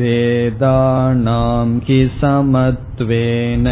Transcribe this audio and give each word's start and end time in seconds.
वेदानां 0.00 1.68
हि 1.88 2.00
समत्वेन 2.20 3.66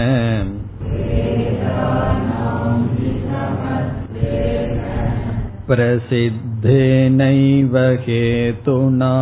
प्रसिद्धेनैव 5.69 7.75
हेतुना 8.05 9.15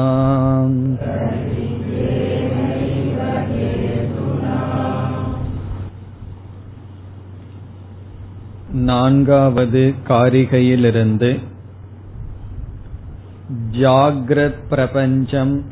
நான்காவது 8.86 9.94
காரிகையிலிருந்து 10.08 11.40
ஜாகிரத் 13.72 14.62
பிரபஞ்சம் 14.68 15.64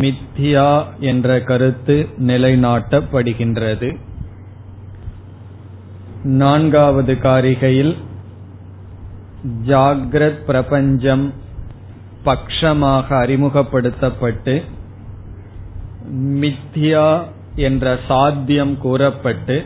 மித்யா 0.00 0.84
என்ற 1.02 1.40
கருத்து 1.40 2.08
நிலைநாட்டப்படுகின்றது 2.26 3.96
நான்காவது 6.38 7.14
காரிகையில் 7.22 7.96
ஜாகிரத் 9.67 10.45
பிரபஞ்சம் 10.45 11.33
பக்ஷமாக 12.25 13.07
அறிமுகப்படுத்தப்பட்டு 13.09 14.63
மித்யா 16.13 17.23
என்ற 17.55 17.99
சாத்தியம் 18.07 18.77
கூறப்பட்டு 18.77 19.65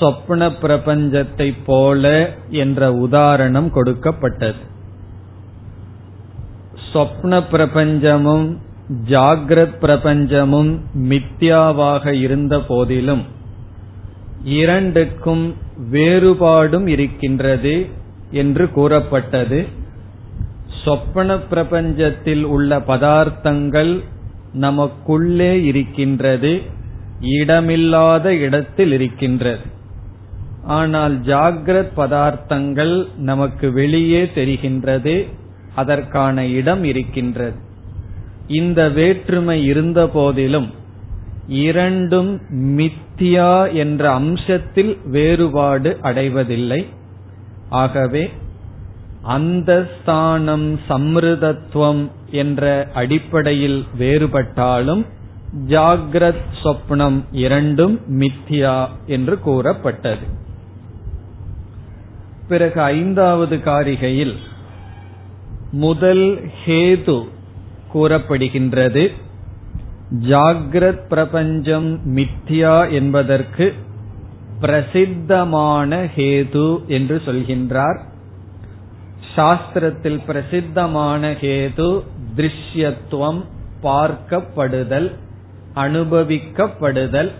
சொப்ன 0.00 0.52
பிரபஞ்சத்தை 0.62 1.54
போல 1.66 2.34
என்ற 2.48 2.92
உதாரணம் 2.92 3.70
கொடுக்கப்பட்டது. 3.70 4.72
சொப்ன 6.92 7.42
பிரபஞ்சமும் 7.52 8.56
ஜாகிரத் 9.08 9.76
பிரபஞ்சமும் 9.80 10.80
மித்யாவாக 10.98 12.12
இருந்த 12.12 12.60
போதிலும் 12.60 13.22
இரண்டுக்கும் 14.44 15.54
வேறுபாடும் 15.92 16.86
இருக்கின்றது 16.86 18.02
என்று 18.34 18.64
கூறப்பட்டது. 18.70 19.58
சொப்பன 20.84 21.36
பிரபஞ்சத்தில் 21.50 22.42
உள்ள 22.44 22.78
பதார்த்தங்கள் 22.78 23.92
நமக்குள்ளே 24.52 25.52
இருக்கின்றது 25.64 26.52
இடமில்லாத 27.20 28.34
இடத்தில் 28.36 28.92
இருக்கின்றது. 28.92 29.64
ஆனால் 30.66 31.14
ஜாகிரத் 31.20 31.94
பதார்த்தங்கள் 31.96 32.94
நமக்கு 33.16 33.72
வெளியே 33.72 34.22
தெரிகின்றது 34.34 35.14
அதற்கான 35.74 36.46
இடம் 36.46 36.84
இருக்கின்றது. 36.84 37.58
இந்த 38.46 38.88
வேற்றுமை 38.88 39.58
இருந்த 39.64 40.00
போதிலும் 40.08 40.68
இரண்டும் 41.46 42.30
மித்தியா 42.78 43.72
என்ற 43.72 44.18
அம்சத்தில் 44.18 44.92
வேறுபாடு 45.08 45.90
அடைவதில்லை. 46.02 46.80
ஆகவே 47.74 48.22
அந்த 49.34 49.70
ஸ்தானம் 49.98 50.66
சம்ருதத்துவம் 50.88 52.02
என்ற 52.30 52.62
அடிப்படையில் 52.94 53.78
வேறுபட்டாலும் 53.98 55.02
ஜாகிரத் 55.68 56.46
சொப்னம் 56.62 57.18
இரண்டும் 57.44 57.96
மித்யா 58.20 58.76
என்று 59.06 59.36
கூறப்பட்டது. 59.38 60.26
பிறகு 62.48 62.80
ஐந்தாவது 62.80 63.56
காரிகையில் 63.56 64.34
முதல் 65.70 66.26
ஹேது 66.64 67.18
கூறப்படுகின்றது. 67.94 69.04
ஜாகிரத் 70.28 71.04
பிரபஞ்சம் 71.08 71.90
மித்யா 72.16 72.76
என்பதற்கு 72.90 73.66
பிரசித்தமான 74.60 76.08
ஹேது 76.16 76.86
என்று 76.86 77.22
சொல்கின்றார். 77.24 78.00
சாஸ்திரத்தில் 79.36 80.20
பிரசித்தமான 80.26 81.30
ஹேது 81.30 82.02
திருஷ்யத்துவம் 82.36 83.44
பார்க்கப்படுதல் 83.82 85.12
அனுபவிக்கப்படுதல் 85.74 87.32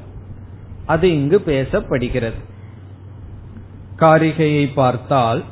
அது 0.87 1.13
இங்கு 1.13 1.43
பேசப்படுகிறது. 1.47 2.37
காரிகையை 3.99 4.75
பார்த்தால் 4.75 5.45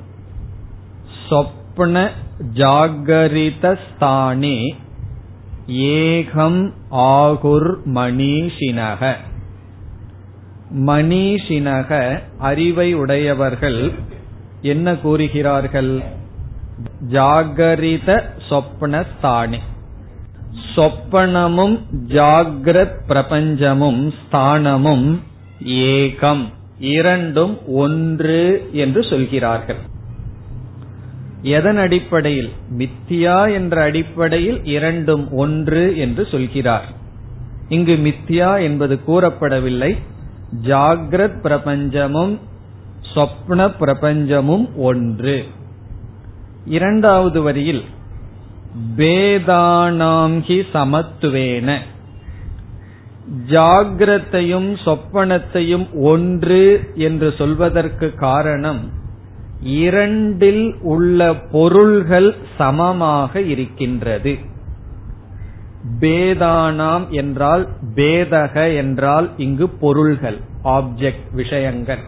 சொப்ன 1.29 2.11
ஜாகரிதஸ்தானே 2.55 4.75
ஏகம் 5.67 6.73
ஆகுர் 6.91 7.79
மணிஷினக. 7.85 9.17
மணிஷினக 10.75 12.21
அறிவை 12.39 12.95
உடையவர்கள் 12.95 13.93
என்ன 14.63 14.95
கூறுகிறார்கள்? 14.95 16.03
ஜாகரித 17.11 18.25
சொப்னஸ்தானி 18.49 19.59
சொப்பனமும் 20.77 21.81
ஜாகிரத் 22.09 22.95
பிரபஞ்சமும் 23.09 24.13
ஸ்தானமும் 24.21 25.19
ஏகம். 25.65 26.45
இரண்டும் 26.79 27.59
ஒன்று 27.67 28.69
என்று 28.73 29.05
சொல்கிறார்கள். 29.05 29.77
எதன் 31.43 31.77
அடிப்படையில்? 31.77 32.51
மித்தியா 32.79 33.53
என்ற 33.53 33.83
அடிப்படையில் 33.83 34.65
இரண்டும் 34.65 35.33
ஒன்று 35.33 35.99
என்று 35.99 36.27
சொல்கிறார். 36.27 36.85
இங்கு 37.69 37.97
மித்தியா 37.97 38.63
என்பது 38.63 39.01
கூறப்படவில்லை. 39.07 39.99
ஜாகிரத் 40.61 41.41
பிரபஞ்சமும் 41.43 42.39
சொப்ன 43.15 43.71
பிரபஞ்சமும் 43.81 44.75
ஒன்று. 44.77 45.45
இரண்டாவது 46.65 47.43
வரியில் 47.43 47.83
வேதானாம் 48.97 50.37
ஹி 50.47 50.63
சமத்துவேன. 50.73 51.79
ஜாகிரத்தையும் 53.49 54.77
சொப்பனத்தையும் 54.85 55.87
ஒன்று 55.93 56.93
என்று 56.95 57.35
சொல்வதற்கு 57.39 58.15
காரணம் 58.15 58.91
இரண்டில் 59.61 60.75
உள்ள 60.83 61.35
பொருள்கள் 61.35 62.37
சமமாக 62.59 63.41
இருக்கின்றது. 63.41 64.39
பேதானாம் 66.01 67.09
என்றால் 67.09 67.69
பேதக 67.95 68.77
என்றால் 68.77 69.31
இங்கு 69.37 69.69
பொருள்கள் 69.69 70.39
ஆப்ஜெக்ட் 70.65 71.33
விஷயங்கள். 71.33 71.99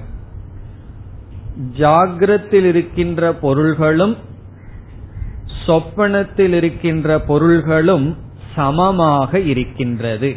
ஜாகிரத்தில் 1.79 2.65
இருக்கின்ற 2.65 3.35
பொருள்களும் 3.35 4.17
சொப்பனத்தில் 5.67 6.53
இருக்கின்ற 6.53 7.21
பொருள்களும் 7.21 8.17
சமமாக 8.55 9.39
இருக்கின்றது. 9.39 10.37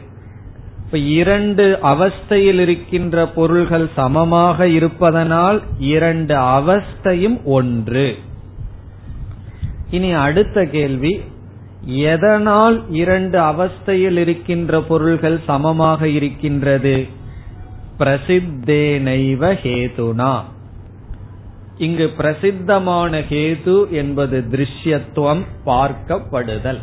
இப்ப 0.85 0.97
இரண்டு 0.97 1.79
அவஸ்தையில் 1.83 2.59
இருக்கின்ற 2.59 3.27
பொருள்கள் 3.27 3.89
சமமாக 3.95 4.67
இருப்பதனால் 4.67 5.63
இரண்டு 5.79 6.35
அவஸ்தையும் 6.35 7.43
ஒன்று. 7.43 8.15
இனி 9.89 10.11
அடுத்த 10.11 10.63
கேள்வி 10.63 11.21
எதனால் 11.87 12.83
இரண்டு 12.89 13.39
அவஸ்தையில் 13.39 14.17
இருக்கின்ற 14.17 14.81
பொருள்கள் 14.81 15.39
சமமாக 15.45 16.07
இருக்கின்றது? 16.07 17.07
பிரசித்தேனைவ 17.99 19.53
ஹேதுனா. 19.53 20.41
இங்கு 21.77 22.09
பிரசித்தமான 22.09 23.19
ஹேது 23.19 23.89
என்பது 23.89 24.43
திருஷ்யத்துவம் 24.51 25.45
பார்க்கப்படுதல். 25.65 26.79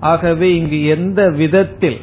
ஆகவே 0.00 0.56
இங்கு 0.56 0.84
எந்த 0.84 1.30
விதத்தில் 1.30 2.00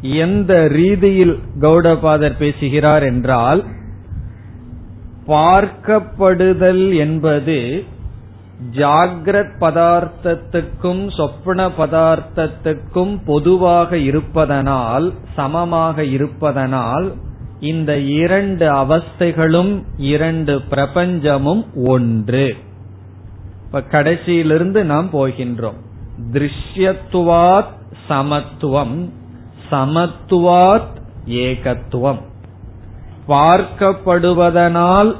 எந்த 0.00 0.68
ரீதியில் 0.68 1.38
கௌடபாதர் 1.60 2.36
பேசுகிறார் 2.38 3.02
என்றால் 3.02 3.64
பார்க்கப்படுதல் 5.26 6.96
என்பது 6.96 7.84
ஜாகிரத் 8.70 9.52
பதார்த்தத்துக்கும் 9.60 11.16
சொப்பன 11.16 11.68
பதார்த்தத்துக்கும் 11.68 13.20
பொதுவாக 13.26 13.96
இருப்பதனால் 13.96 15.12
சமமாக 15.36 16.04
இருப்பதனால் 16.04 17.14
இந்த 17.60 17.98
இரண்டு 17.98 18.72
அவஸ்தைகளும் 18.72 19.82
இரண்டு 19.96 20.58
பிரபஞ்சமும் 20.70 21.66
ஒன்று. 21.86 22.56
இப்ப 23.64 23.80
கடைசியிலிருந்து 23.80 24.82
நாம் 24.82 25.10
போகின்றோம். 25.12 25.76
திருஷ்யத்துவாத் 26.32 27.78
சமத்துவம் 28.08 29.12
சமத்துவாத் 29.70 30.98
ஏகத்துவம். 31.26 32.20
பார்க்கப்படுவதனால் 33.28 35.16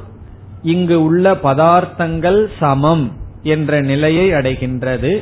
இங்கு 0.61 1.03
உள்ள 1.03 1.33
பதார்த்தங்கள் 1.33 2.47
சமம். 2.59 3.19
என்ற 3.43 3.81
நிலையை 3.81 4.31
அடைகின்றது. 4.31 5.21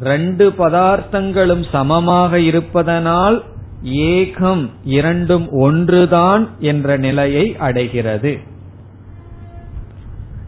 ரெண்டு 0.00 0.50
பதார்த்தங்களும் 0.58 1.64
சமமாக 1.72 2.40
இருப்பதனால் 2.40 3.44
ஏகம் 3.84 4.70
இரண்டும் 4.84 5.50
ஒன்றுதான் 5.50 6.48
என்ற 6.58 6.96
நிலையை 6.96 7.56
அடைகிறது. 7.56 8.38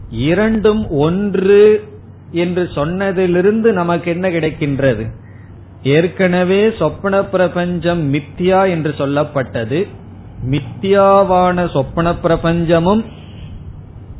இரண்டும் 0.09 0.89
ஒன்று 0.89 1.83
என்று 2.31 2.69
சொன்னதிலிருந்து 2.75 3.71
நமக்கு 3.71 4.11
என்ன 4.11 4.29
கிடைக்கின்றது? 4.29 5.11
ஏற்கனவே 5.83 6.73
சொப்பன 6.79 7.25
பிரபஞ்சம் 7.25 8.13
மித்யா 8.13 8.69
என்று 8.69 8.93
சொல்லப்பட்டது. 8.97 9.87
மித்யாவான 10.49 11.71
சொப்பன 11.71 12.11
பிரபஞ்சமும் 12.11 13.05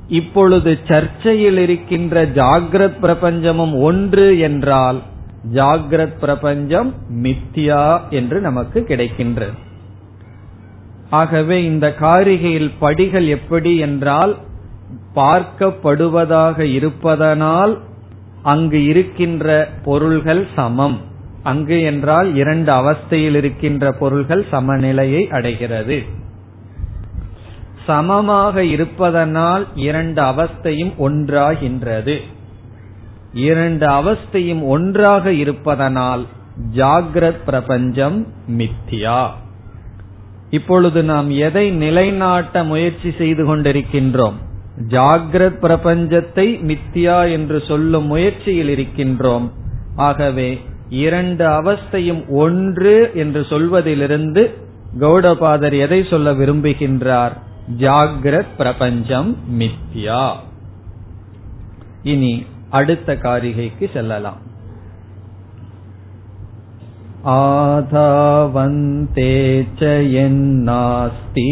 இப்பொழுது 0.07 0.77
சர்ச்சையில் 0.87 1.57
இருக்கின்ற 1.57 2.25
ஜாகிரத் 2.25 2.99
பிரபஞ்சமும் 3.01 3.81
ஒன்று 3.81 4.39
என்றால் 4.39 5.01
ஜாகிரத் 5.53 6.17
பிரபஞ்சம் 6.19 6.93
மித்யா 7.23 7.99
என்று 8.09 8.41
நமக்கு 8.41 8.85
கிடைக்கின்றது. 8.87 9.57
ஆகவே 11.09 11.63
இந்த 11.63 11.95
காரிகையில் 11.99 12.71
படிகள் 12.79 13.27
எப்படி 13.27 13.77
என்றால் 13.77 14.37
பார்க்கப்படுவதாக 15.15 16.59
இருப்பதனால் 16.59 17.79
அங்கு 18.43 18.85
இருக்கின்ற 18.85 19.69
பொருள்கள் 19.83 20.47
சமம். 20.55 21.01
அங்கு 21.43 21.81
என்றால் 21.81 22.35
இரண்டு 22.35 22.71
அவஸ்தையில் 22.71 23.35
இருக்கின்ற 23.35 23.91
பொருள்கள் 23.91 24.45
சமநிலையை 24.51 25.27
அடைகிறது. 25.31 26.03
சமமாக 27.87 28.63
இருப்பதனால் 28.63 29.67
இரண்டு 29.75 30.21
அவஸ்தையும் 30.21 30.93
ஒன்றாகின்றது. 30.99 32.15
இரண்டு 33.33 33.87
அவஸ்தையும் 33.87 34.63
ஒன்றாக 34.63 35.31
இருப்பதனால் 35.31 36.23
ஜாகிரத் 36.75 37.43
பிரபஞ்சம் 37.45 38.27
மித்தியா. 38.57 39.21
இப்பொழுது 40.49 41.03
நாம் 41.03 41.29
எதை 41.29 41.69
நிலைநாட்ட 41.69 42.63
முயற்சி 42.63 43.09
செய்து 43.17 43.43
கொண்டிருக்கின்றோம்? 43.45 44.37
ஜாகிரத் 44.89 45.59
பிரபஞ்சத்தை 45.65 46.47
மித்தியா 46.69 47.31
என்று 47.31 47.63
சொல்லும் 47.67 48.05
முயற்சியில் 48.05 48.71
இருக்கின்றோம். 48.75 49.47
ஆகவே 49.95 50.49
இரண்டு 50.89 51.45
அவஸ்தையும் 51.47 52.23
ஒன்று 52.29 53.11
என்று 53.13 53.41
சொல்வதிலிருந்து 53.49 54.43
கௌடபாதர் 54.99 55.75
எதை 55.79 55.99
சொல்ல 56.09 56.31
விரும்புகின்றார்? 56.33 57.35
ஜாகிரத் 57.80 58.56
பிரபஞ்சம் 58.56 59.36
மித்யா 59.60 60.22
இனி 62.12 62.32
அடுத்த 62.70 63.14
காரிகைக்கு 63.24 63.86
செல்லலாம் 63.92 64.40
आधावन्ते 67.24 69.26
च 69.78 69.90
यन्नास्ति 70.12 71.50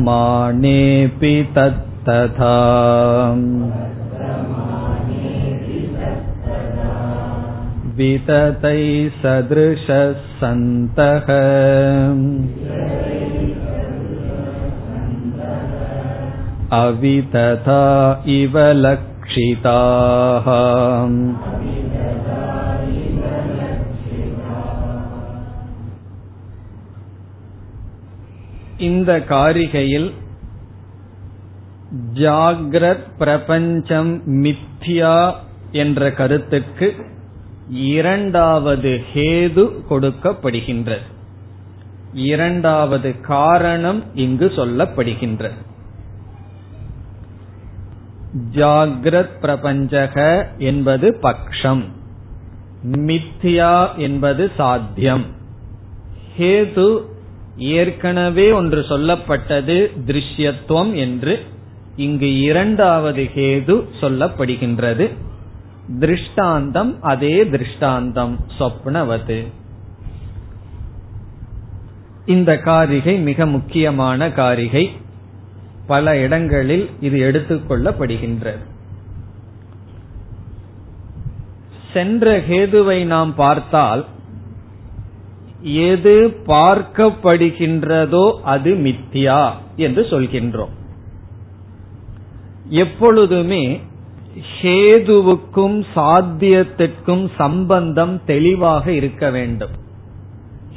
वर्तमानेऽपि 0.00 1.32
तत्तथा 1.54 2.52
विततैः 7.98 9.10
सदृशः 9.20 10.12
सन्तः 10.40 11.28
अवितथा 16.78 17.82
इव 18.38 18.56
लक्षिताः 18.86 20.48
இந்த 28.88 29.12
காரிகையில் 29.28 30.08
ஜாகிரத் 32.18 33.06
பிரபஞ்சம் 33.18 34.12
மித்யா 34.42 35.14
என்ற 35.82 36.10
கருத்துக்கு 36.10 36.88
இரண்டாவது 37.69 39.03
ஹேது 39.13 39.69
கொடுக்கப்படுகின்றது. 39.89 41.01
இரண்டாவது 42.13 43.21
காரணம் 43.21 44.03
இங்கு 44.13 44.45
சொல்லப்படுகின்றது. 44.45 45.53
ஜாகிரத் 48.51 49.39
பிரபஞ்சக 49.41 50.47
என்பது 50.57 51.19
பக்ஷம். 51.21 51.83
மித்யா 52.91 53.95
என்பது 53.95 54.51
சாத்தியம். 54.57 55.25
ஹேது 56.37 57.01
ஏற்கனவே 57.57 58.51
ஒன்று 58.51 58.81
சொல்லப்பட்டது 58.81 59.91
திருஷ்யத்துவம் 60.05 60.95
என்று 60.95 61.45
இங்கு 61.95 62.39
இரண்டாவது 62.39 63.23
ஹேது 63.35 63.87
சொல்லப்படுகின்றது. 64.01 65.13
திருஷ்டாந்தம் 65.99 67.01
அதே 67.01 67.43
திருஷ்டாந்தம் 67.43 68.39
சொப்னவது. 68.59 69.47
இந்த 72.25 72.57
காரிகை 72.57 73.19
மிக 73.19 73.45
முக்கியமான 73.45 74.31
காரிகை. 74.31 74.91
பல 75.87 76.17
இடங்களில் 76.17 76.89
இது 76.99 77.17
எடுத்துக்கொள்ளப்படுகின்றது 77.19 78.63
சென்ற 81.93 82.39
ஹேதுவை 82.39 83.05
நாம் 83.05 83.35
பார்த்தால் 83.35 84.05
எது 85.61 86.37
பார்க்கப்படுகின்றதோ 86.47 88.41
அது 88.43 88.73
மித்தியா 88.75 89.51
என்று 89.75 90.03
சொல்கின்றோம். 90.09 90.73
எப்பொழுதுமே 92.67 93.81
ஹேதுவுக்கும் 94.61 95.85
சாத்தியத்திற்கும் 95.95 97.29
சம்பந்தம் 97.35 98.21
தெளிவாக 98.25 98.91
இருக்க 98.91 99.29
வேண்டும். 99.29 99.69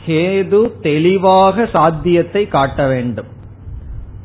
ஹேது 0.06 0.72
தெளிவாக 0.80 1.66
சாத்தியத்தை 1.66 2.48
காட்ட 2.48 2.86
வேண்டும். 2.86 3.26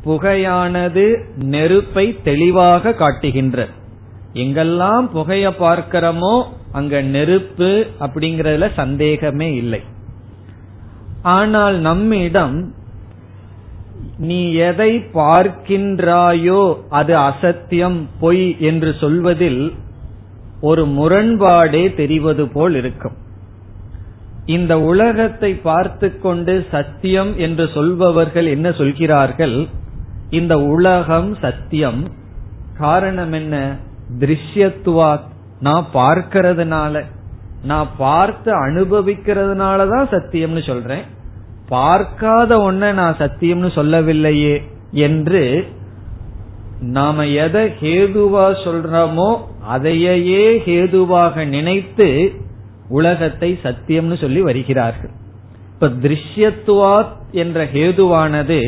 புகையானது 0.05 1.23
நெருப்பை 1.35 2.21
தெளிவாக 2.23 2.93
காட்டுகின்ற. 2.93 3.67
எங்கெல்லாம் 4.33 5.07
புகைய 5.13 5.49
பார்க்கிறோமோ 5.49 6.43
அங்க 6.71 7.01
நெருப்பு 7.01 7.87
அப்படிங்கறதுல 7.99 8.73
சந்தேகமே 8.73 9.53
இல்லை. 9.53 9.81
ஆனால் 11.21 11.79
நம்மிடம் 11.79 12.73
நீ 14.21 14.53
எதை 14.53 14.91
பார்க்கின்றாயோ 15.13 16.61
அது 16.89 17.13
அசத்தியம் 17.17 17.99
பொய் 18.19 18.59
என்று 18.59 18.95
சொல்வதில் 18.99 19.73
ஒரு 20.61 20.85
முரண்பாடே 20.85 21.95
தெரிவது 21.95 22.47
போல் 22.47 22.75
இருக்கும். 22.75 23.15
இந்த 24.45 24.79
உலகத்தை 24.79 25.53
பார்த்து 25.53 26.19
கொண்டு 26.19 26.65
சத்தியம் 26.71 27.37
என்று 27.37 27.69
சொல்பவர்கள் 27.73 28.45
என்ன 28.45 28.71
சொல்கிறார்கள்? 28.71 29.67
இந்த 30.29 30.59
உலகம் 30.59 31.37
சத்தியம். 31.41 32.01
காரணம் 32.77 33.31
என்ன? 33.31 33.55
திருஷ்யத்துவா 34.19 35.19
நான் 35.59 35.87
பார்க்கறதுனால. 35.93 37.03
நான் 37.63 37.89
பார்த்து 37.97 38.51
அனுபவிக்கிறதுனால 38.67 39.89
தான் 39.89 40.07
சத்தியம்னு 40.11 40.63
சொல்றேன். 40.65 41.05
பார்க்காத 41.71 42.51
ஒன்ன 42.71 42.91
நான் 42.93 43.19
சத்தியம்னு 43.19 43.69
சொல்லவில்லையே 43.71 44.55
என்று 45.05 45.43
நாம 46.91 47.25
எதை 47.43 47.63
ஹேதுவா 47.81 48.45
சொல்றோமோ 48.65 49.29
அதையே 49.67 50.45
ஹேதுவாக 50.65 51.45
நினைத்து 51.47 52.07
உலகத்தை 52.89 53.49
சத்தியம்னு 53.63 54.15
சொல்லி 54.19 54.41
வருகிறார்கள். 54.41 55.13
இப்ப 55.73 55.89
திருஷ்யத்துவா 56.03 56.95
என்ற 57.31 57.65
ஹேதுவானது 57.73 58.61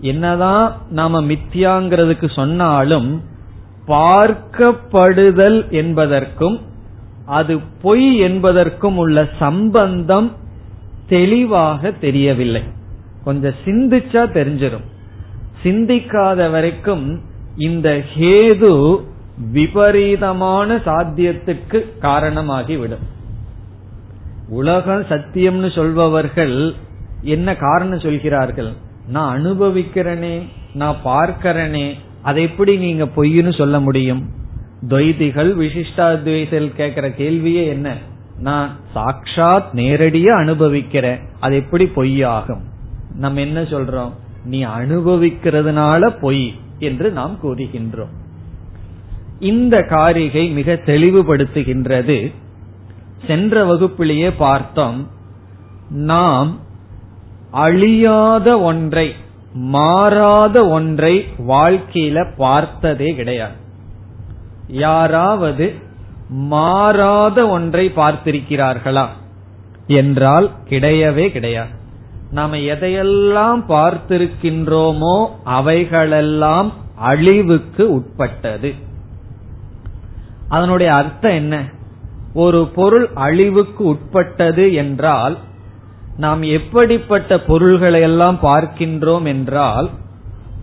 என்னதான் 0.00 0.66
நாம 0.90 1.20
மித்தியாங்கிறதுக்கு 1.22 2.28
சொன்னாலும் 2.32 3.10
பார்க்கப்படுதல் 3.88 5.60
என்பதற்கும் 5.70 6.58
அது 7.38 7.54
பொய் 7.82 8.08
என்பதற்கும் 8.18 8.96
உள்ள 8.96 9.18
சம்பந்தம் 9.38 10.28
தெளிவாக 11.14 11.90
தெரியவில்லை. 12.04 12.62
கொஞ்சம் 13.24 13.58
சிந்திச்சா 13.64 14.22
தெரிஞ்சிடும் 14.36 14.86
சிந்திக்காத 15.62 16.50
வரைக்கும் 16.50 17.04
இந்த 17.56 17.88
ஹேது 18.14 18.72
விபரீதமான 19.52 20.76
சாத்தியத்துக்கு 20.86 21.78
காரணமாகிவிடும். 22.00 23.04
உலகம் 24.48 25.04
சத்தியம்னு 25.10 25.68
சொல்பவர்கள் 25.74 26.56
என்ன 27.34 27.54
காரணம் 27.56 28.04
சொல்கிறார்கள்? 28.06 28.70
நான் 29.06 29.32
அனுபவிக்கிறனே 29.36 30.36
நான் 30.74 31.02
பார்க்கிறனே 31.04 31.86
அதை 32.22 32.42
எப்படி 32.42 32.74
நீங்க 32.76 33.04
பொய்னு 33.16 33.52
சொல்ல 33.58 33.76
முடியும்? 33.80 34.22
துவைதிகள் 34.88 35.50
விசிஷ்டாத்வைசல் 35.62 36.68
கேட்கிற 36.74 37.08
கேள்வியே 37.20 37.64
என்ன? 37.66 37.88
நான் 38.38 38.76
சாட்சாத் 38.92 39.70
நேரடியா 39.72 40.36
அனுபவிக்கிறேன். 40.36 41.18
அது 41.40 41.56
எப்படி 41.56 41.84
பொய்யாகும்? 41.84 42.62
நம்ம 43.16 43.40
என்ன 43.40 43.62
சொல்றோம்? 43.62 44.12
நீ 44.44 44.64
அனுபவிக்கிறதுனால 44.64 46.18
பொய் 46.20 46.54
என்று 46.78 47.10
நாம் 47.10 47.38
கூறுகின்றோம். 47.42 48.10
இந்த 49.38 49.82
காரிகை 49.82 50.48
மிக 50.48 50.72
தெளிவுபடுத்துகின்றது. 50.72 52.32
சென்ற 53.26 53.64
வகுப்பிலேயே 53.64 54.30
பார்த்தோம். 54.30 55.08
நாம் 55.90 56.58
அழியாத 57.50 58.60
ஒன்றை 58.60 59.14
மாறாத 59.54 60.68
ஒன்றை 60.68 61.26
வாழ்க்கையில 61.38 62.30
பார்த்ததே 62.36 63.14
கிடையாது. 63.14 63.54
யாராவது 64.66 65.74
மாறாத 66.32 67.48
ஒன்றை 67.48 67.92
பார்த்திருக்கிறார்களா? 67.96 69.06
என்றால் 69.86 70.50
கிடையவே 70.68 71.30
கிடையாது. 71.30 71.70
நாம 72.30 72.56
எதையெல்லாம் 72.56 73.62
பார்த்திருக்கின்றோமோ 73.68 75.26
அவைகளெல்லாம் 75.44 76.72
அழிவுக்கு 76.94 77.92
உட்பட்டது. 77.92 78.74
அதனுடைய 80.48 80.94
அர்த்தம் 80.94 81.32
என்ன? 81.32 81.64
ஒரு 82.34 82.66
பொருள் 82.66 83.08
அழிவுக்கு 83.14 83.84
உட்பட்டது 83.84 84.72
என்றால் 84.72 85.38
நாம் 86.16 86.42
எப்படிப்பட்ட 86.42 87.38
பொருள்களை 87.38 88.00
எல்லாம் 88.00 88.38
பார்க்கின்றோம் 88.42 89.24
என்றால் 89.24 89.90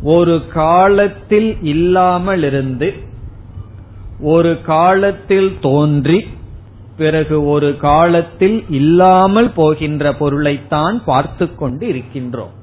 ஒரு 0.03 0.47
காலத்தில் 0.53 1.63
இல்லாமல் 1.63 2.43
இருந்து 2.43 3.07
ஒரு 4.19 4.61
காலத்தில் 4.61 5.57
தோன்றி 5.61 6.27
பிறகு 6.97 7.47
ஒரு 7.47 7.77
காலத்தில் 7.77 8.65
இல்லாமல் 8.69 9.51
போகின்ற 9.51 10.13
பொருளைத்தான் 10.13 11.01
பார்த்து 11.05 11.55
கொண்டு 11.55 11.87
இருக்கின்றோம். 11.87 12.53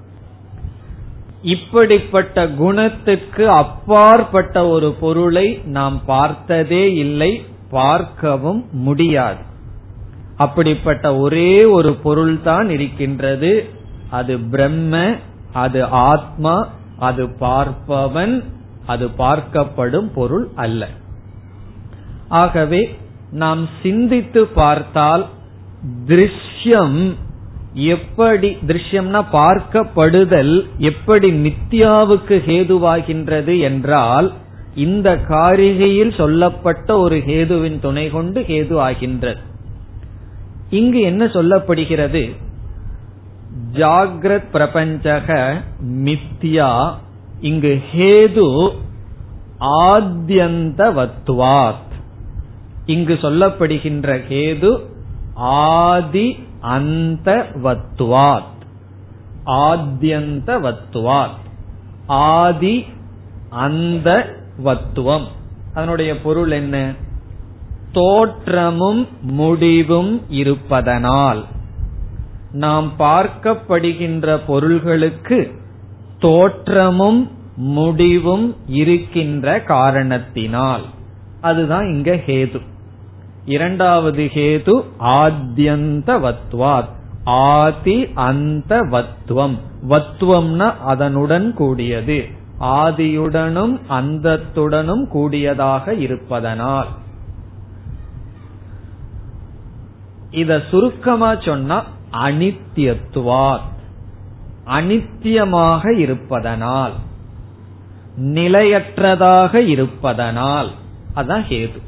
இப்படிப்பட்ட 1.42 2.48
குணத்துக்கு 2.48 3.50
அப்பாற்பட்ட 3.50 4.66
ஒரு 4.66 4.92
பொருளை 4.92 5.60
நாம் 5.64 6.02
பார்த்ததே 6.06 6.94
இல்லை 6.94 7.42
பார்க்கவும் 7.70 8.64
முடியாது. 8.72 9.38
அப்படிப்பட்ட 10.36 11.16
ஒரே 11.16 11.64
ஒரு 11.64 11.94
பொருள் 11.94 12.42
தான் 12.42 12.68
இருக்கின்றது. 12.68 13.68
அது 14.10 14.38
பிரம்ம 14.38 15.14
அது 15.52 15.84
ஆத்மா 15.84 16.68
அது 16.98 17.26
பார்ப்பவன் 17.40 18.44
அது 18.86 19.08
பார்க்கப்படும் 19.18 20.10
பொருள் 20.14 20.48
அல்ல. 20.54 20.88
ஆகவே 22.28 22.98
நாம் 23.30 23.68
சிந்தித்து 23.82 24.46
பார்த்தால் 24.46 25.26
திருஷ்யம் 26.06 27.14
எப்படி 27.72 28.56
திருஷ்யம்னா 28.66 29.24
பார்க்கப்படுதல் 29.32 30.64
எப்படி 30.78 31.30
மித்யாவுக்கு 31.30 32.28
ஹேதுவாகின்றது 32.28 33.60
என்றால் 33.60 34.32
இந்த 34.74 35.16
காரிகையில் 35.16 36.16
சொல்லப்பட்ட 36.16 36.98
ஒரு 36.98 37.16
ஹேதுவின் 37.16 37.80
துணை 37.80 38.10
கொண்டு 38.10 38.40
ஹேது 38.40 38.76
ஆகின்றது. 38.76 39.40
இங்கு 40.70 41.00
என்ன 41.00 41.24
சொல்லப்படுகிறது? 41.24 42.36
ஜாகிரத் 43.72 44.52
பிரபஞ்சக 44.52 45.62
மித்யா 45.84 46.94
இங்கு 47.40 47.82
ஹேது 47.94 48.72
ஆத்யந்தவத்வாத். 49.60 51.85
இங்கு 52.86 53.14
சொல்லப்படுகின்ற 53.14 54.22
ஹேது 54.30 54.80
ஆதி 55.34 56.38
அந்த 56.60 57.46
வத்துவாத் 57.62 58.54
ஆத்யந்த 59.46 60.46
வத்துவாத் 60.46 61.44
ஆதி 62.06 62.86
அந்த 63.48 64.36
வத்துவம் 64.64 65.26
அதனுடைய 65.74 66.20
பொருள் 66.20 66.50
என்ன? 66.50 66.92
தோற்றமும் 67.92 69.08
முடிவும் 69.20 70.22
இருப்பதனால். 70.28 71.44
நாம் 72.52 72.92
பார்க்கப்படுகின்ற 72.98 74.40
பொருள்களுக்கு 74.46 75.60
தோற்றமும் 76.18 77.30
முடிவும் 77.56 78.56
இருக்கின்ற 78.66 79.62
காரணத்தினால். 79.62 80.84
அதுதான் 81.40 81.84
இங்க 81.84 82.14
ஹேது 82.14 82.60
இரண்டாவது 83.46 84.24
ஹேது 84.24 84.84
ஆத்யந்தவத்வாத். 85.00 86.88
ஆதி 87.24 88.12
அந்த 88.14 88.82
வத்துவம் 88.82 89.58
வத்துவம்னா 89.88 90.76
அதனுடன் 90.76 91.54
கூடியது. 91.54 92.24
ஆதியுடனும் 92.60 93.80
அந்தத்துடனும் 93.90 95.06
கூடியதாக 95.06 95.94
இருப்பதனால். 95.94 96.88
இத 100.30 100.62
சுருக்கமா 100.70 101.34
சொன்னா 101.40 101.84
அனித்தியத்துவாத் 102.12 103.74
அனித்தியமாக 104.66 105.96
இருப்பதனால். 105.96 106.92
நிலையற்றதாக 108.20 109.54
இருப்பதனால். 109.54 110.70
அதான் 111.16 111.44
ஹேது. 111.48 111.80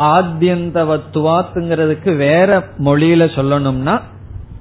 ஆத்தியந்தவத்துவாத்துங்கிறதுக்கு 0.00 2.16
வேற 2.16 2.68
மொழியில 2.78 3.30
சொல்லணும்னா 3.34 4.00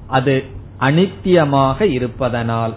அது 0.07 0.43
அனித்தியமாக 0.79 1.81
இருப்பதனால். 1.81 2.73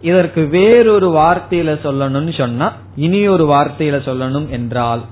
இதற்கு 0.00 0.48
வேறொரு 0.48 1.08
வார்த்தையில 1.08 1.82
சொல்லணும்னு 1.82 2.36
சொன்னா 2.36 2.72
இனி 2.96 3.28
ஒரு 3.28 3.46
வார்த்தையில 3.46 3.78
சொல்லணும் 3.78 4.48
என்றால் 4.48 5.02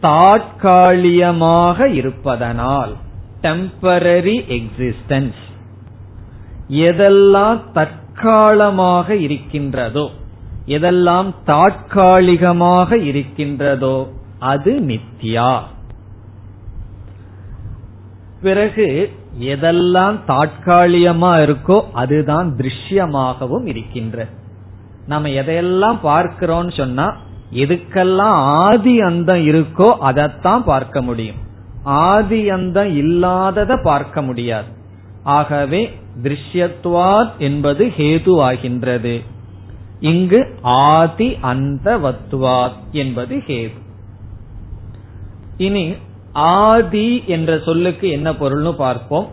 தாட்காலியமாக 0.00 1.92
இருப்பதனால் 1.92 2.96
டெம்பரரி 3.42 4.44
எக்ஸிஸ்டன்ஸ் 4.48 5.42
எதெல்லாம் 6.68 7.60
தற்காலமாக 7.72 9.10
இருக்கின்றதோ 9.10 10.10
எதெல்லாம் 10.66 11.34
தாட்காலிகமாக 11.46 13.02
இருக்கின்றதோ 13.02 14.08
அது 14.42 14.72
நித்யா 14.88 15.52
பிறகு 18.42 18.86
எதெல்லாம் 19.40 20.16
தாட்காலியமா 20.28 21.30
இருக்கோ 21.42 21.76
அதுதான் 21.92 22.48
திருஷ்யமாகவும் 22.56 23.66
இருக்கின்ற. 23.66 24.26
நம்ம 25.06 25.28
எதையெல்லாம் 25.28 25.98
பார்க்கிறோம்னு 26.04 26.72
சொன்னா 26.76 27.06
எதுக்கெல்லாம் 27.52 28.36
ஆதி 28.64 29.00
அந்தம் 29.00 29.44
இருக்கோ 29.46 29.88
அதைத்தான் 30.00 30.64
பார்க்க 30.64 31.02
முடியும். 31.02 31.40
ஆதி 31.84 32.40
அந்தம் 32.50 32.92
இல்லாதத 32.96 33.76
பார்க்க 33.82 34.22
முடியாது. 34.22 34.70
ஆகவே 35.22 35.82
திருஷ்யத்வாத் 36.22 37.36
என்பது 37.38 37.84
ஹேது 37.96 38.34
ஆகின்றது 38.48 39.14
இங்கு 40.00 40.40
ஆதி 40.62 41.28
அந்த 41.40 41.88
வத்துவாத் 42.04 42.80
என்பது 42.92 43.36
ஹேது. 43.46 43.78
இனி 45.66 45.84
ஆதி 46.64 47.08
என்ற 47.26 47.50
சொல்லுக்கு 47.64 48.06
என்ன 48.10 48.28
பொருள்னு 48.32 48.72
பார்ப்போம். 48.76 49.26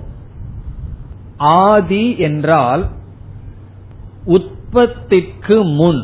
ஆதி 1.60 2.06
என்றால் 2.20 2.84
உற்பத்திக்கு 4.28 5.58
முன் 5.76 6.02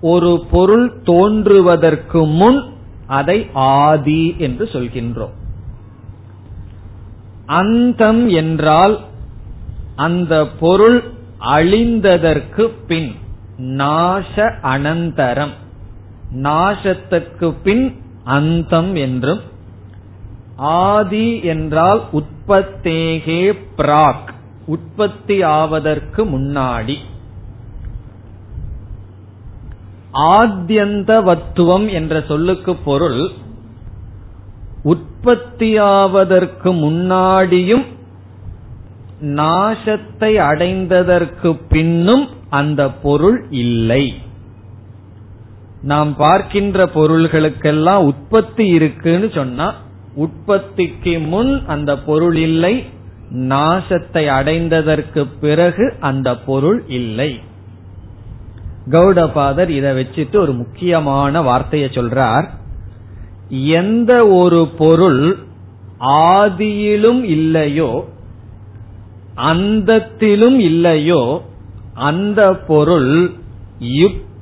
ஒரு 0.00 0.32
பொருள் 0.50 0.86
தோன்றுவதற்கு 1.02 2.20
முன் 2.40 2.58
அதை 3.18 3.38
ஆதி 3.76 4.22
என்று 4.38 4.64
சொல்கின்றோம். 4.72 5.34
அந்தம் 7.52 8.22
என்றால் 8.40 8.96
அந்த 9.96 10.34
பொருள் 10.60 10.98
அழிந்ததற்கு 11.54 12.64
பின் 12.86 13.10
நாச 13.78 14.34
அனந்தரம். 14.72 15.54
நாசத்துக்கு 16.42 17.48
பின் 17.62 17.86
அந்தம் 18.28 18.92
என்றும் 18.94 19.42
ஆதி 20.56 21.28
என்றால் 21.44 22.00
உற்பத்தேகே 22.12 23.42
பிராக் 23.76 24.30
உற்பத்தி 24.66 25.36
ஆவதற்கு 25.42 26.20
முன்னாடி. 26.24 26.96
ஆத்தியந்தவத்துவம் 30.30 31.86
என்ற 31.90 32.14
சொல்லுக்கு 32.28 32.72
பொருள் 32.84 33.20
உற்பத்தியாவதற்கு 34.84 36.70
முன்னாடியும் 36.84 37.86
நாசத்தை 39.38 40.32
அடைந்ததற்கு 40.48 41.50
பின்னும் 41.68 42.26
அந்த 42.50 42.90
பொருள் 43.02 43.38
இல்லை. 43.50 44.04
நாம் 45.82 46.16
பார்க்கின்ற 46.16 46.86
பொருள்களுக்கெல்லாம் 46.86 48.02
உற்பத்தி 48.02 48.66
இருக்குன்னு 48.66 49.30
சொன்னா 49.34 49.74
உற்பத்திக்கு 50.14 51.26
முன் 51.26 51.66
அந்த 51.66 51.98
பொருள் 51.98 52.36
இல்லை 52.36 52.84
நாசத்தை 53.30 54.24
அடைந்ததற்கு 54.38 55.26
பிறகு 55.40 55.94
அந்த 56.00 56.36
பொருள் 56.36 56.84
இல்லை. 56.88 57.40
கௌடபாதர் 58.90 59.68
இதை 59.68 59.90
வச்சுட்டு 59.92 60.36
ஒரு 60.36 60.52
முக்கியமான 60.52 61.42
வார்த்தையை 61.42 61.88
சொல்றார். 61.88 62.48
எந்த 63.50 64.26
ஒரு 64.26 64.68
பொருள் 64.78 65.38
ஆதியிலும் 66.00 67.22
இல்லையோ 67.22 68.04
அந்தத்திலும் 69.36 70.58
இல்லையோ 70.58 71.42
அந்த 71.94 72.54
பொருள் 72.54 73.30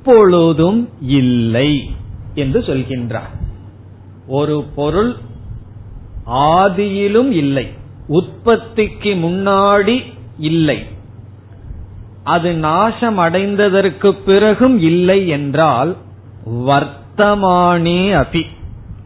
எப்பொழுதும் 0.07 0.89
இல்லை 0.99 1.71
என்று 2.33 2.59
சொல்கின்றார். 2.59 3.31
ஒரு 4.27 4.55
பொருள் 4.75 5.09
ஆதியிலும் 6.51 7.31
இல்லை 7.31 7.63
உற்பத்திக்கு 8.07 9.11
முன்னாடி 9.23 9.95
இல்லை 10.49 10.77
அது 12.23 12.53
நாசம் 12.53 13.19
அடைந்ததற்கு 13.19 14.11
பிறகும் 14.25 14.77
இல்லை 14.79 15.19
என்றால் 15.27 15.91
வர்த்தமானே 16.69 17.99
அபி 18.21 18.45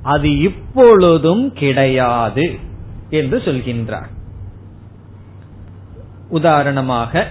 அது 0.04 0.30
இப்பொழுதும் 0.40 1.44
கிடையாது 1.54 2.48
என்று 3.10 3.38
சொல்கின்றார். 3.38 4.12
உதாரணமாக 6.30 7.28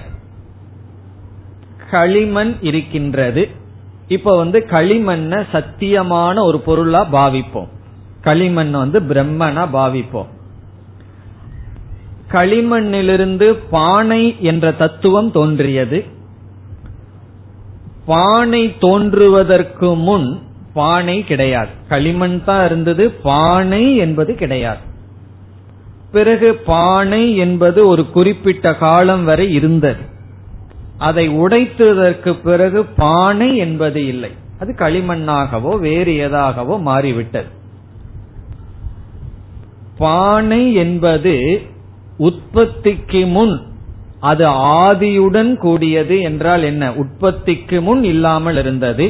களிமண் 1.90 2.54
இருக்கின்றது 2.60 3.42
இப்ப 4.10 4.36
வந்து 4.36 4.66
களிமண்ண 4.70 5.46
சத்தியமான 5.52 6.42
ஒரு 6.42 6.60
பொருளா 6.60 7.08
பாவிப்போம். 7.12 7.68
களிமண் 8.20 8.70
வந்து 8.70 9.00
பிரம்மனா 9.00 9.68
பாவிப்போம். 9.72 10.26
களிமண்ணிலிருந்து 12.30 13.58
பானை 13.70 14.36
என்ற 14.40 14.72
தத்துவம் 14.72 15.32
தோன்றியது. 15.32 16.04
பானை 18.06 18.76
தோன்றுவதற்கு 18.78 19.94
முன் 19.94 20.42
பானை 20.74 21.24
கிடையாது. 21.24 21.70
களிமண் 21.88 22.44
தான் 22.44 22.66
இருந்தது 22.66 23.10
பானை 23.10 23.96
என்பது 23.96 24.34
கிடையாது. 24.34 24.80
பிறகு 26.12 26.54
பானை 26.54 27.36
என்பது 27.36 27.86
ஒரு 27.86 28.10
குறிப்பிட்ட 28.10 28.74
காலம் 28.74 29.24
வரை 29.24 29.52
இருந்தது. 29.52 30.18
அதை 31.06 31.24
உடைத்ததற்கு 31.42 32.32
பிறகு 32.42 32.80
பானை 33.02 33.48
என்பது 33.56 34.00
இல்லை. 34.06 34.30
அது 34.58 34.70
களிமண்ணாகவோ 34.78 35.72
வேறு 35.86 36.12
ஏதாகவோ 36.26 36.74
மாறிவிட்டது. 36.88 37.50
பானை 39.98 40.62
என்பது 40.74 41.34
உற்பத்திக்கு 42.18 43.22
முன் 43.26 43.56
அது 44.30 44.44
ஆதியுடன் 44.82 45.52
கூடியது 45.56 46.16
என்றால் 46.20 46.62
என்ன? 46.62 46.84
உற்பத்திக்கு 46.92 47.78
முன் 47.80 48.02
இல்லாமல் 48.04 48.56
இருந்தது 48.56 49.06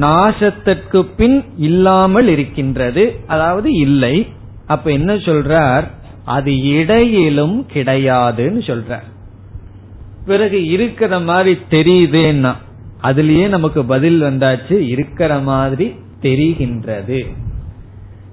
நாசத்திற்கு 0.00 1.00
பின் 1.16 1.38
இல்லாமல் 1.56 2.28
இருக்கின்றது 2.28 3.04
அதாவது 3.26 3.68
இல்லை. 3.86 4.16
அப்ப 4.66 4.86
என்ன 4.90 5.12
சொல்றார்? 5.28 5.84
அது 6.36 6.52
இடையிலும் 6.70 7.58
கிடையாதுன்னு 7.74 8.62
சொல்றார். 8.70 9.06
பிறகு 10.26 10.66
இருக்கிற 10.66 11.18
மாதிரி 11.18 11.58
தெரியுதுன்னா 11.70 12.54
அதுலயே 13.02 13.48
நமக்கு 13.48 13.84
பதில் 13.84 14.22
வந்தாச்சு 14.22 14.72
இருக்கிற 14.72 15.38
மாதிரி 15.38 15.94
தெரிகின்றது. 16.22 17.32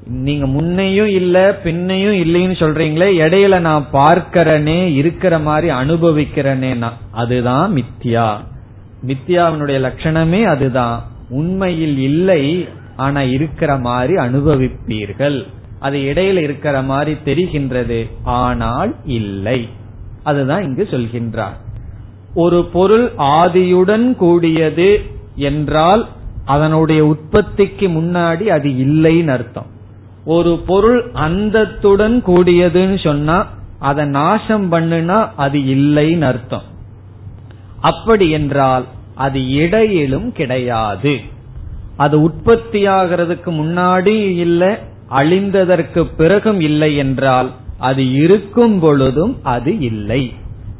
நீங்க 0.06 0.46
முன்னையும் 0.48 1.12
இல்ல 1.12 1.60
பின்னையும் 1.64 2.18
இல்லைன்னு 2.24 2.56
சொல்றீங்களே 2.62 3.10
இடையில 3.24 3.60
நான் 3.60 3.88
பார்க்கிறனே 3.94 4.94
இருக்கிற 4.94 5.40
மாதிரி 5.40 5.74
அனுபவிக்கிறனேனா 5.74 6.92
அதுதான் 7.12 7.76
மித்யா. 7.76 8.38
மித்யாவினுடைய 9.08 9.78
லட்சணமே 9.88 10.44
அதுதான். 10.44 11.06
உண்மையில் 11.30 11.98
இல்லை 11.98 12.68
ஆனா 12.96 13.22
இருக்கிற 13.22 13.78
மாதிரி 13.78 14.14
அனுபவிப்பீர்கள். 14.14 15.48
அது 15.80 15.98
இடையில 15.98 16.36
இருக்கிற 16.36 16.82
மாதிரி 16.82 17.18
தெரிகின்றது 17.26 18.10
ஆனால் 18.24 18.96
இல்லை. 19.06 19.70
அதுதான் 20.24 20.64
இங்கு 20.64 20.88
சொல்கின்றார். 20.92 21.58
ஒரு 22.36 22.60
பொருள் 22.66 23.06
ஆதியுடன் 23.18 24.16
கூடியது 24.16 25.02
என்றால் 25.36 26.04
அதனுடைய 26.46 27.06
உற்பத்திக்கு 27.06 27.88
முன்னாடி 27.88 28.46
அது 28.46 28.70
இல்லைன்னு 28.70 29.28
அர்த்தம். 29.28 29.66
ஒரு 30.26 30.60
பொருள் 30.66 31.12
அந்தத்துடன் 31.12 32.24
கூடியதுன்னு 32.26 33.04
சொன்னா 33.04 33.38
அதை 33.80 34.06
நாசம் 34.06 34.72
பண்ணுனா 34.72 35.30
அது 35.36 35.60
இல்லைன்னு 35.60 36.22
அர்த்தம். 36.22 36.66
அப்படி 37.82 38.30
என்றால் 38.30 38.86
அது 39.16 39.40
இடையிலும் 39.54 40.32
கிடையாது. 40.32 41.14
அது 41.98 42.16
உற்பத்தியாகிறதுக்கு 42.30 43.50
முன்னாடி 43.62 44.16
இல்லை 44.38 44.72
அழிந்ததற்கு 45.10 46.04
பிறகும் 46.18 46.60
இல்லை 46.60 46.96
என்றால் 46.96 47.52
அது 47.78 48.12
இருக்கும் 48.12 48.80
பொழுதும் 48.80 49.36
அது 49.44 49.80
இல்லை. 49.80 50.24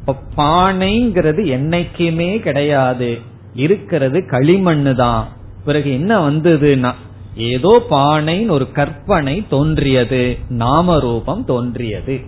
பானைங்கிறது 0.06 1.42
என்னைக்குமே 1.56 2.30
கிடையாது. 2.38 3.10
இருக்கிறது 3.54 4.18
களிமண்ணு 4.30 4.94
தான். 4.94 5.28
பிறகு 5.64 5.92
என்ன 5.92 6.30
வந்ததுன்னா 6.30 6.92
ஏதோ 7.36 7.82
பானைன்னு 7.90 8.50
ஒரு 8.50 8.72
கற்பனை 8.72 9.46
தோன்றியது 9.50 10.38
நாம 10.48 10.98
ரூபம் 10.98 11.44
தோன்றியது. 11.44 12.20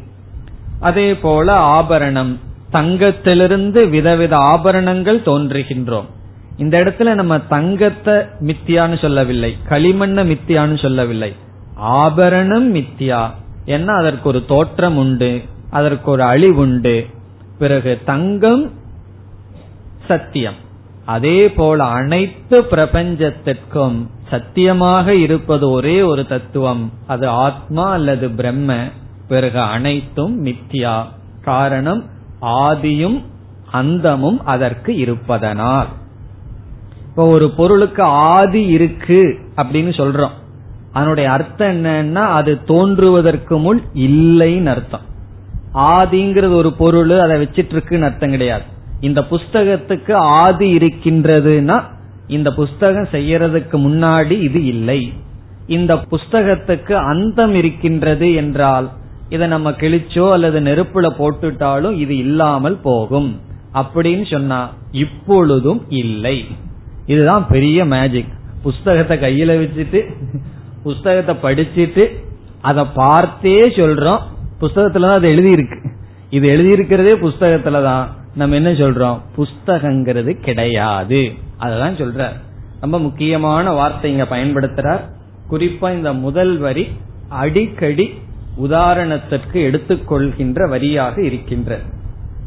அதே 0.80 1.08
போல 1.16 1.52
ஆபரணம் 1.52 2.38
தங்கத்திலிருந்து 2.72 3.88
விதவித 3.88 4.36
ஆபரணங்கள் 4.36 5.20
தோன்றுகின்றோம். 5.20 6.08
இந்த 6.56 6.74
இடத்துல 6.80 7.14
நம்ம 7.14 7.38
தங்கத்தை 7.38 8.14
மித்தியான்னு 8.40 8.98
சொல்லவில்லை 8.98 9.56
களிமண்ண 9.68 10.24
மித்தியான்னு 10.32 10.78
சொல்லவில்லை. 10.82 11.32
ஆபரணம் 11.76 12.74
மித்தியா. 12.74 13.22
என்ன 13.64 13.92
அதற்கு 13.92 14.28
ஒரு 14.28 14.44
தோற்றம் 14.44 14.96
உண்டு 14.96 15.42
அதற்கு 15.70 16.10
ஒரு 16.10 16.22
அழிவுண்டு 16.22 16.94
பிறகு 17.58 18.00
தங்கம் 18.04 18.70
சத்தியம். 20.08 20.54
அதே 21.04 21.50
போல 21.50 21.84
அனைத்து 21.84 22.60
பிரபஞ்சத்திற்கும் 22.60 24.06
சத்தியமாக 24.30 25.14
இருப்பது 25.14 25.70
ஒரே 25.70 26.02
ஒரு 26.02 26.26
தத்துவம். 26.26 26.92
அது 27.06 27.28
ஆத்மா 27.28 27.90
அல்லது 27.90 28.30
பிரம்ம. 28.30 28.76
பிறகு 29.28 29.60
அனைத்தும் 29.60 30.46
மித்யா. 30.46 31.02
காரணம் 31.42 32.04
ஆதியும் 32.40 33.24
அந்தமும் 33.72 34.44
அதற்கு 34.44 34.96
இருப்பதனால். 34.96 35.86
இப்போ 37.08 37.26
ஒரு 37.26 37.50
பொருளுக்கு 37.50 38.02
ஆதி 38.02 38.66
இருக்கு 38.66 39.38
அப்படின்னு 39.56 39.90
சொல்றோம். 39.96 40.30
அதனுடைய 40.92 41.30
அர்த்தம் 41.30 41.84
என்னன்னா 41.84 42.14
அது 42.14 42.64
தோன்றுவதற்கு 42.64 43.58
முன் 43.58 43.82
இல்லைன்னு 43.94 44.66
அர்த்தம். 44.66 45.14
ஆதிங்கிறது 45.92 46.54
ஒரு 46.62 46.70
பொருள் 46.80 47.12
அதை 47.24 47.34
வச்சிட்டு 47.42 47.74
இருக்குன்னு 47.74 48.06
அர்த்தம் 48.08 48.34
கிடையாது. 48.34 48.64
இந்த 49.00 49.20
புஸ்தகத்துக்கு 49.30 50.12
ஆதி 50.42 50.68
இருக்கின்றதுன்னா 50.78 51.76
இந்த 52.36 52.48
புஸ்தகம் 52.60 53.08
செய்யறதுக்கு 53.12 53.76
முன்னாடி 53.86 54.36
இது 54.48 54.60
இல்லை. 54.74 55.00
இந்த 55.76 55.92
புஸ்தகத்துக்கு 56.12 56.94
அந்தம் 57.10 57.54
இருக்கின்றது 57.54 58.28
என்றால் 58.34 58.86
இதை 59.34 59.46
நம்ம 59.48 59.68
கிழிச்சோ 59.80 60.24
அல்லது 60.34 60.58
நெருப்புல 60.60 61.06
போட்டுட்டாலும் 61.18 61.96
இது 62.04 62.14
இல்லாமல் 62.16 62.78
போகும். 62.88 63.30
அப்படின்னு 63.80 64.24
சொன்னா 64.32 64.60
இப்பொழுதும் 65.04 65.80
இல்லை. 66.02 66.36
இதுதான் 67.06 67.44
பெரிய 67.52 67.78
மேஜிக் 67.94 68.32
புஸ்தகத்தை 68.62 69.16
கையில 69.24 69.56
வச்சுட்டு 69.60 70.00
புஸ்தகத்தை 70.84 71.34
படிச்சுட்டு 71.44 72.04
அதை 72.60 72.84
பார்த்தே 72.94 73.58
சொல்றோம். 73.78 74.22
புஸ்தகத்துலதான் 74.60 75.12
அது 75.12 75.28
எழுதியிருக்கு. 75.28 75.84
இது 76.30 76.56
எழுதியிருக்கிறதே 76.56 77.24
புஸ்தகத்துலதான் 77.26 78.06
நம்ம 78.34 78.54
என்ன 78.54 78.70
சொல்றோம்? 78.70 79.20
புஸ்தகங்கிறது 79.36 80.40
கிடையாது. 80.40 81.32
அததான் 81.60 82.00
சொல்ற 82.02 82.28
ரொம்ப 82.80 82.98
முக்கியமான 82.98 83.70
வார்த்தை 83.70 84.10
இங்க 84.10 84.22
பயன்படுத்துறார். 84.22 85.00
குறிப்பா 85.50 85.92
இந்த 85.92 86.12
முதல் 86.12 86.56
வரி 86.56 86.88
அடிக்கடி 87.28 88.14
உதாரணத்திற்கு 88.64 89.52
எடுத்துக்கொள்கின்ற 89.52 90.68
வரியாக 90.68 91.18
இருக்கின்ற. 91.18 91.78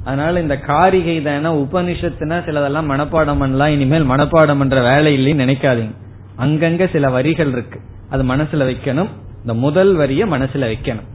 அதனால 0.04 0.42
இந்த 0.42 0.58
காரிகை 0.58 1.22
தான 1.22 1.54
உபனிஷத்துனா 1.54 2.44
சிலதெல்லாம் 2.44 2.90
மனப்பாடம் 2.92 3.40
பண்ணலாம். 3.40 3.72
இனிமேல் 3.72 4.10
மனப்பாடம் 4.10 4.58
பண்ற 4.58 4.82
வேலை 4.82 5.18
இல்லைன்னு 5.18 5.38
நினைக்காதீங்க. 5.38 5.96
அங்கங்க 6.40 6.92
சில 6.92 7.10
வரிகள் 7.10 7.52
இருக்கு. 7.52 7.80
அது 8.10 8.24
மனசுல 8.24 8.76
வைக்கணும். 8.76 9.10
இந்த 9.42 9.54
முதல் 9.54 9.96
வரிய 9.96 10.26
மனசுல 10.26 10.74
வைக்கணும். 10.74 11.08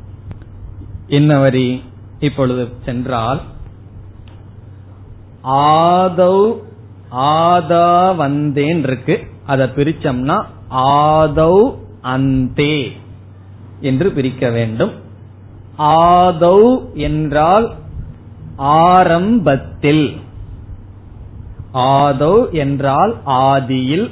என்ன 1.07 1.39
வரி 1.39 1.83
இப்பொழுது 2.21 2.69
சென்றால் 2.85 3.41
ஆதௌ 5.45 6.55
ஆதா 7.11 8.17
வந்தேன் 8.17 8.83
இருக்கு 8.83 9.27
அதை 9.47 9.67
பிரிச்சோம்னா 9.67 10.45
ஆதௌ 10.71 11.75
அந்தே 12.03 12.93
என்று 13.81 14.11
பிரிக்க 14.11 14.51
வேண்டும். 14.51 14.93
ஆதௌ 15.79 16.93
என்றால் 16.95 17.75
ஆரம்பத்தில். 18.57 20.17
ஆதௌ 21.75 22.51
என்றால் 22.51 23.17
ஆதியில். 23.27 24.11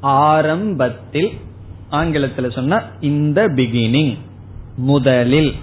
ஆரம்பத்தில். 0.00 1.38
ஆங்கிலத்தில் 1.90 2.50
சொன்ன 2.50 2.84
இந்த 3.00 3.48
பிகினிங் 3.48 4.18
முதலில். 4.76 5.54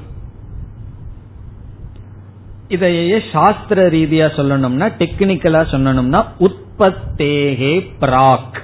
இதையே 2.67 3.21
சாஸ்திர 3.31 3.89
ரீதியா 3.89 4.27
சொல்லணும்னா 4.35 4.87
டெக்னிக்கலா 4.99 5.61
சொல்லணும்னா 5.71 6.25
உற்பத்தேகே 6.39 7.73
பிராக். 7.99 8.57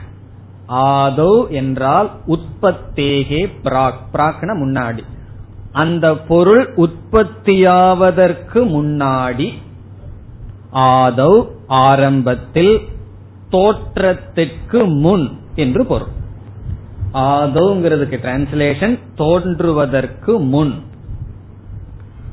ஆதோ 0.68 1.50
என்றால் 1.50 2.12
உற்பத்தேகே 2.28 3.42
பிராக். 3.64 4.02
பிராக்ன 4.14 4.56
முன்னாடி. 4.64 5.04
அந்த 5.72 6.16
பொருள் 6.16 6.74
உற்பத்தியாவதற்கு 6.76 8.60
முன்னாடி 8.76 9.54
ஆதௌ 10.74 11.48
ஆரம்பத்தில் 11.68 12.82
தோற்றத்திற்கு 13.50 14.86
முன் 14.86 15.40
என்று 15.56 15.86
பொருள். 15.86 16.14
ஆதோங்கிறதுக்கு 17.14 18.18
டிரான்ஸ்லேஷன் 18.26 19.00
தோன்றுவதற்கு 19.16 20.40
முன். 20.40 20.84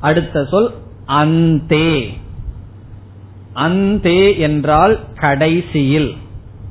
அடுத்த 0.00 0.44
சொல் 0.44 0.70
அந்தே. 1.06 2.18
அந்தே 3.52 4.38
என்றால் 4.38 5.00
கடைசியில். 5.14 6.14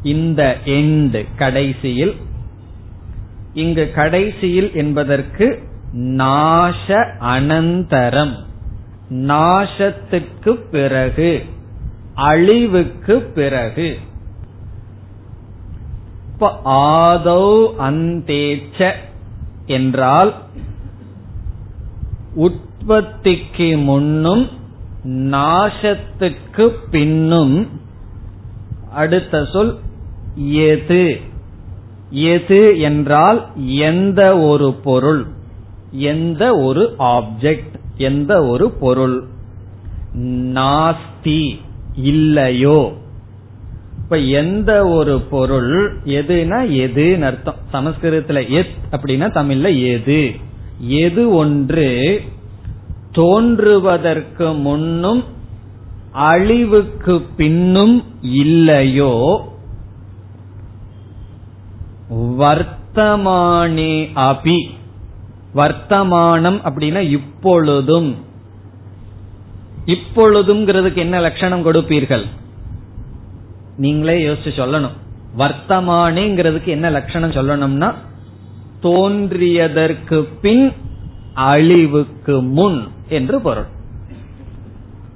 இந்த 0.04 0.58
எண்டு 0.66 1.26
கடைசியில். 1.36 2.16
இங்கு 3.54 3.92
கடைசியில் 3.96 4.74
என்பதற்கு 4.74 5.64
நாச 5.94 6.88
அனந்தரம். 7.20 8.36
நாசத்துக்கு 9.10 10.50
பிறகு 10.72 11.46
அழிவுக்கு 12.14 13.22
பிறகு. 13.22 13.98
இப்ப 16.34 16.62
ஆதௌ 16.66 17.74
அந்தேச்ச 17.82 18.92
என்றால் 19.66 20.34
உற்பத்திக்கு 22.80 23.84
முன்னும் 23.84 24.48
நாசத்துக்கு 25.04 26.70
பின்னும் 26.92 27.68
அடுத்த 28.92 29.46
சொல் 29.46 29.80
எது? 30.36 31.20
எது 32.10 32.80
என்றால் 32.80 33.66
எந்த 33.68 34.40
ஒரு 34.40 34.74
பொருள் 34.74 35.26
எந்த 35.92 36.58
ஒரு 36.58 36.96
ஆப்ஜெக்ட் 37.00 37.78
எந்த 37.98 38.46
ஒரு 38.46 38.72
பொருள். 38.72 39.24
நாஸ்தி 40.18 41.60
இல்லையோ? 41.96 42.94
இப்ப 44.04 44.18
எந்த 44.18 44.88
ஒரு 44.88 45.22
பொருள் 45.22 45.98
எதுனா 46.06 46.62
எதுன்னு 46.70 47.22
அர்த்தம். 47.22 47.56
சமஸ்கிருதத்துல 47.74 48.50
எத் 48.50 48.76
அப்படின்னா 48.92 49.28
தமிழ்ல 49.34 49.92
எது? 49.92 50.36
எது 50.80 51.30
ஒன்று 51.30 52.22
தோன்றுவதற்கு 53.12 54.54
முன்னும் 54.54 55.24
அழிவுக்கு 56.12 57.22
பின்னும் 57.38 58.04
இல்லையோ? 58.22 59.44
வர்த்தமானே 62.14 64.10
அபி. 64.16 64.70
வர்த்தமானம் 65.56 66.60
அப்படின்னா 66.64 67.00
இப்பொழுதும். 67.00 68.16
இப்பொழுதுங்கிறதுக்கு 69.86 70.96
என்ன 70.96 71.20
லட்சணம் 71.20 71.66
கொடுப்பீர்கள்? 71.66 72.26
நீங்களே 73.78 74.28
யோசிச்சு 74.28 74.52
சொல்லணும். 74.56 74.98
வர்த்தமானேங்கிறதுக்கு 75.38 76.66
என்ன 76.66 76.90
லட்சணம் 76.90 77.32
சொல்லணும்னா 77.32 77.94
தோன்றியதற்கு 78.82 80.28
பின் 80.42 80.74
அழிவுக்கு 81.34 82.42
முன். 82.42 82.88
என்று 83.10 83.42
பொருள். 83.42 83.66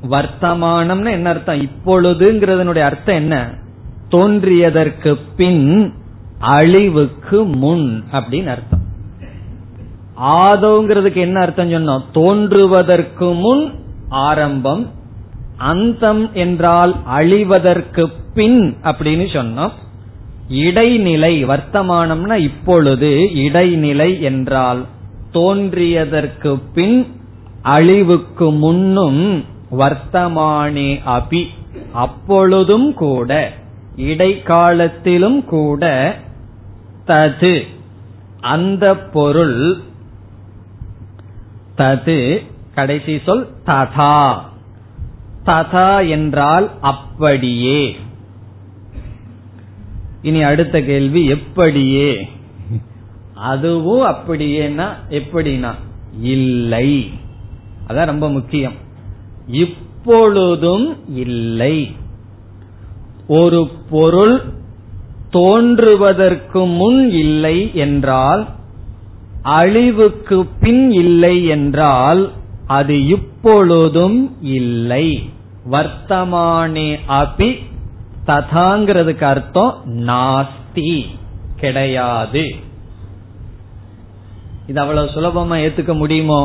வர்த்தமானம்னு 0.10 1.12
என்ன 1.12 1.30
அர்த்தம்? 1.30 1.62
இப்பொழுதுங்கிறதனுடைய 1.62 2.80
அர்த்தம் 2.80 3.16
என்ன? 3.16 3.50
தோன்றியதற்கு 4.10 5.18
பின் 5.36 5.94
அழிவுக்கு 6.40 7.44
முன் 7.44 8.04
அப்படின்னு 8.12 8.48
அர்த்தம். 8.48 8.82
ஆதோங்கிறதுக்கு 10.22 11.16
என்ன 11.16 11.40
அர்த்தம் 11.40 11.72
சொன்னோம்? 11.72 12.04
தோன்றுவதற்கு 12.12 13.34
முன் 13.34 13.74
ஆரம்பம் 14.10 14.92
அந்தம் 15.58 16.34
என்றால் 16.34 16.96
அழிவதற்கு 17.12 18.12
பின் 18.34 18.78
அப்படின்னு 18.84 19.26
சொன்னோம். 19.34 19.72
இடைநிலை 20.48 21.46
வர்த்தமானம்னா 21.46 22.36
இப்பொழுது 22.36 23.36
இடைநிலை 23.36 24.22
என்றால் 24.22 24.86
தோன்றியதற்கு 25.34 26.62
பின் 26.74 27.08
அழிவுக்கு 27.64 28.52
முன்னும் 28.52 29.46
வர்த்தமானே 29.72 31.02
அபி. 31.06 31.46
அப்பொழுதும் 31.94 32.94
கூட 32.94 33.54
இடைக்காலத்திலும் 33.96 35.46
கூட 35.46 36.16
தது. 37.08 37.68
அந்த 38.42 38.98
பொருள் 38.98 39.78
தது 41.78 42.46
கடைசி 42.76 43.20
சொல் 43.26 43.48
ததா. 43.66 44.40
ததா 45.46 46.10
என்றால் 46.10 46.72
அப்படியே. 46.82 47.96
இனி 50.22 50.44
அடுத்த 50.44 50.82
கேள்வி 50.82 51.32
எப்படியே? 51.32 52.30
அதுவும் 53.36 54.06
அப்படியேனா 54.06 54.88
எப்படினா 55.10 55.74
இல்லை. 56.22 57.10
அதான் 57.88 58.12
ரொம்ப 58.14 58.30
முக்கியம். 58.30 58.74
இப்பொழுதும் 59.48 60.88
இல்லை. 61.16 61.76
ஒரு 63.28 63.60
பொருள் 63.90 64.36
தோன்றுவதற்கு 65.30 66.66
முன் 66.66 67.10
இல்லை 67.10 67.58
என்றால் 67.76 68.48
அழிவுக்கு 69.42 70.38
பின் 70.60 70.92
இல்லை 70.92 71.46
என்றால் 71.46 72.22
அது 72.68 72.96
இப்பொழுதும் 73.08 74.20
இல்லை. 74.42 75.08
வர்த்தமானே 75.72 76.90
அபி 77.08 77.50
ததாங்கிறதுக்கு 78.26 79.24
அர்த்தம் 79.24 79.74
நாஸ்தி 79.86 80.92
கிடையாது. 81.56 82.56
இது 84.68 84.80
அவ்வளவு 84.80 85.10
சுலபமா 85.16 85.56
ஏத்துக்க 85.64 85.94
முடியுமோ? 85.98 86.42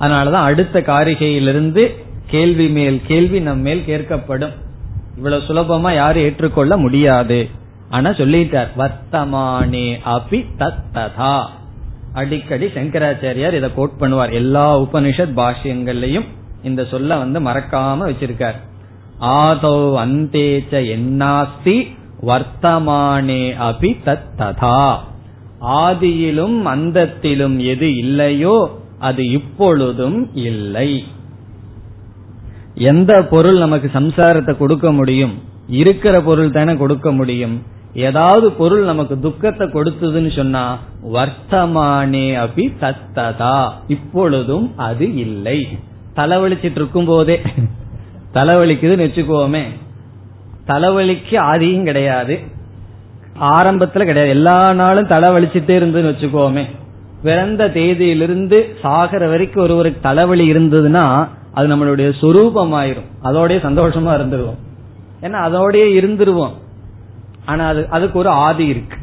அதனாலதான் 0.00 0.48
அடுத்த 0.50 0.80
காரிகையிலிருந்து 0.80 1.94
கேள்வி 2.26 2.68
மேல் 2.68 3.00
கேள்வி 3.06 3.40
நம் 3.40 3.60
மேல் 3.60 3.84
கேட்கப்படும். 3.86 4.52
இவ்வளவு 5.16 5.42
சுலபமா 5.48 5.94
யாரும் 5.94 6.22
ஏற்றுக்கொள்ள 6.22 6.76
முடியாது. 6.76 7.48
ஆனா 7.88 8.10
சொல்லிட்டார் 8.10 8.68
வர்த்தமானே 8.78 9.98
அபி 10.06 10.44
தத்ததா. 10.58 11.44
அடிக்கடி 12.12 12.66
சங்கராச்சாரியார் 12.66 13.52
இதை 13.52 13.74
கோட் 13.74 13.96
பண்ணுவார். 14.00 14.32
எல்லா 14.32 14.80
உபனிஷத் 14.80 15.34
பாஷ்யங்கள்லயும் 15.36 16.24
இந்த 16.62 16.84
சொல்ல 16.84 17.16
வந்து 17.16 17.40
மறக்காம 17.40 18.10
வச்சிருக்கார். 18.10 18.54
ஆதோ 19.20 20.04
அந்தேச்ச 20.06 20.70
என்னாஸ்தி 20.70 21.96
வர்த்தமானே 22.22 23.54
அபி 23.60 23.96
தத்ததா. 24.06 24.98
ஆதியிலும் 25.60 26.58
அந்தத்திலும் 26.64 27.56
எது 27.56 27.96
இல்லையோ 27.96 28.83
அது 29.04 29.30
இப்பொழுதும் 29.30 30.30
இல்லை. 30.34 31.04
எந்த 32.74 33.22
பொருள் 33.22 33.58
நமக்கு 33.58 33.90
சம்சாரத்தை 33.94 34.56
கொடுக்க 34.56 34.92
முடியும்? 34.92 35.42
இருக்கிற 35.68 36.20
பொருள் 36.20 36.50
தானே 36.50 36.76
கொடுக்க 36.76 37.12
முடியும். 37.12 37.62
ஏதாவது 37.94 38.52
பொருள் 38.52 38.84
நமக்கு 38.84 39.20
துக்கத்தை 39.20 39.66
கொடுத்ததுன்னு 39.68 40.36
சொன்னா 40.36 40.78
வர்த்தமானே 41.12 42.24
அபி 42.44 42.72
தத்ததா. 42.80 43.70
இப்பொழுதும் 43.88 44.72
அது 44.76 45.14
இல்லை. 45.14 45.78
தலைவலிச்சிட்டு 46.16 46.78
இருக்கும் 46.80 47.04
போதே. 47.04 47.40
தலைவலிக்குதுன்னு 48.34 49.06
வச்சுக்கோமே. 49.06 49.62
தலைவலிக்கு 50.66 51.36
ஆதியும் 51.50 51.84
கிடையாது. 51.84 52.38
ஆரம்பத்துல 53.40 54.04
கிடையாது. 54.04 54.28
எல்லா 54.28 54.72
நாளும் 54.72 55.08
தலைவலிச்சுட்டே 55.08 55.76
இருந்துன்னு 55.78 56.12
வச்சுக்கோமே. 56.12 56.64
பிறந்த 57.24 57.66
தேதியிலிருந்து 57.66 58.62
சாகர 58.82 59.28
வரைக்கும் 59.28 59.62
ஒருவருக்கு 59.62 60.00
தலைவலி 60.00 60.52
இருந்ததுன்னா 60.52 61.28
அது 61.52 61.68
நம்மளுடைய 61.68 62.12
சுரூபமாயிரும். 62.20 63.10
அதோடய 63.24 63.56
சந்தோஷமா 63.58 64.14
இருந்துருவோம். 64.14 64.56
ஏன்னா 65.22 65.34
அதோடய 65.34 65.96
இருந்துருவோம். 66.00 66.52
ஆனா 67.44 67.66
அது 67.66 67.86
அதுக்கு 67.90 68.18
ஒரு 68.18 68.28
ஆதி 68.28 68.66
இருக்கு. 68.66 68.96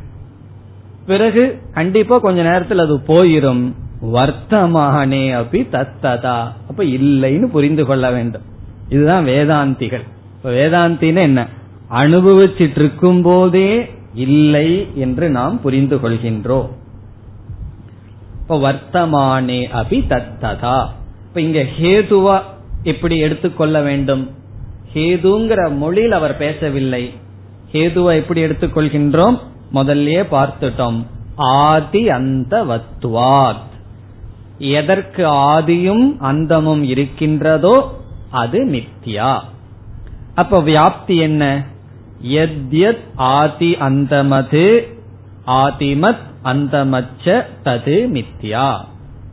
பிறகு 1.05 1.59
கண்டிப்பா 1.73 2.17
கொஞ்ச 2.17 2.41
நேரத்தில் 2.41 2.79
அது 2.79 2.97
போயிரும். 2.97 3.73
வர்த்தமானே 4.13 5.33
அப்படி 5.33 5.67
தத்ததா. 5.71 6.37
அப்ப 6.69 6.83
இல்லைன்னு 6.83 7.45
புரிந்து 7.45 7.85
கொள்ள 7.85 8.11
வேண்டும். 8.11 8.41
இதுதான் 8.89 9.25
வேதாந்திகள். 9.25 10.03
இப்ப 10.37 10.49
வேதாந்தின்னு 10.51 11.17
என்ன? 11.17 11.47
அனுபவிச்சிட்டு 11.91 12.79
இருக்கும் 12.79 13.21
போதே 13.21 13.91
இல்லை 14.13 14.87
என்று 14.95 15.29
நாம் 15.29 15.61
புரிந்து 15.61 15.95
கொள்கின்றோம். 15.95 16.69
இப்ப 18.51 18.71
வர்த்தமானே 18.71 19.57
அபி 19.73 19.97
தத்ததா. 20.09 20.87
இப்ப 21.27 21.41
இங்க 21.41 21.65
ஹேதுவா 21.81 22.41
எப்படி 22.83 23.17
எடுத்துக்கொள்ள 23.17 23.81
வேண்டும்? 23.81 24.31
ஹேதுங்கிற 24.93 25.75
மொழியில் 25.75 26.11
அவர் 26.11 26.37
பேசவில்லை. 26.37 27.13
ஹேதுவா 27.71 28.15
எப்படி 28.15 28.43
எடுத்துக்கொள்கின்றோம் 28.43 29.39
முதல்லயே 29.73 30.23
பார்த்துட்டோம். 30.31 31.05
ஆதி 31.35 32.09
அந்த 32.09 32.63
வத்துவாத் 32.65 33.71
எதற்கு 34.57 35.27
ஆதியும் 35.27 36.15
அந்தமும் 36.19 36.83
இருக்கின்றதோ 36.83 37.99
அது 38.29 38.65
நித்யா 38.65 39.39
அப்ப 40.35 40.61
வியாப்தி 40.61 41.19
என்ன? 41.19 41.65
எத்யத் 42.23 43.05
ஆதி 43.15 43.75
அந்தமது 43.75 44.87
ஆதிமத் 45.47 46.17
அந்தமச்ச 46.43 47.45
தது 47.65 48.07
மித்யா. 48.13 48.77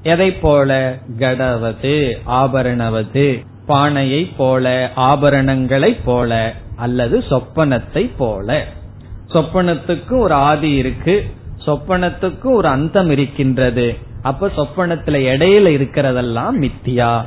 எதை 0.02 0.32
போல? 0.32 0.98
கடவது 1.18 2.16
ஆபரணவது 2.26 3.46
பானையை 3.66 4.24
போல 4.24 4.90
ஆபரணங்களை 4.96 5.96
போல 6.04 6.54
அல்லது 6.76 7.18
சொப்பனத்தை 7.18 8.10
போல. 8.18 8.66
சொப்பனத்துக்கு 9.28 10.18
ஒரு 10.18 10.34
ஆதி 10.34 10.74
இருக்கு 10.74 11.26
சொப்பனத்துக்கு 11.66 12.50
ஒரு 12.50 12.68
அந்தம் 12.68 13.10
இருக்கின்றது. 13.10 13.96
அப்ப 14.22 14.46
சொப்பனத்துல 14.46 15.18
இடையில 15.34 15.68
இருக்கிறதெல்லாம் 15.68 16.50
மித்தியா 16.60 17.26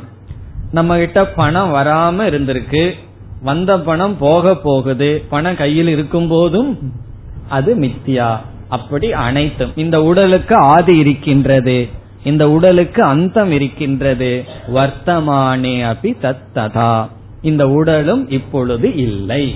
நம்ம 0.72 0.98
கிட்ட 0.98 1.26
பணம் 1.26 1.74
வராம 1.74 2.24
இருந்திருக்கு 2.24 2.94
வந்த 3.42 3.80
பணம் 3.80 4.18
போக 4.18 4.56
போகுது 4.56 5.26
பணம் 5.30 5.56
கையில் 5.56 5.88
இருக்கும் 5.88 6.28
போதும் 6.28 6.94
அது 7.50 7.76
மித்தியா 7.76 8.40
அப்படி 8.72 9.14
அனைத்தும். 9.14 9.72
இந்த 9.76 10.04
உடலுக்கு 10.04 10.56
ஆதி 10.56 10.98
இருக்கின்றது. 10.98 11.78
இந்த 12.24 12.50
உடலுக்கு 12.50 13.04
அந்தம் 13.04 13.52
இருக்கின்றது. 13.52 14.30
வர்த்தமானே 14.76 15.76
அபி 15.92 16.12
தத்ததா 16.22 16.92
இந்த 17.42 17.70
உடலும் 17.70 18.30
இப்பொழுது 18.30 18.96
இல்லை. 18.96 19.56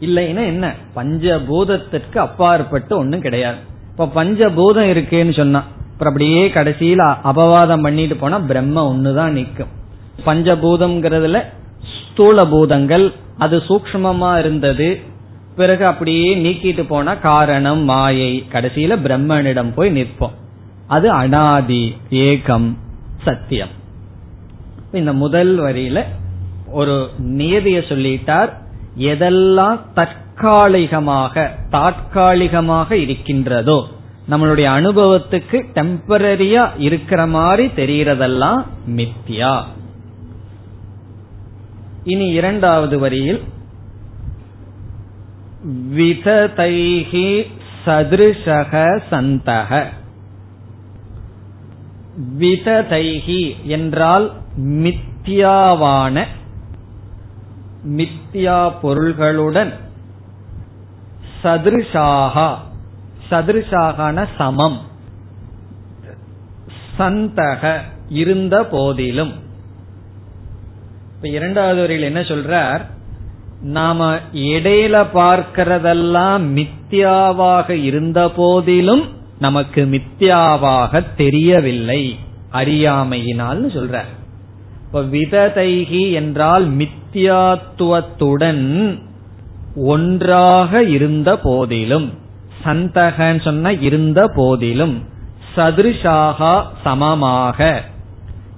இல்லைன்னா 0.00 0.44
என்ன? 0.44 0.74
பஞ்சபூதத்திற்கு 0.96 2.18
அப்பாற்பட்டு 2.18 2.96
ஒன்னும் 2.96 3.20
கிடையாது. 3.20 3.58
இப்ப 3.90 4.24
பஞ்சபூதம் 4.24 4.90
இருக்கேன்னு 4.90 5.36
சொன்னா 5.36 5.64
அப்படியே 5.98 6.48
கடைசியில 6.48 7.16
அபவாதம் 7.24 7.82
பண்ணிட்டு 7.82 8.16
போனா 8.16 8.38
பிரம்ம 8.38 8.92
ஒண்ணுதான் 8.92 9.30
நிற்கும். 9.30 9.72
பஞ்சபூதம்ங்கிறதுல 10.26 11.42
ஸ்தூல 12.12 12.44
பூதங்கள் 12.44 13.12
அது 13.38 13.62
சூக்மமா 13.68 14.38
இருந்தது. 14.38 15.00
பிறகு 15.56 15.86
அப்படியே 15.86 16.36
நீக்கிட்டு 16.36 16.86
போனா 16.88 17.14
காரணம் 17.14 17.84
மாயை. 17.84 18.44
கடைசியில 18.52 18.96
பிரம்மனிடம் 19.04 19.72
போய் 19.74 20.02
நிற்போம். 20.02 20.34
அது 20.86 21.10
அனாதி 21.10 21.96
ஏகம் 22.10 22.76
சத்தியம். 23.24 23.68
இந்த 24.92 25.12
முதல் 25.12 25.60
வரியில 25.60 26.04
ஒரு 26.68 27.10
நியதிய 27.18 27.78
சொல்லிட்டார். 27.78 28.50
எதெல்லாம் 28.98 29.80
தற்காலிகமாக 29.94 31.54
தாற்காலிகமாக 31.70 32.96
இருக்கின்றதோ 32.96 33.86
நம்மளுடைய 34.30 34.66
அனுபவத்துக்கு 34.78 35.64
டெம்பரரியா 35.74 36.70
இருக்கிற 36.78 37.26
மாதிரி 37.26 37.66
தெரிகிறதெல்லாம் 37.66 38.64
மித்யா. 38.88 39.62
இனி 42.04 42.26
இரண்டாவது 42.26 42.98
வரியில் 42.98 43.42
விததைகி 45.68 47.50
சதிருஷக 47.86 49.00
சந்தக. 49.10 49.84
விததைகி 52.38 53.62
என்றால் 53.62 54.32
மித்தியாவான 54.58 56.26
மித்தியா 57.88 58.72
பொருள்களுடன் 58.82 59.72
சதிருஷாகா 61.42 62.54
சதிருஷாகான 63.30 64.26
சமம். 64.36 64.80
சந்தக 66.98 67.80
இருந்த 68.08 68.64
போதிலும். 68.64 69.32
இப்ப 71.16 71.28
இரண்டாவது 71.28 71.80
வரையில் 71.80 72.06
என்ன 72.06 72.20
சொல்றார்? 72.20 72.80
நாம 73.62 74.18
இடையில 74.34 75.06
பார்க்கிறதெல்லாம் 75.14 76.56
மித்தியாவாக 76.56 77.70
இருந்த 77.70 78.28
போதிலும் 78.28 79.08
நமக்கு 79.38 79.84
மித்தியாவாக 79.84 81.04
தெரியவில்லை. 81.16 82.18
அறியாமையினால் 82.52 83.66
சொல்ற. 83.66 84.00
இப்ப 84.86 85.02
விததைகி 85.02 86.12
என்றால் 86.12 86.70
மித்தியாத்துவத்துடன் 86.70 88.98
ஒன்றாக 89.76 90.82
இருந்த 90.82 91.36
போதிலும் 91.36 92.12
சந்தகன் 92.64 93.40
சொன்ன 93.40 93.72
இருந்த 93.72 94.30
போதிலும் 94.34 95.02
சதுருஷாகா 95.56 96.62
சமமாக. 96.82 97.82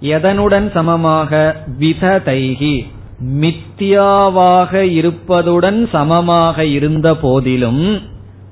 எதனுடன் 0.01 0.73
சமமாக? 0.73 1.57
விததைகி. 1.81 2.87
மித்தியாவாக 3.21 4.73
இருப்பதுடன் 4.73 5.89
சமமாக 5.91 6.65
இருந்த 6.65 7.15
போதிலும் 7.15 8.03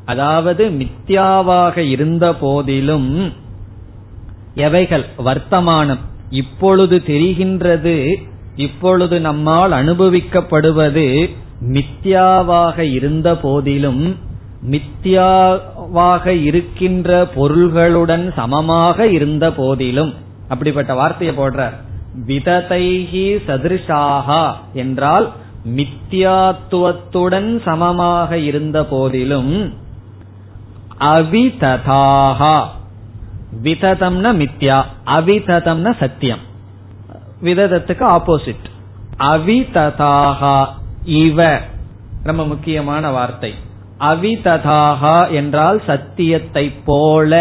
அதாவது 0.07 0.68
மித்தியாவாக 0.68 1.79
இருந்த 1.79 2.35
போதிலும் 2.35 3.33
எவைகள் 4.55 5.05
வர்த்தமானம் 5.25 5.98
இப்பொழுது 6.31 7.03
தெரிகின்றது 7.07 8.14
இப்பொழுது 8.57 9.20
நம்மால் 9.20 9.72
அனுபவிக்கப்படுவது 9.72 11.31
மித்தியாவாக 11.61 12.79
இருந்த 12.79 13.37
போதிலும் 13.37 14.16
மித்தியாவாக 14.70 16.27
இருக்கின்ற 16.27 17.25
பொருள்களுடன் 17.35 18.33
சமமாக 18.35 19.07
இருந்த 19.07 19.51
போதிலும். 19.51 20.14
அப்படிப்பட்ட 20.48 20.94
வார்த்தையை 20.94 21.37
போடுறார். 21.37 21.75
விததைகி 22.27 23.27
சதிருஷாகா 23.46 24.55
என்றால் 24.72 25.27
மித்தியாத்துவத்துடன் 25.77 27.62
சமமாக 27.64 28.38
இருந்த 28.38 28.79
போதிலும் 28.85 29.55
அவிததாகா 31.01 32.57
விததம்னா 33.64 34.31
மித்யா 34.42 34.79
அவிததம்னா 35.07 35.92
சத்தியம். 35.98 36.42
விததத்துக்கு 37.42 38.05
ஆப்போசிட் 38.09 38.68
அவிததாகா 39.18 40.57
இவ 41.05 41.61
ரொம்ப 42.22 42.44
முக்கியமான 42.44 43.11
வார்த்தை. 43.11 43.55
அவிததாகா 44.01 45.31
என்றால் 45.31 45.83
சத்தியத்தை 45.87 46.64
போல. 46.85 47.33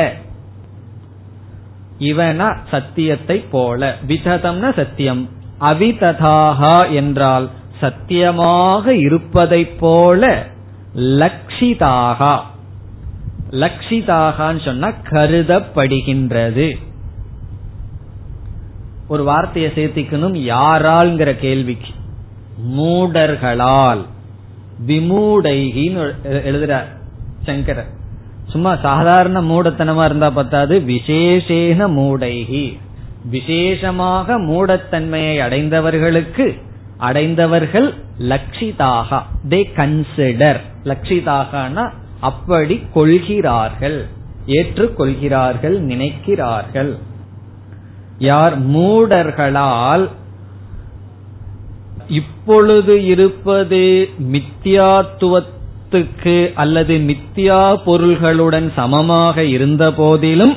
இவனா 2.02 2.58
சத்தியத்தை 2.72 3.38
போல. 3.40 3.96
விததம்னா 4.08 4.76
சத்தியம். 4.76 5.30
அவிததாகா 5.60 6.92
என்றால் 6.92 7.50
சத்தியமாக 7.80 8.96
இருப்பதை 8.96 9.66
போல 9.66 10.48
லக்ஷிதாகா 10.96 12.40
லக்ஷிதாகான்னு 13.52 14.66
சொன்னா 14.66 14.92
கருதப்படுகின்றது. 15.10 16.76
ஒரு 19.08 19.24
வார்த்தையை 19.24 19.72
சேர்த்திக்கணும் 19.76 20.38
யாரால்ங்கிற 20.54 21.38
கேள்விக்கு. 21.38 21.90
மூடர்களால். 22.78 24.06
விமூடைகின்னு 24.88 26.14
எழுதுறார் 26.26 26.86
சங்கரர். 27.46 28.00
சும்மா 28.52 28.76
சாதாரண 28.76 29.42
மூடத்தனமா 29.42 30.06
இருந்தா 30.06 30.30
பத்தாது. 30.30 30.80
விசேஷேன 30.80 31.88
மூடைகி 31.88 32.78
விசேஷமாக 33.26 34.40
மூடத்தன்மையை 34.40 35.38
அடைந்தவர்களுக்கு 35.40 36.62
அடைந்தவர்கள் 36.98 37.94
லட்சிதாக. 38.20 39.22
தே 39.50 39.62
கன்சிடர் 39.76 40.60
லட்சிதாகனா 40.84 41.90
அப்படி 42.20 42.82
கொள்கிறார்கள். 42.94 44.08
ஏற்றுக்கொள்கிறார்கள் 44.48 45.78
நினைக்கிறார்கள். 45.82 46.98
யார் 48.18 48.56
மூடர்களால் 48.68 50.10
இப்பொழுது 52.08 53.06
இருப்பது 53.06 54.10
சொத்துக்கு 55.92 56.54
அல்லது 56.54 56.94
மித்தியா 56.98 57.62
பொருள்களுடன் 57.86 58.68
சமமாக 58.76 59.44
இருந்த 59.44 59.92
போதிலும் 59.92 60.54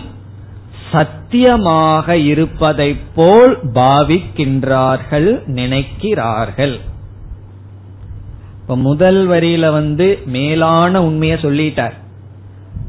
சத்தியமாக 0.93 2.17
இருப்பதை 2.17 2.97
போல் 3.15 3.59
பாவிக்கின்றார்கள் 3.75 5.29
நினைக்கிறார்கள். 5.59 6.77
இப்ப 8.61 8.77
முதல் 8.77 9.29
வரியில 9.29 9.73
வந்து 9.73 10.19
மேலான 10.27 11.03
உண்மையை 11.03 11.39
சொல்லிட்டார். 11.39 11.97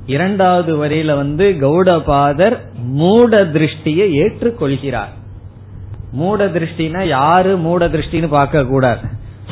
இரண்டாவது 0.05 0.71
வரியில 0.86 1.15
வந்து 1.15 1.45
கௌடபாதர் 1.62 2.58
மூட 2.93 3.43
திருஷ்டியை 3.45 4.08
ஏற்றுக்கொள்கிறார். 4.23 5.13
மூட 6.12 6.45
திருஷ்டினா 6.45 7.08
யாரு 7.08 7.58
மூட 7.58 7.88
திருஷ்டின்னு 7.88 8.27
பார்க்க 8.29 8.65
கூடாது 8.65 9.05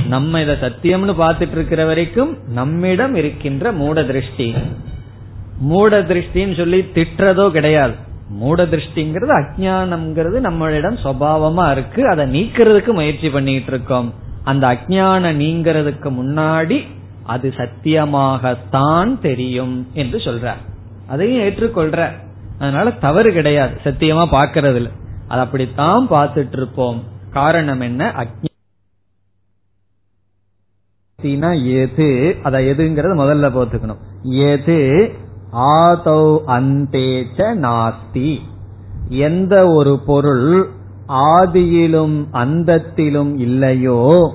நம்ம 0.08 0.42
இத 0.42 0.58
சத்தியம்னு 0.62 1.14
பார்த்துட்டு 1.20 1.52
இருக்கிற 1.52 1.86
வரைக்கும் 1.86 2.38
நம்மிடம் 2.48 3.16
இருக்கின்ற 3.16 3.72
மூட 3.72 4.04
திருஷ்டி 4.04 4.54
மூட 5.60 6.02
திருஷ்டின்னு 6.02 6.58
சொல்லி 6.58 6.80
திட்டுறதோ 6.94 7.52
கிடையாது. 7.52 7.94
மூட 8.30 8.66
திருஷ்டிங்கிறது 8.66 9.34
அஜானம்ங்கிறது 9.42 10.38
நம்மளிடம் 10.44 10.98
சுவாவமா 11.04 11.72
இருக்கு. 11.72 12.08
அதை 12.08 12.26
நீக்கிறதுக்கு 12.26 12.94
முயற்சி 12.94 13.30
பண்ணிட்டு 13.30 13.72
இருக்கோம். 13.72 14.14
அந்த 14.44 14.68
அஜான 14.68 15.32
நீங்கிறதுக்கு 15.34 16.10
முன்னாடி 16.22 16.88
அது 17.24 17.54
சத்தியமாகத்தான் 17.58 19.20
தெரியும் 19.20 19.88
என்று 19.94 20.18
சொல்ற 20.18 20.54
அதையும் 21.08 21.44
ஏற்றுக்கொள்ற 21.44 22.12
அதனால 22.60 22.90
தவறு 22.90 23.34
கிடையாது. 23.34 23.80
சத்தியமா 23.84 24.26
பாக்கிறதுல 24.32 24.90
அது 25.28 25.42
அப்படித்தான் 25.42 26.10
பார்த்துட்டு 26.10 26.52
இருப்போம். 26.52 27.04
காரணம் 27.32 27.80
என்ன? 27.80 28.12
அக்னா 31.24 31.80
எது? 31.82 32.36
அத 32.44 32.60
எதுங்கிறத 32.60 33.14
முதல்ல 33.16 33.52
போத்துக்கணும் 33.52 33.98
எது? 34.22 35.12
ஆதௌ 35.54 36.38
அந்தேச்ச 36.48 37.56
நாஸ்தி. 37.56 38.38
எந்த 39.10 39.68
ஒரு 39.68 40.00
பொருள் 40.06 40.68
ஆதியிலும் 41.08 42.26
அந்தத்திலும் 42.32 43.40
இல்லையோ? 43.40 44.32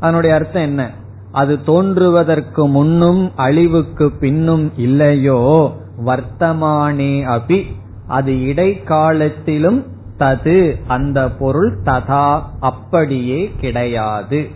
அதனுடைய 0.00 0.36
அர்த்தம் 0.36 0.62
என்ன? 0.62 0.90
அது 1.32 1.62
தோன்றுவதற்கு 1.62 2.68
முன்னும் 2.68 3.32
அழிவுக்கு 3.36 4.10
பின்னும் 4.10 4.72
இல்லையோ? 4.76 5.72
வர்த்தமானே 6.04 7.40
அபி. 7.40 7.64
அது 8.06 8.40
இடைக்காலத்திலும் 8.42 9.86
தது. 10.18 10.76
அந்த 10.86 11.28
பொருள் 11.28 11.78
ததா. 11.84 12.42
அப்படியே 12.60 13.50
கிடையாது. 13.60 14.48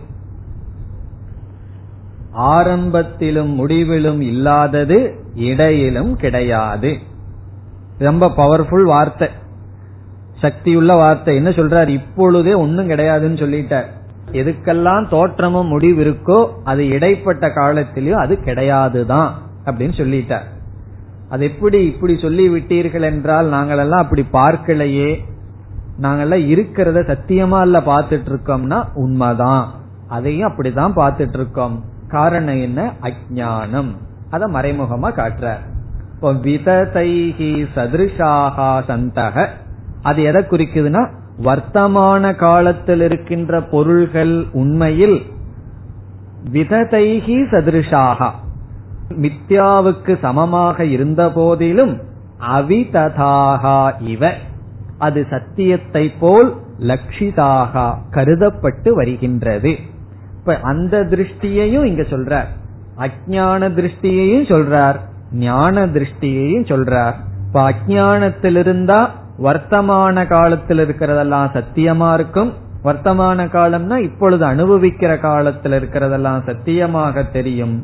ஆரம்பத்திலும் 2.37 3.53
முடிவிலும் 3.53 4.21
இல்லாதது 4.21 5.15
இடையிலும் 5.35 6.15
கிடையாது. 6.15 6.97
ரொம்ப 7.97 8.27
பவர்ஃபுல் 8.27 8.83
வார்த்தை. 8.83 9.27
சக்தியுள்ள 10.41 10.95
வார்த்தை. 10.95 11.35
என்ன 11.35 11.49
சொல்றார்? 11.49 11.87
இப்பொழுதே 11.87 12.53
ஒன்னும் 12.53 12.89
கிடையாதுன்னு 12.89 13.39
சொல்லிட்டார். 13.39 13.85
எதுக்கெல்லாம் 14.31 15.09
தோற்றமும் 15.09 15.67
முடிவு 15.67 16.03
இருக்கோ 16.03 16.47
அது 16.63 16.87
இடைப்பட்ட 16.87 17.47
காலத்திலயும் 17.47 18.21
அது 18.21 18.39
கிடையாதுதான் 18.45 19.31
அப்படின்னு 19.65 19.95
சொல்லிட்டார். 19.97 20.43
அது 21.29 21.45
எப்படி 21.45 21.85
இப்படி 21.85 22.17
சொல்லி 22.17 22.49
விட்டீர்கள் 22.49 23.01
என்றால் 23.01 23.51
நாங்களெல்லாம் 23.51 24.05
அப்படி 24.05 24.25
பார்க்கலையே. 24.33 25.17
நாங்கெல்லாம் 26.01 26.53
இருக்கிறத 26.53 26.99
சத்தியமா 27.07 27.61
இல்ல 27.61 27.79
பாத்துட்டு 27.79 28.29
இருக்கோம்னா 28.29 28.83
உண்மைதான். 28.93 29.73
அதையும் 30.07 30.51
அப்படிதான் 30.51 30.91
பாத்துட்டு 30.95 31.33
இருக்கோம். 31.33 31.83
காரணம் 32.15 32.61
என்ன? 32.61 32.79
அஜானம் 33.01 33.91
அத 34.29 34.47
மறைமுகமா 34.47 35.09
காட்டுறார் 35.19 35.63
இப்போ 36.13 36.29
விததைகி 36.47 37.51
சதிருஷாகா 37.75 38.71
சந்தக. 38.89 39.45
அது 40.01 40.19
எதை 40.23 40.41
குறிக்குதுன்னா 40.43 41.03
வர்த்தமான 41.43 42.33
காலத்தில் 42.35 43.01
இருக்கின்ற 43.01 43.61
பொருள்கள் 43.73 44.33
உண்மையில் 44.53 45.17
விததைகி 46.53 47.37
சதிருஷாகா 47.51 48.29
மித்யாவுக்கு 49.23 50.13
சமமாக 50.21 50.85
இருந்த 50.95 51.21
போதிலும் 51.37 51.93
அவிததாகா 52.55 53.79
இவ. 54.13 54.33
அது 54.97 55.21
சத்தியத்தை 55.29 56.05
போல் 56.19 56.49
லட்சிதாக 56.89 57.83
கருதப்பட்டு 58.11 58.89
வருகின்றது. 58.99 59.73
இப்ப 60.43 60.59
அந்த 60.61 61.03
திருஷ்டியையும் 61.03 61.83
இங்க 61.83 62.01
சொல்றார். 62.01 62.47
அஜான 62.97 63.67
திருஷ்டியையும் 63.73 64.47
சொல்றார். 64.47 64.95
ஞான 65.31 65.85
திருஷ்டியையும் 65.85 66.65
சொல்றார். 66.65 67.13
இப்ப 67.47 67.71
அஜானத்திலிருந்தா 67.71 69.07
வர்த்தமான 69.43 70.27
காலத்தில் 70.27 70.77
இருக்கிறதெல்லாம் 70.77 71.47
சத்தியமா 71.53 72.13
இருக்கும். 72.13 72.53
வர்த்தமான 72.83 73.45
காலம்னா 73.45 73.97
இப்பொழுது 73.97 74.45
அனுபவிக்கிற 74.45 75.19
காலத்தில் 75.19 75.71
இருக்கிறதெல்லாம் 75.71 76.43
சத்தியமாக 76.43 77.23
தெரியும். 77.23 77.83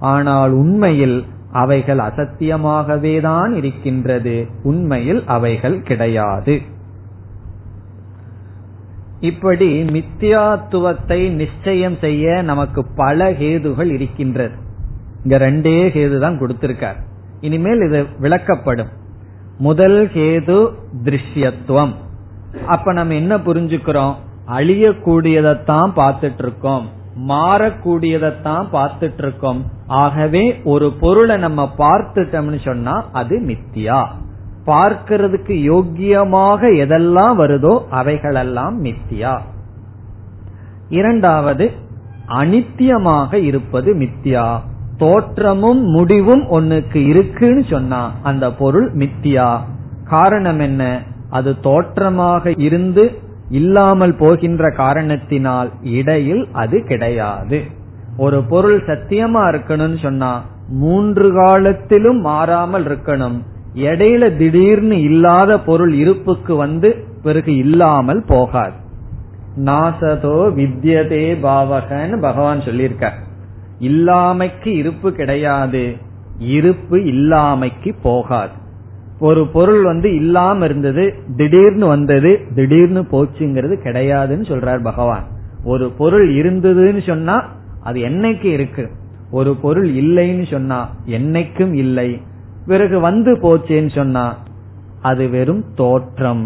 ஆனால் 0.00 0.50
உண்மையில் 0.50 1.24
அவைகள் 1.52 1.98
அசத்தியமாகவே 1.98 3.20
தான் 3.20 3.54
இருக்கின்றது. 3.54 4.46
உண்மையில் 4.62 5.22
அவைகள் 5.26 5.82
கிடையாது. 5.82 6.60
இப்படி 9.20 9.82
மித்தியாத்துவத்தை 9.82 11.30
நிச்சயம் 11.30 11.96
செய்ய 12.00 12.42
நமக்கு 12.42 12.86
பல 12.96 13.30
ஹேதுகள் 13.30 13.90
இருக்கின்றது. 13.92 14.54
இங்க 15.22 15.38
ரெண்டே 15.38 15.74
ஹேது 15.96 16.18
தான் 16.18 16.38
கொடுத்திருக்கார். 16.40 16.98
இனிமேல் 17.40 17.82
இது 17.86 18.06
விளக்கப்படும். 18.20 18.88
முதல் 19.58 20.10
ஹேது 20.14 20.58
திருஷ்யத்துவம். 21.04 21.92
அப்ப 22.66 22.92
நம்ம 22.92 23.14
என்ன 23.14 23.36
புரிஞ்சுக்கிறோம்? 23.36 24.14
அழியக்கூடியதைத்தான் 24.46 25.90
பார்த்துட்டு 26.00 26.42
இருக்கோம் 26.46 26.86
மாறக்கூடியதைத்தான் 27.28 28.66
பார்த்துட்டு 28.72 29.18
இருக்கோம் 29.18 29.60
ஆகவே 29.86 30.60
ஒரு 30.64 30.92
பொருளை 30.92 31.36
நம்ம 31.36 31.68
பார்த்துட்டோம்னு 31.78 32.60
சொன்னா 32.64 33.04
அது 33.12 33.40
மித்தியா. 33.40 34.00
பார்க்கிறதுக்கு 34.66 35.54
யோக்கியமாக 35.70 36.62
எதெல்லாம் 36.82 37.36
வருதோ 37.36 37.88
அவைகளெல்லாம் 37.90 38.84
மித்தியா. 38.84 39.38
இரண்டாவது 40.88 41.70
அனித்தியமாக 42.28 43.34
இருப்பது 43.34 43.94
மித்தியா. 43.94 44.60
தோற்றமும் 44.96 45.82
முடிவும் 45.82 46.44
ஒன்னுக்கு 46.50 47.06
இருக்குன்னு 47.06 47.64
சொன்னா 47.70 48.12
அந்த 48.22 48.52
பொருள் 48.52 48.92
மித்தியா. 48.96 49.60
காரணம் 50.04 50.60
என்ன? 50.60 51.02
அது 51.30 51.60
தோற்றமாக 51.60 52.52
இருந்து 52.56 53.18
இல்லாமல் 53.50 54.14
போகின்ற 54.14 54.70
காரணத்தினால் 54.70 55.70
இடையில் 55.82 56.48
அது 56.52 56.84
கிடையாது. 56.84 57.62
ஒரு 58.16 58.42
பொருள் 58.42 58.82
சத்தியமா 58.84 59.42
இருக்கணும்னு 59.50 59.98
சொன்னா 60.02 60.42
மூன்று 60.68 61.34
காலத்திலும் 61.34 62.20
மாறாமல் 62.20 62.84
இருக்கணும். 62.84 63.42
இடையில 63.74 64.36
திடீர்னு 64.36 65.02
இல்லாத 65.02 65.60
பொருள் 65.60 65.92
இருப்புக்கு 65.92 66.54
வந்து 66.54 67.04
பிறகு 67.22 67.56
இல்லாமல் 67.56 68.24
போகாது. 68.26 68.72
நாசதோ 69.56 70.38
வித்யதே 70.56 71.24
பாவகன்னு 71.42 72.20
பகவான் 72.20 72.60
சொல்லியிருக்க 72.60 73.12
இல்லாமைக்கு 73.80 74.66
இருப்பு 74.66 75.12
கிடையாது 75.12 75.96
இருப்பு 76.38 76.96
இல்லாமைக்கு 76.96 77.94
போகாது. 78.02 78.52
ஒரு 79.20 79.46
பொருள் 79.46 79.82
வந்து 79.82 80.14
இல்லாம 80.14 80.64
இருந்தது 80.64 81.14
திடீர்னு 81.36 81.86
வந்தது 81.86 82.46
திடீர்னு 82.54 83.00
போச்சுங்கிறது 83.00 83.74
கிடையாதுன்னு 83.84 84.44
சொல்றார் 84.52 84.82
பகவான். 84.82 85.24
ஒரு 85.64 85.90
பொருள் 85.90 86.28
இருந்ததுன்னு 86.34 87.06
சொன்னா 87.06 87.48
அது 87.82 88.00
என்னைக்கு 88.00 88.44
இருக்கு? 88.44 88.90
ஒரு 89.30 89.56
பொருள் 89.56 89.90
இல்லைன்னு 89.90 90.50
சொன்னா 90.50 90.88
என்னைக்கும் 91.06 91.74
இல்லை. 91.74 92.20
பிறகு 92.69 92.99
வந்து 92.99 93.31
போச்சேன்னு 93.37 93.91
சொன்னா 93.95 94.25
அது 95.01 95.25
வெறும் 95.29 95.63
தோற்றம் 95.75 96.45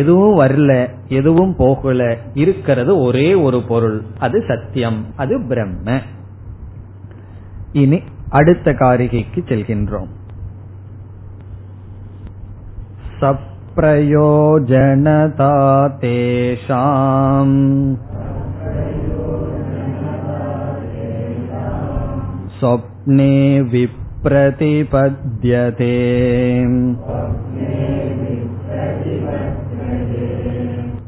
எதுவும் 0.00 0.36
வரல 0.40 0.72
எதுவும் 1.10 1.54
போகல 1.56 2.02
இருக்கிறது 2.34 2.92
ஒரே 2.98 3.28
ஒரு 3.46 3.58
பொருள் 3.62 3.98
அது 4.18 4.38
சத்தியம் 4.48 5.00
அது 5.16 5.34
பிரம்ம 5.48 5.98
இனி 7.82 7.98
அடுத்த 8.30 8.70
காரிகைக்கு 8.78 9.40
செல்கின்றோம் 9.48 10.12
सप्रयोजनता 13.78 15.52
तेषाम् 16.00 17.54
स्वप्ने 22.58 23.32
विप्रतिपद्यते 24.26 25.94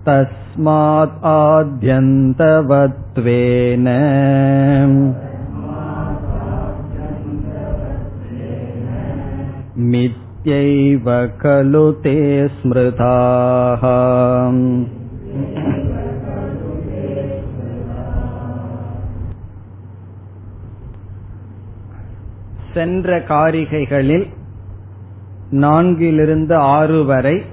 तस्मात् 0.06 1.16
आद्यन्तवत्वेन 1.30 2.28
मिथ्यैव 9.92 11.10
खलु 11.42 11.84
ते 12.06 12.16
स्मृताः 12.48 13.84
சென்ற 22.73 23.19
காரிகைகளில் 23.19 24.25
நான்கிலிருந்து 25.51 26.53
ஆறு 26.53 27.05
வரை 27.05 27.43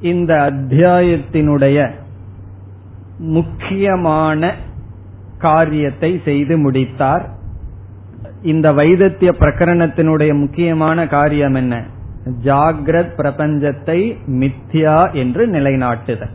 இந்த 0.00 0.52
அத்தியாயத்தினுடைய 0.52 1.90
முக்கியமான 3.18 4.54
காரியத்தை 5.38 6.20
செய்து 6.24 6.58
முடித்தார். 6.58 7.28
இந்த 8.42 8.72
வைதத்திய 8.72 9.30
பிரகரணத்தினுடைய 9.30 10.40
முக்கியமான 10.40 11.06
காரியம் 11.06 11.54
என்ன? 11.54 11.84
ஜாகிரத் 12.44 13.14
பிரபஞ்சத்தை 13.16 14.16
மித்யா 14.26 15.12
என்று 15.12 15.46
நிலைநாட்டுதல். 15.46 16.30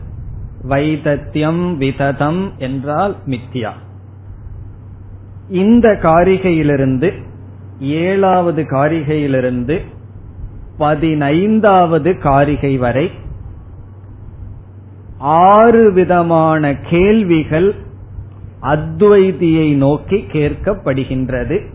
வைதத்தியம் 0.68 1.76
விததம் 1.76 2.52
என்றால் 2.58 3.16
மித்யா. 3.26 3.70
இந்த 5.50 5.98
காரிகையிலிருந்து 6.02 7.12
ஏழாவது 7.78 8.62
காரிகையிலிருந்து 8.62 9.80
பதினைந்தாவது 10.76 12.18
காரிகை 12.18 12.76
வரை 12.76 13.10
ஆறு 15.18 15.92
விதமான 15.92 16.76
கேள்விகள் 16.76 17.74
அத்வைதியை 18.62 19.76
நோக்கி 19.76 20.16
கேட்கப்படுகின்றது. 20.16 21.66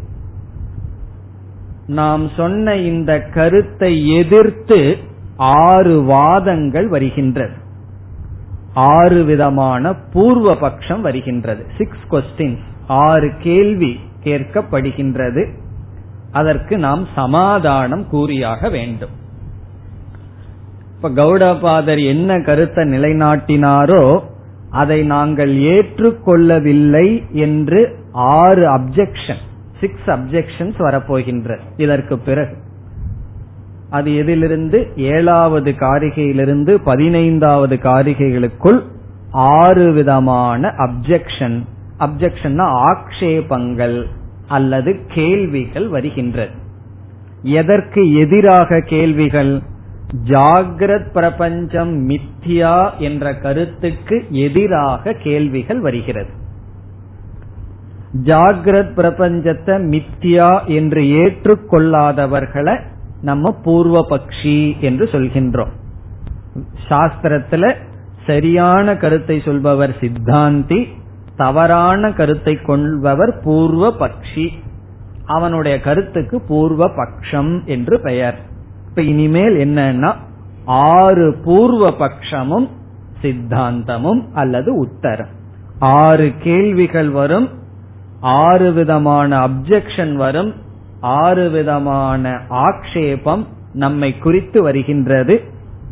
நாம் 1.85 2.29
சொன்ன 2.29 2.75
இந்த 2.75 3.21
கருத்தை 3.21 4.07
எதிர்த்து 4.07 4.97
ஆறு 5.35 6.03
வாதங்கள் 6.03 6.87
வருகின்றது. 6.87 7.53
ஆறு 8.73 9.23
விதமான 9.23 9.93
பூர்வ 9.93 10.55
பட்சம் 10.55 11.01
வருகின்றது. 11.01 11.65
சிக்ஸ் 11.77 12.05
கொஸ்டின்ஸ் 12.11 12.73
ஆறு 12.87 13.31
கேள்வி 13.39 13.99
கேட்கப்படுகின்றது. 14.23 15.49
அதற்கு 16.31 16.77
நாம் 16.77 17.07
சமாதானம் 17.15 18.07
கூறியாக 18.07 18.69
வேண்டும். 18.69 19.09
இப்ப 20.95 21.09
கௌடபாதர் 21.09 22.05
என்ன 22.05 22.41
கருத்தை 22.41 22.83
நிலைநாட்டினாரோ 22.83 24.19
அதை 24.69 25.03
நாங்கள் 25.03 25.55
ஏற்றுக்கொள்ளவில்லை 25.55 27.31
என்று 27.31 27.95
ஆறு 28.11 28.77
அப்செக்ஷன் 28.77 29.43
சிக்ஸ் 29.79 30.07
அப்செக்ஷன்ஸ் 30.07 30.77
வரப்போகின்ற 30.77 31.59
இதற்கு 31.77 32.17
பிறகு. 32.17 32.55
அது 33.89 34.15
எதிலிருந்து 34.15 34.91
ஏழாவது 34.95 35.71
காரிகையிலிருந்து 35.71 36.77
பதினைந்தாவது 36.83 37.75
காரிகைகளுக்குள் 37.75 38.81
ஆறு 39.31 39.91
விதமான 39.91 40.67
அப்செக்ஷன் 40.67 41.63
அப்செக்ஷன்னா 41.99 42.67
ஆக்ஷேபங்கள் 42.91 44.03
அல்லது 44.47 45.05
கேள்விகள் 45.07 45.87
வருகின்றது 45.87 46.63
எதற்கு 47.41 48.13
எதிராக 48.13 48.81
கேள்விகள்? 48.81 49.61
ஜாகிரத் 50.27 51.11
பிரபஞ்சம் 51.11 52.09
மித்யா 52.09 52.97
என்ற 52.97 53.33
கருத்துக்கு 53.35 54.25
எதிராக 54.29 55.13
கேள்விகள் 55.13 55.79
வருகிறது. 55.79 56.29
ஜாகிரத் 58.23 58.93
பிரபஞ்சத்தை 58.95 59.75
மித்யா 59.93 60.65
என்று 60.65 61.01
ஏற்றுக்கொள்ளாதவர்களை 61.01 62.79
நம்ம 63.21 63.51
பூர்வ 63.63 64.05
பக்ஷி 64.09 64.79
என்று 64.79 65.05
சொல்கின்றோம். 65.05 65.73
சாஸ்திரத்துல 66.89 67.75
சரியான 68.25 68.97
கருத்தை 68.97 69.41
சொல்பவர் 69.45 69.95
சித்தாந்தி 69.99 70.87
தவறான 71.35 72.11
கருத்தை 72.11 72.61
கொள்பவர் 72.61 73.39
பூர்வ 73.43 73.93
பக்ஷி 73.99 74.47
அவனுடைய 75.25 75.79
கருத்துக்கு 75.79 76.41
பூர்வ 76.41 76.89
பக்ஷம் 76.89 77.65
என்று 77.65 77.99
பெயர். 77.99 78.37
இப்ப 78.89 79.01
இனிமேல் 79.01 79.55
என்னன்னா 79.55 80.13
ஆறு 80.65 81.35
பூர்வ 81.43 81.89
பட்சமும் 81.89 82.69
சித்தாந்தமும் 83.21 84.21
அல்லது 84.33 84.85
உத்தரம். 84.85 85.33
ஆறு 85.79 86.33
கேள்விகள் 86.39 87.09
வரும் 87.09 87.49
ஆறு 88.19 88.71
விதமான 88.71 89.47
அப்செக்ஷன் 89.47 90.13
வரும் 90.13 90.53
ஆறு 90.99 91.49
விதமான 91.49 92.39
ஆக்ஷேபம் 92.49 93.45
நம்மை 93.73 94.17
குறித்து 94.17 94.61
வருகின்றது. 94.61 95.41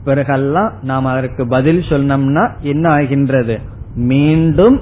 பிறகெல்லாம் 0.06 0.72
நாம் 0.82 1.06
அதற்கு 1.06 1.48
பதில் 1.48 1.84
சொன்னோம்னா 1.90 2.50
என்ன 2.60 2.90
ஆகின்றது? 2.90 3.60
மீண்டும் 3.96 4.82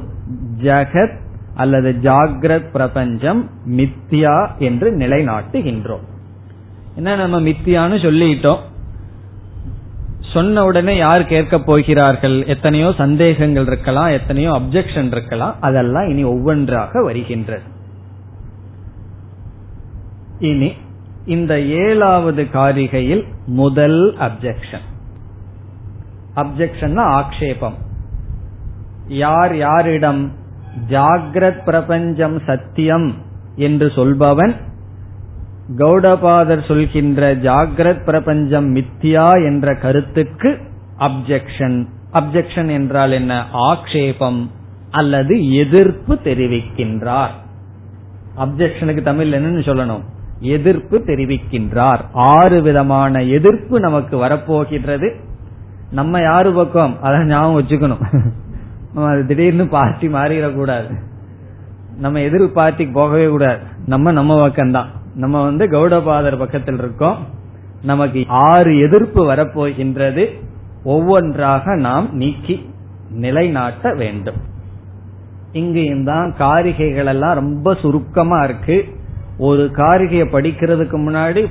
ஜகத் 0.62 1.20
அல்லது 1.56 1.96
ஜாகிரத் 2.02 2.72
பிரபஞ்சம் 2.72 3.50
மித்தியா 3.70 4.58
என்று 4.58 4.98
நிலைநாட்டுகின்றோம். 4.98 6.06
என்ன 6.96 7.16
நம்ம 7.16 7.42
மித்தியான்னு 7.42 7.98
சொல்லிட்டோம். 8.02 8.60
சொன்ன 10.22 10.64
உடனே 10.64 10.98
யார் 10.98 11.26
கேட்க 11.26 11.60
போகிறார்கள்? 11.60 12.46
எத்தனையோ 12.46 12.94
சந்தேகங்கள் 12.98 13.66
இருக்கலாம் 13.66 14.08
எத்தனையோ 14.08 14.52
அப்செக்ஷன் 14.52 15.06
இருக்கலாம். 15.06 15.56
அதெல்லாம் 15.62 16.10
இனி 16.10 16.24
ஒவ்வொன்றாக 16.24 17.04
வருகின்றது. 17.04 17.64
இனி 20.40 20.74
இந்த 21.26 21.62
ஏழாவது 21.62 22.48
காரிகையில் 22.54 23.24
முதல் 23.46 24.16
அப்செக்ஷன் 24.18 24.88
அப்செக்ஷன் 26.36 27.24
ஆக்ஷேபம். 27.24 27.78
யார் 29.12 29.58
யாரிடம் 29.58 30.32
ஜாகிரத் 30.90 31.64
பிரபஞ்சம் 31.64 32.42
சத்தியம் 32.46 33.16
என்று 33.56 33.88
சொல்பவன் 33.88 34.56
கௌடபாதர் 35.78 36.68
சொல்கின்ற 36.68 37.36
ஜாகிரத் 37.36 38.04
பிரபஞ்சம் 38.04 38.76
மித்தியா 38.76 39.46
என்ற 39.46 39.76
கருத்துக்கு 39.76 40.60
அப்செக்ஷன் 41.00 41.86
அப்செக்ஷன் 42.14 42.72
என்றால் 42.72 43.12
என்ன? 43.12 43.46
ஆக்ஷேபம் 43.54 44.48
அல்லது 44.90 45.54
எதிர்ப்பு 45.54 46.20
தெரிவிக்கின்றார். 46.24 47.36
அப்செக்ஷனுக்கு 48.38 49.02
தமிழ் 49.02 49.34
என்னன்னு 49.34 49.68
சொல்லணும்? 49.68 50.04
எதிர்ப்பு 50.40 51.04
தெரிவிக்கின்றார். 51.06 52.00
ஆறு 52.14 52.62
விதமான 52.62 53.24
எதிர்ப்பு 53.24 53.80
நமக்கு 53.80 54.26
வரப்போகின்றது. 54.26 55.16
நம்ம 55.92 56.20
யாரு 56.20 56.54
பக்கம்? 56.54 56.98
அதான் 57.04 57.26
ஞாபகம் 57.26 57.62
வச்சுக்கணும். 57.62 58.32
திடீர்னு 59.28 59.68
பார்ட்டி 59.68 60.08
மாறிடக்கூடாது. 60.08 60.96
நம்ம 61.98 62.20
எதிர் 62.20 62.44
பார்ட்டிக்கு 62.44 62.92
போகவே 62.92 63.28
கூடாது. 63.28 63.60
நம்ம 63.86 64.12
நம்ம 64.12 64.48
பக்கம்தான். 64.48 64.86
நம்ம 65.16 65.44
வந்து 65.44 65.66
கௌடபாதர் 65.66 66.38
பக்கத்தில் 66.38 66.78
இருக்கோம். 66.78 67.28
நமக்கு 67.84 68.26
ஆறு 68.28 68.80
எதிர்ப்பு 68.80 69.32
வரப்போகின்றது. 69.32 70.42
ஒவ்வொன்றாக 70.84 71.76
நாம் 71.76 72.10
நீக்கி 72.12 72.70
நிலைநாட்ட 73.12 73.94
வேண்டும். 73.94 74.36
இங்கேயும் 75.52 76.04
தான் 76.04 76.34
காரிகைகள் 76.40 77.06
எல்லாம் 77.06 77.34
ரொம்ப 77.34 77.74
சுருக்கமா 77.74 78.44
இருக்கு. 78.44 78.86
ஒரு 79.38 79.72
காரிகையை 79.74 80.26
படிக்கிறதுக்கு 80.32 80.98
முன்னாடி 80.98 81.48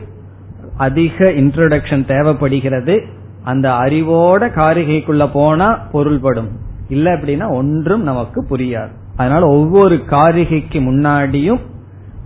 அதிக 0.77 1.25
இன்ட்ரோடக்ஷன் 1.25 2.07
தேவைப்படுகிறது. 2.07 3.03
அந்த 3.45 3.71
அறிவோட 3.71 4.49
காரிகைக்குள்ள 4.57 5.31
போனா 5.33 5.75
பொருள்படும். 5.75 6.49
இல்ல 6.91 7.07
அப்படின்னா 7.17 7.47
ஒன்றும் 7.61 8.03
நமக்கு 8.03 8.41
புரியாது. 8.51 8.93
அதனால 9.17 9.43
ஒவ்வொரு 9.57 9.97
காரிகைக்கு 10.15 10.79
முன்னாடியும் 10.89 11.61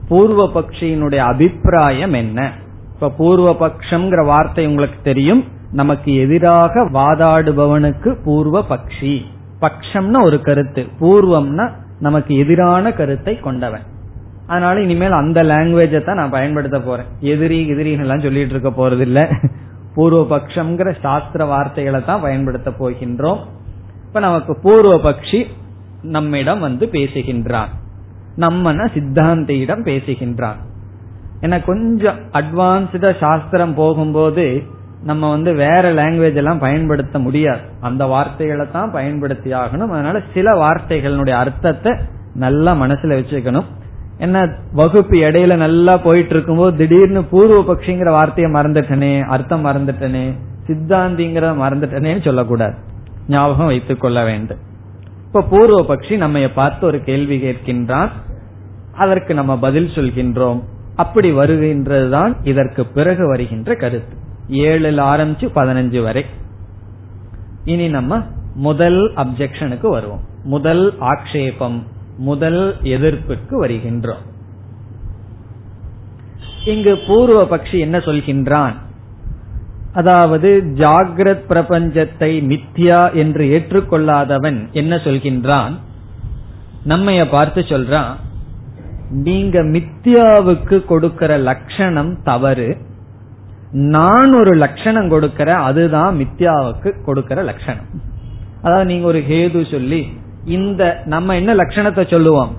பூர்வ 0.09 0.43
பக்ஷியினுடைய 0.57 1.23
அபிப்பிராயம் 1.33 2.13
என்ன? 2.13 2.41
இப்ப 2.95 3.11
பூர்வ 3.21 3.49
பக்ஷம்ங்கிற 3.63 4.23
வார்த்தை 4.27 4.65
உங்களுக்கு 4.67 4.99
தெரியும். 5.03 5.43
நமக்கு 5.81 6.11
எதிராக 6.25 6.83
வாதாடுபவனுக்கு 6.99 8.11
பூர்வ 8.25 8.61
பக்ஷி. 8.69 9.15
பக்ஷம்னா 9.65 10.21
ஒரு 10.23 10.39
கருத்து. 10.41 10.83
பூர்வம்னா 11.01 11.67
நமக்கு 12.01 12.33
எதிரான 12.43 12.93
கருத்தை 12.93 13.35
கொண்டவன். 13.41 13.85
அதனால 14.47 14.81
இனிமேல் 14.81 15.21
அந்த 15.23 15.39
லாங்குவேஜை 15.43 16.01
தான் 16.05 16.21
நான் 16.21 16.35
பயன்படுத்த 16.37 16.79
போறேன். 16.79 17.11
எதிரி 17.33 17.59
எதிரின்னு 17.73 18.23
சொல்லிட்டு 18.23 18.55
இருக்க 18.57 18.71
போறது 18.81 19.01
இல்ல 19.01 19.21
பூர்வ 19.95 20.21
பக்ஷம்ங்கிற 20.33 20.91
சாஸ்திர 21.01 21.45
வார்த்தைகளை 21.45 22.01
தான் 22.05 22.25
பயன்படுத்த 22.27 22.71
போகின்றோம். 22.81 23.43
இப்ப 24.15 24.27
நமக்கு 24.27 24.57
பூர்வ 24.63 24.97
பக்ஷி 24.97 25.47
நம்மிடம் 26.03 26.61
வந்து 26.61 26.87
பேசுகின்றான் 26.87 27.71
நம்மன 28.37 28.85
சித்தாந்தியிடம் 28.95 29.83
பேசுகின்றான் 29.89 30.59
ஏன்னா 31.41 31.65
கொஞ்சம் 31.65 32.19
அட்வான்ஸ்டா 32.33 33.19
சாஸ்திரம் 33.19 33.75
போகும்போது 33.75 34.63
நம்ம 35.03 35.31
வந்து 35.31 35.55
வேற 35.55 35.93
லாங்குவேஜ் 35.95 36.35
எல்லாம் 36.35 36.59
பயன்படுத்த 36.59 37.19
முடியாது. 37.19 37.61
அந்த 37.81 38.07
வார்த்தைகளை 38.07 38.67
தான் 38.73 38.91
பயன்படுத்தி 38.91 39.53
ஆகணும். 39.53 39.93
அதனால 39.97 40.23
சில 40.35 40.55
வார்த்தைகளுடைய 40.55 41.31
அர்த்தத்தை 41.31 41.93
நல்லா 42.35 42.75
மனசுல 42.75 43.19
வச்சுக்கணும். 43.19 43.69
என்ன 44.19 44.47
வகுப்பு 44.73 45.17
இடையில 45.17 45.57
நல்லா 45.57 45.97
போயிட்டு 45.97 46.35
இருக்கும்போது 46.35 46.77
திடீர்னு 46.77 47.25
பூர்வ 47.25 47.75
பட்சிங்கிற 47.75 48.11
வார்த்தையை 48.11 48.53
மறந்துட்டனே 48.53 49.25
அர்த்தம் 49.27 49.67
மறந்துட்டனே 49.67 50.27
சித்தாந்திங்கிற 50.67 51.47
மறந்துட்டனேன்னு 51.67 52.25
சொல்லக்கூடாது. 52.25 52.93
ஞாபகம் 53.29 53.67
வைத்துக் 53.67 54.01
கொள்ள 54.01 54.25
வேண்டும். 54.25 54.59
இப்ப 55.27 55.43
பூர்வ 55.43 55.95
பக்ஷி 55.95 56.17
நம்ம 56.17 56.49
பார்த்து 56.49 56.87
ஒரு 56.87 57.03
கேள்வி 57.03 57.43
கேட்கின்றான். 57.43 58.11
அதற்கு 58.93 59.35
நம்ம 59.35 59.59
பதில் 59.59 59.91
சொல்கின்றோம். 59.95 60.63
அப்படி 60.97 61.33
வருகின்றதுதான் 61.33 62.37
இதற்கு 62.43 62.87
பிறகு 62.87 63.27
வருகின்ற 63.27 63.75
கருத்து. 63.75 64.17
ஏழுல 64.49 64.99
ஆரம்பிச்சு 64.99 65.51
பதினஞ்சு 65.55 66.03
வரை. 66.03 66.25
இனி 67.65 67.89
நம்ம 67.89 68.23
முதல் 68.55 69.13
அப்செக்ஷனுக்கு 69.15 69.89
வருவோம். 69.89 70.21
முதல் 70.45 70.99
ஆக்ஷேபம் 71.01 71.83
முதல் 72.17 72.77
எதிர்ப்புக்கு 72.83 73.61
வருகின்றோம். 73.61 74.23
இங்கு 76.65 76.99
பூர்வ 77.07 77.57
பக்ஷி 77.57 77.79
என்ன 77.79 77.99
சொல்கின்றான்? 77.99 78.75
அதாவது 79.95 80.49
ஜாகிரத் 80.75 81.47
பிரபஞ்சத்தை 81.49 82.31
மித்யா 82.51 83.13
என்று 83.13 83.45
ஏற்றுக்கொள்ளாதவன் 83.47 84.71
என்ன 84.73 84.95
சொல்கின்றான்? 84.97 85.75
நம்மைய 86.87 87.31
பார்த்து 87.31 87.61
சொல்றான் 87.61 88.13
நீங்க 89.11 89.59
மித்யாவுக்கு 89.61 90.85
கொடுக்கிற 90.85 91.37
லட்சணம் 91.37 92.23
தவறு 92.23 92.77
நான் 93.71 94.33
ஒரு 94.35 94.53
லட்சணம் 94.55 95.09
கொடுக்கிற 95.09 95.57
அதுதான் 95.57 96.17
மித்யாவுக்கு 96.17 97.05
கொடுக்கிற 97.05 97.43
லட்சணம். 97.43 97.89
அதாவது 98.63 98.85
நீங்க 98.85 99.07
ஒரு 99.07 99.21
ஹேது 99.29 99.71
சொல்லி 99.71 100.01
இந்த 100.45 100.83
நம்ம 101.05 101.35
என்ன 101.35 101.55
லட்சணத்தை 101.55 102.11
சொல்லுவோம்? 102.11 102.53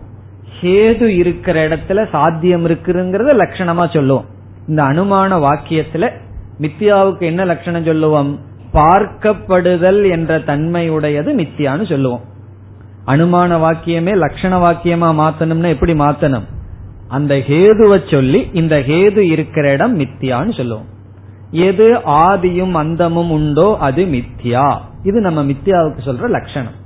ஹேது 0.61 1.07
இருக்கிற 1.21 1.67
இடத்துல 1.67 2.09
சாத்தியம் 2.09 2.65
இருக்குங்கிறத 2.65 3.33
லட்சணமா 3.43 3.93
சொல்லுவோம். 3.93 4.25
இந்த 4.67 4.83
அனுமான 4.83 5.37
வாக்கியத்துல 5.47 6.11
மித்தியாவுக்கு 6.59 7.21
என்ன 7.21 7.45
லட்சணம் 7.45 7.83
சொல்லுவோம்? 7.83 8.39
பார்க்கப்படுதல் 8.73 10.09
என்ற 10.09 10.39
தன்மையுடையது 10.39 11.33
மித்தியான்னு 11.33 11.89
சொல்லுவோம். 11.89 12.21
அனுமான 13.07 13.57
வாக்கியமே 13.57 14.13
லட்சண 14.17 14.59
வாக்கியமா 14.59 15.09
மாத்தணும்னா 15.21 15.67
எப்படி 15.67 15.93
மாத்தணும்? 15.93 16.47
அந்த 17.07 17.35
ஹேதுவை 17.35 18.11
சொல்லி 18.11 18.49
இந்த 18.53 18.79
ஹேது 18.79 19.17
இருக்கிற 19.17 19.71
இடம் 19.71 19.99
மித்தியான்னு 19.99 20.57
சொல்லுவோம். 20.57 20.85
எது 21.51 21.93
ஆதியும் 22.05 22.71
அந்தமும் 22.71 23.31
உண்டோ 23.31 23.77
அது 23.79 24.05
மித்யா 24.05 24.77
இது 25.03 25.21
நம்ம 25.21 25.43
மித்தியாவுக்கு 25.43 26.01
சொல்ற 26.05 26.29
லட்சணம். 26.29 26.83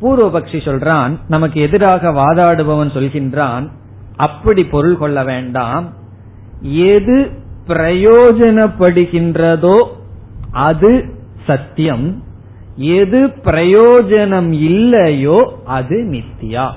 பூர்வபக்ஷி 0.00 0.58
சொல்றான் 0.64 1.18
நமக்கு 1.28 1.60
எதிராக 1.60 2.10
வாதாடுபவன் 2.10 2.94
சொல்கின்றான் 2.96 3.70
அப்படி 4.16 4.64
பொருள் 4.64 4.96
கொள்ள 4.96 5.24
வேண்டாம். 5.24 5.92
எது 6.60 7.43
பிரயோஜனப்படுகின்றதோ 7.68 9.84
அது 10.50 11.04
சத்தியம். 11.46 12.22
எது 12.76 13.26
பிரயோஜனம் 13.26 14.52
இல்லையோ 14.52 15.58
அது 15.64 16.08
மித்தியா. 16.10 16.70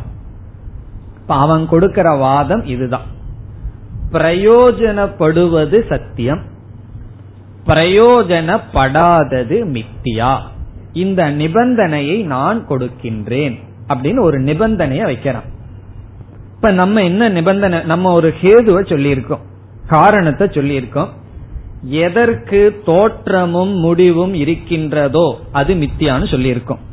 அவன் 1.28 1.68
கொடுக்கிற 1.68 2.12
வாதம் 2.12 2.66
இதுதான். 2.66 3.02
பிரயோஜனப்படுவது 4.12 5.90
சத்தியம். 5.90 6.42
பிரயோஜனப்படாதது 7.66 9.66
மித்தியா. 9.66 10.40
இந்த 10.94 11.32
நிபந்தனையை 11.32 12.24
நான் 12.24 12.68
கொடுக்கின்றேன் 12.68 13.60
அப்படின்னு 13.88 14.20
ஒரு 14.20 14.40
நிபந்தனையை 14.40 15.04
வைக்கிறான். 15.04 15.44
இப்ப 16.56 16.72
நம்ம 16.72 17.04
என்ன 17.04 17.30
நிபந்தனை 17.30 17.84
நம்ம 17.84 18.12
ஒரு 18.12 18.34
ஹேதுவை 18.42 18.84
சொல்லியிருக்கோம். 18.84 19.46
காரணத்தை 19.88 20.48
சொல்லியிருக்கோம். 20.48 21.10
எதற்கு 21.82 22.82
தோற்றமும் 22.86 23.74
முடிவும் 23.80 24.34
இருக்கின்றதோ 24.34 25.40
அது 25.52 25.74
மித்தியான்னு 25.74 26.28
சொல்லியிருக்கோம். 26.34 26.84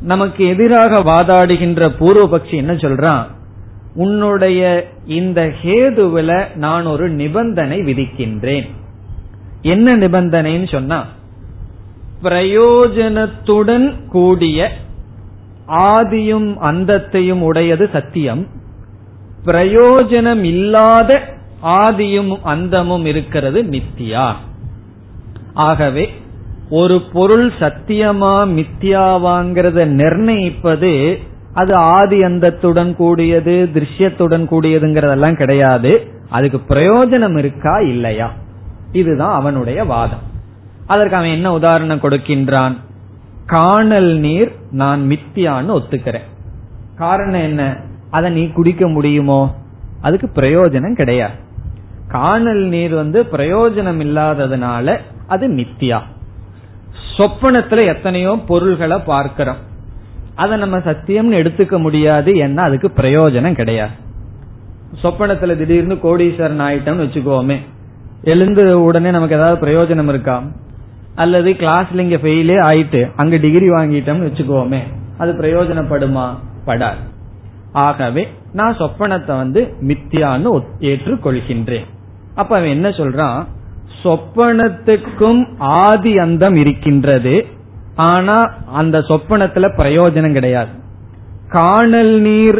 நமக்கு 0.00 0.46
எதிராக 0.46 0.98
வாதாடுகின்ற 0.98 1.88
பூர்வபக்ஷி 2.00 2.54
என்ன 2.54 2.72
சொல்றான்? 2.72 3.24
உன்னுடைய 3.94 4.60
இந்த 5.06 5.52
ஹேதுவில 5.62 6.54
நான் 6.54 6.86
ஒரு 6.86 7.08
நிபந்தனை 7.08 7.78
விதிக்கின்றேன். 7.78 8.66
என்ன 9.62 9.96
நிபந்தனைன்னு 9.96 10.68
சொன்னா 10.70 11.04
பிரயோஜனத்துடன் 12.22 13.86
கூடிய 14.08 14.70
ஆதியும் 15.68 16.50
அந்தத்தையும் 16.62 17.40
உடையது 17.40 17.88
சத்தியம். 17.92 18.46
பிரயோஜனம் 19.44 20.42
இல்லாத 20.42 21.34
ஆதியும் 21.62 22.38
அந்தமும் 22.42 23.06
இருக்கிறது 23.06 23.62
மித்தியா. 23.62 24.32
ஆகவே 25.54 26.10
ஒரு 26.70 27.02
பொருள் 27.12 27.52
சத்தியமா 27.60 28.64
மித்தியாவாங்கிறத 28.64 29.86
நிர்ணயிப்பது 29.86 31.18
அது 31.54 31.74
ஆதி 31.74 32.22
அந்தத்துடன் 32.22 32.96
கூடியது 32.96 33.68
திருஷ்யத்துடன் 33.74 34.46
கூடியதுங்கிறதெல்லாம் 34.46 35.36
கிடையாது. 35.36 36.10
அதுக்கு 36.30 36.74
பிரயோஜனம் 36.74 37.38
இருக்கா 37.38 37.78
இல்லையா? 37.78 38.32
இதுதான் 38.92 39.34
அவனுடைய 39.34 39.84
வாதம். 39.84 40.18
அதற்கு 40.86 41.16
அவன் 41.16 41.28
என்ன 41.28 41.52
உதாரணம் 41.52 42.00
கொடுக்கின்றான்? 42.00 42.76
காணல் 43.46 44.16
நீர் 44.16 44.52
நான் 44.70 45.08
மித்தியான்னு 45.08 45.80
ஒத்துக்கிறேன். 45.80 46.26
காரணம் 46.96 47.40
என்ன? 47.40 47.76
அதை 48.10 48.30
நீ 48.30 48.46
குடிக்க 48.46 48.88
முடியுமோ? 48.88 49.54
அதுக்கு 50.00 50.30
பிரயோஜனம் 50.34 50.94
கிடையாது. 50.94 51.44
காணல் 52.08 52.64
நீர் 52.64 52.94
வந்து 52.94 53.22
பிரயோஜனம் 53.22 54.00
இல்லாததுனால 54.00 54.98
அது 55.26 55.48
மித்தியா. 55.48 56.00
சொப்பனத்துல 57.18 57.86
எத்தனையோ 57.86 58.38
பொருள்களை 58.46 58.98
பார்க்கிறோம். 58.98 59.56
அதை 60.34 60.58
நம்ம 60.58 60.78
சத்தியம்னு 60.78 61.40
எடுத்துக்க 61.40 61.78
முடியாது 61.78 62.32
ஏன்னா 62.32 62.56
அதுக்கு 62.56 62.90
பிரயோஜனம் 62.96 63.52
கிடையாது. 63.52 63.90
சொப்பனத்துல 65.02 65.56
திடீர்னு 65.56 65.94
கோடீஸ்வரன் 65.94 66.60
ஆயிட்டோம்னு 66.60 67.06
வச்சுக்கோமே. 67.06 67.56
எழுந்து 68.22 68.82
உடனே 68.82 69.10
நமக்கு 69.10 69.34
ஏதாவது 69.34 69.66
பிரயோஜனம் 69.66 70.08
இருக்கா? 70.08 70.42
அல்லது 71.14 71.52
கிளாஸ்ல 71.52 71.98
இங்க 71.98 72.16
ஃபெயிலே 72.16 72.56
ஆயிட்டு 72.56 73.12
அங்க 73.16 73.36
டிகிரி 73.36 73.68
வாங்கிட்டோம்னு 73.68 74.28
வச்சுக்கோமே. 74.28 74.78
அது 75.18 75.32
பிரயோஜனப்படுமா? 75.32 76.34
படாது. 76.64 77.14
ஆகவே 77.72 78.28
நான் 78.52 78.76
சொப்பனத்தை 78.76 79.36
வந்து 79.36 79.74
மித்தியான்னு 79.80 80.64
ஏற்றுக்கொள்கின்றேன். 80.80 81.86
அப்ப 82.36 82.56
அவன் 82.56 82.68
என்ன 82.68 82.88
சொல்றான்? 82.88 83.44
சொப்பனத்துக்கும் 84.02 85.42
ஆதி 85.58 86.18
அந்தம் 86.18 86.54
இருக்கின்றது. 86.54 87.46
ஆனா 87.94 88.36
அந்த 88.72 88.98
சொப்பனத்துல 88.98 89.68
பிரயோஜனம் 89.76 90.32
கிடையாது. 90.32 90.72
காணல் 91.48 92.14
நீர் 92.20 92.58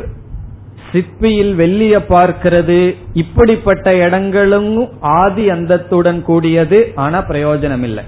சிற்பியில் 0.92 1.52
வெள்ளிய 1.58 1.96
பார்க்கிறது. 2.08 2.94
இப்படிப்பட்ட 3.12 3.96
இடங்களும் 3.96 4.88
ஆதி 5.00 5.50
அந்தத்துடன் 5.50 6.22
கூடியது. 6.22 6.92
ஆனா 6.94 7.18
பிரயோஜனம் 7.28 7.82
இல்லை 7.82 8.04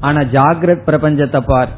ஆனா 0.00 0.20
ஜாகிரத் 0.20 0.86
பிரபஞ்சத்தை 0.86 1.40
பார். 1.46 1.68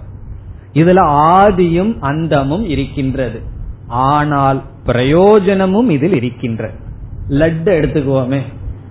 இதுல 0.74 1.00
ஆதியும் 1.34 1.96
அந்தமும் 2.00 2.66
இருக்கின்றது. 2.68 3.40
ஆனால் 3.86 4.62
பிரயோஜனமும் 4.84 5.90
இதில் 5.90 6.14
இருக்கின்றது 6.14 6.86
லட்டு 7.30 7.70
எடுத்துக்குவோமே. 7.80 8.40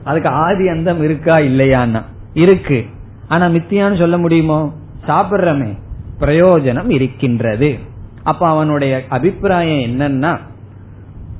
அதுக்கு 0.07 0.29
ஆதி 0.29 0.67
அந்தம் 0.67 1.03
இருக்கா 1.03 1.35
இல்லையான்னா? 1.35 2.01
இருக்கு. 2.33 2.85
ஆனா 3.27 3.47
மித்தியான்னு 3.47 3.97
சொல்ல 3.97 4.17
முடியுமோ? 4.17 4.73
சாப்பிடுறமே. 5.07 5.77
பிரயோஜனம் 6.19 6.89
இருக்கின்றது. 6.89 7.77
அப்ப 8.23 8.47
அவனுடைய 8.47 9.03
அபிப்பிராயம் 9.09 9.79
என்னன்னா 9.79 10.37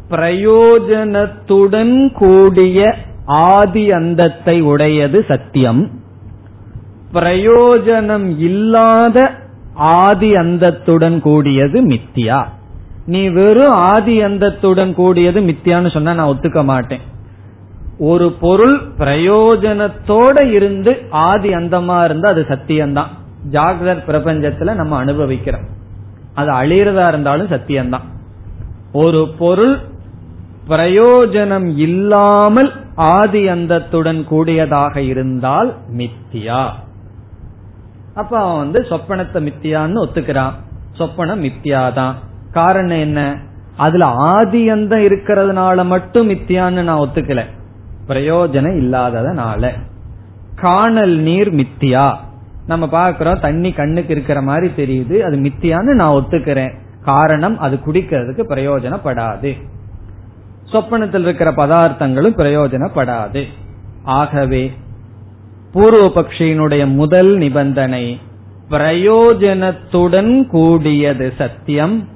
பிரயோஜனத்துடன் 0.10 2.12
கூடிய 2.12 2.96
ஆதி 3.26 3.92
அந்தத்தை 3.92 4.62
உடையது 4.62 5.26
சத்தியம். 5.28 5.90
பிரயோஜனம் 7.14 8.38
இல்லாத 8.38 9.32
ஆதி 9.74 10.36
அந்தத்துடன் 10.36 11.20
கூடியது 11.20 11.88
மித்தியா. 11.88 12.44
நீ 13.06 13.28
வெறும் 13.28 13.72
ஆதி 13.72 14.22
அந்தத்துடன் 14.22 14.94
கூடியது 14.94 15.42
மித்தியான்னு 15.42 15.92
சொன்னா 15.92 16.14
நான் 16.14 16.28
ஒத்துக்க 16.28 16.64
மாட்டேன். 16.64 17.00
ஒரு 18.00 18.32
பொருள் 18.32 18.82
பிரயோஜனத்தோட 18.98 20.42
இருந்து 20.42 21.06
ஆதி 21.10 21.50
அந்தமா 21.50 22.04
இருந்தா 22.04 22.30
அது 22.30 22.46
சத்தியம்தான். 22.50 23.08
ஜாகிரத் 23.52 24.04
பிரபஞ்சத்துல 24.08 24.74
நம்ம 24.74 24.96
அனுபவிக்கிறோம். 24.96 25.66
அது 26.34 26.52
அழியறதா 26.52 27.08
இருந்தாலும் 27.08 27.48
சத்தியம்தான். 27.48 28.02
ஒரு 28.94 29.28
பொருள் 29.40 29.78
பிரயோஜனம் 30.68 31.78
இல்லாமல் 31.78 32.72
ஆதி 32.96 33.48
அந்தத்துடன் 33.48 34.24
கூடியதாக 34.24 35.02
இருந்தால் 35.02 35.76
மித்தியா. 35.98 36.70
அப்ப 38.14 38.38
அவன் 38.40 38.58
வந்து 38.58 38.86
சொப்பனத்தை 38.90 39.44
மித்தியான்னு 39.44 40.06
ஒத்துக்கிறான். 40.06 40.52
சொப்பனம் 40.98 41.52
மித்தியாதான். 41.52 42.14
காரணம் 42.52 42.98
என்ன? 42.98 43.38
அதுல 43.78 44.06
ஆதி 44.06 44.70
அந்தம் 44.70 45.00
இருக்கிறதுனால 45.00 45.86
மட்டும் 45.86 46.30
மித்தியான்னு 46.30 46.84
நான் 46.84 47.00
ஒத்துக்கல. 47.00 47.44
பிரயோஜனம் 48.08 48.78
இல்லாததனால. 48.78 49.72
காணல் 50.56 51.16
நீர் 51.16 51.56
மித்தியா. 51.56 52.16
நம்ம 52.68 52.86
பாக்குறோம் 52.86 53.40
தண்ணி 53.40 53.72
கண்ணுக்கு 53.72 54.14
இருக்கிற 54.14 54.42
மாதிரி 54.42 54.68
தெரியுது 54.68 55.20
அது 55.20 55.38
மித்தியான்னு 55.38 55.94
நான் 55.94 56.14
ஒத்துக்கிறேன். 56.14 56.74
காரணம் 57.04 57.60
அது 57.60 57.80
குடிக்கிறதுக்கு 57.86 58.44
பிரயோஜனப்படாது. 58.50 59.64
சொப்பனத்தில் 60.72 61.22
இருக்கிற 61.22 61.52
பதார்த்தங்களும் 61.52 62.38
பிரயோஜனப்படாது. 62.38 63.44
ஆகவே 64.04 64.72
பூர்வ 65.72 66.08
பக்ஷியினுடைய 66.08 66.88
முதல் 66.88 67.38
நிபந்தனை 67.38 68.20
பிரயோஜனத்துடன் 68.70 70.48
கூடியது 70.48 71.34
சத்தியம் 71.38 72.08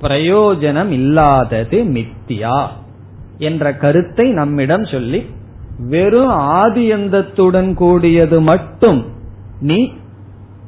பிரயோஜனம் 0.00 0.88
இல்லாதது 0.88 1.84
மித்தியா. 1.84 2.66
என்ற 3.38 3.76
கருத்தை 3.76 4.30
நம்மிடம் 4.30 4.84
சொல்லி 4.84 5.26
வெறும் 5.78 6.30
ஆதியந்தத்துடன் 6.30 7.74
கூடியது 7.74 8.40
மட்டும் 8.40 9.04
நீ 9.60 9.92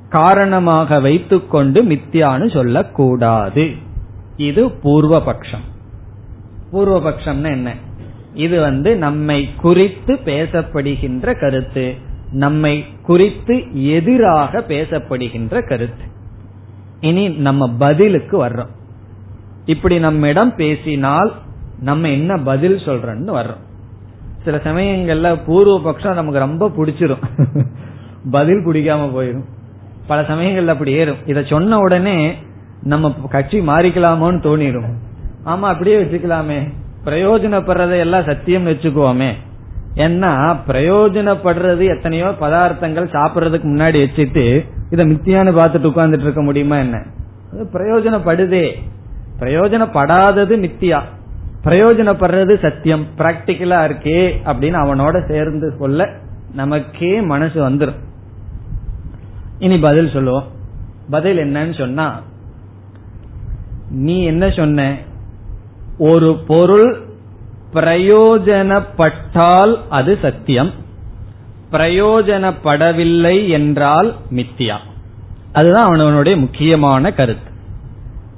காரணமாக 0.08 1.00
வைத்துக்கொண்டு 1.00 1.82
மித்தியான்னு 1.82 2.52
சொல்லக்கூடாது. 2.52 3.70
இது 4.36 4.66
பூர்வபக்ஷம். 4.66 5.64
பூர்வபக்ஷம்னா 6.72 7.50
என்ன? 7.50 7.74
இது 8.34 8.60
வந்து 8.60 8.96
நம்மை 8.96 9.54
குறித்து 9.54 10.14
பேசப்படுகின்ற 10.14 11.40
கருத்து 11.40 11.94
நம்மை 12.32 12.84
குறித்து 13.02 13.84
எதிராக 13.84 14.64
பேசப்படுகின்ற 14.68 15.68
கருத்து. 15.68 16.04
இனி 17.00 17.28
நம்ம 17.28 17.68
பதிலுக்கு 17.68 18.46
வர்றோம். 18.46 18.72
இப்படி 19.64 19.98
நம்மிடம் 19.98 20.54
பேசினால் 20.56 21.32
நம்ம 21.80 22.08
என்ன 22.08 22.36
பதில் 22.36 22.76
சொல்றோம்னு 22.76 23.34
வர்றோம். 23.34 23.62
சில 24.44 24.56
சமயங்கள்ல 24.56 25.38
பூர்வ 25.46 25.80
பட்சம் 25.80 26.14
நமக்கு 26.14 26.38
ரொம்ப 26.38 26.68
பிடிச்சிரும். 26.68 27.22
பதில் 28.30 28.66
பிடிக்காம 28.66 29.08
போயிடும் 29.16 29.44
பல 30.06 30.22
சமயங்கள்ல 30.22 30.66
அப்படி 30.66 30.92
ஏறும். 30.92 31.16
இத 31.26 31.42
சொன்ன 31.42 31.78
உடனே 31.78 32.34
நம்ம 32.82 33.14
கட்சி 33.30 33.60
மாறிக்கலாமோன்னு 33.60 34.36
தோணிடும் 34.36 34.92
ஆமா 35.44 35.60
அப்படியே 35.60 36.02
வச்சுக்கலாமே. 36.02 36.72
பிரயோஜனப்படுறதை 37.04 37.98
எல்லாம் 37.98 38.24
சத்தியம் 38.24 38.66
வச்சுக்குவோமே. 38.66 39.32
ஏன்னா 39.94 40.56
பிரயோஜனப்படுறது 40.66 41.96
எத்தனையோ 41.96 42.26
பதார்த்தங்கள் 42.26 43.12
சாப்பிடுறதுக்கு 43.12 43.64
முன்னாடி 43.64 44.06
வச்சுட்டு 44.06 44.66
இத 44.90 45.04
மித்தியான்னு 45.04 45.56
பார்த்துட்டு 45.56 45.86
உட்கார்ந்துட்டு 45.86 46.20
இருக்க 46.20 46.42
முடியுமா 46.42 46.76
என்ன? 46.76 47.02
பிரயோஜனப்படுதே. 47.52 48.72
பிரயோஜனப்படாதது 49.38 50.56
மித்தியா. 50.56 51.00
பிரயோஜனப்படுறது 51.64 52.60
சத்தியம். 52.60 53.06
பிராக்டிக்கலா 53.18 53.84
இருக்கே 53.84 54.34
அப்படின்னு 54.44 54.62
அவனோட 54.74 55.28
சேர்ந்து 55.28 55.76
சொல்ல 55.78 56.08
நமக்கே 56.54 57.20
மனசு 57.20 57.70
வந்துடும் 57.70 58.02
இனி 59.58 59.78
பதில் 59.78 60.10
சொல்லுவோம். 60.10 60.44
பதில் 61.10 61.36
என்னன்னு 61.36 61.78
சொன்னா 61.78 62.20
நீ 63.90 64.24
என்ன 64.24 64.50
சொன்ன? 64.50 64.96
ஒரு 65.98 66.42
பொருள் 66.46 67.06
பிரயோஜனப்பட்டால் 67.72 69.78
அது 69.88 70.18
சத்தியம். 70.22 70.70
பிரயோஜனப்படவில்லை 71.72 73.48
என்றால் 73.48 74.16
மித்தியா. 74.30 74.76
அதுதான் 75.52 75.88
அவனவனுடைய 75.88 76.36
முக்கியமான 76.36 77.12
கருத்து. 77.12 77.50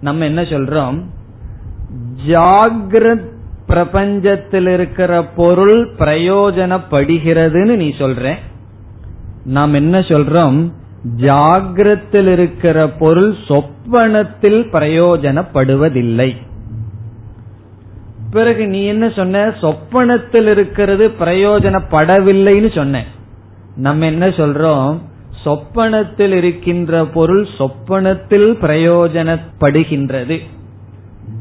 நம்ம 0.00 0.24
என்ன 0.24 0.42
சொல்றோம்? 0.42 1.02
ஜாகிரத் 2.26 3.34
பிரபஞ்சத்தில் 3.68 4.66
இருக்கிற 4.66 5.24
பொருள் 5.24 5.90
பிரயோஜனப்படுகிறதுன்னு 5.98 7.76
நீ 7.76 7.88
சொல்ற. 7.88 8.34
நாம் 9.44 9.74
என்ன 9.74 9.98
சொல்றோம்? 9.98 10.72
ஜாகிரத்தில் 11.16 12.26
இருக்கிற 12.26 12.88
பொருள் 12.88 13.34
சொப்பனத்தில் 13.48 14.66
பிரயோஜனப்படுவதில்லை. 14.72 16.36
பிறகு 18.30 18.66
நீ 18.66 18.84
என்ன 18.84 19.08
சொன்ன? 19.08 19.54
சொப்பனத்தில் 19.60 20.50
இருக்கிறது 20.50 21.08
பிரயோஜனப்படவில்லைன்னு 21.08 22.74
சொன்ன. 22.74 23.04
நம்ம 23.76 24.06
என்ன 24.06 24.28
சொல்றோம்? 24.28 24.98
சொப்பனத்தில் 25.44 26.32
இருக்கின்ற 26.32 27.04
பொருள் 27.04 27.46
சொப்பனத்தில் 27.58 28.56
பிரயோஜனப்படுகின்றது. 28.60 30.40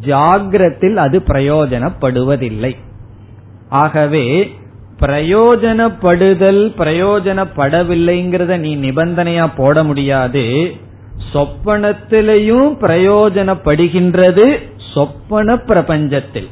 ஜாகிரத்தில் 0.06 0.96
அது 0.96 1.20
பிரயோஜனப்படுவதில்லை. 1.20 2.76
ஆகவே 3.70 4.56
பிரயோஜனப்படுதல் 5.00 6.62
பிரயோஜனப்படவில்லைங்கிறத 6.78 8.58
நீ 8.58 8.76
நிபந்தனையா 8.76 9.52
போட 9.56 9.84
முடியாது. 9.84 10.74
சொப்பனத்திலையும் 11.34 12.70
பிரயோஜனப்படுகின்றது 12.82 14.62
சொப்பன 14.94 15.56
பிரபஞ்சத்தில். 15.56 16.48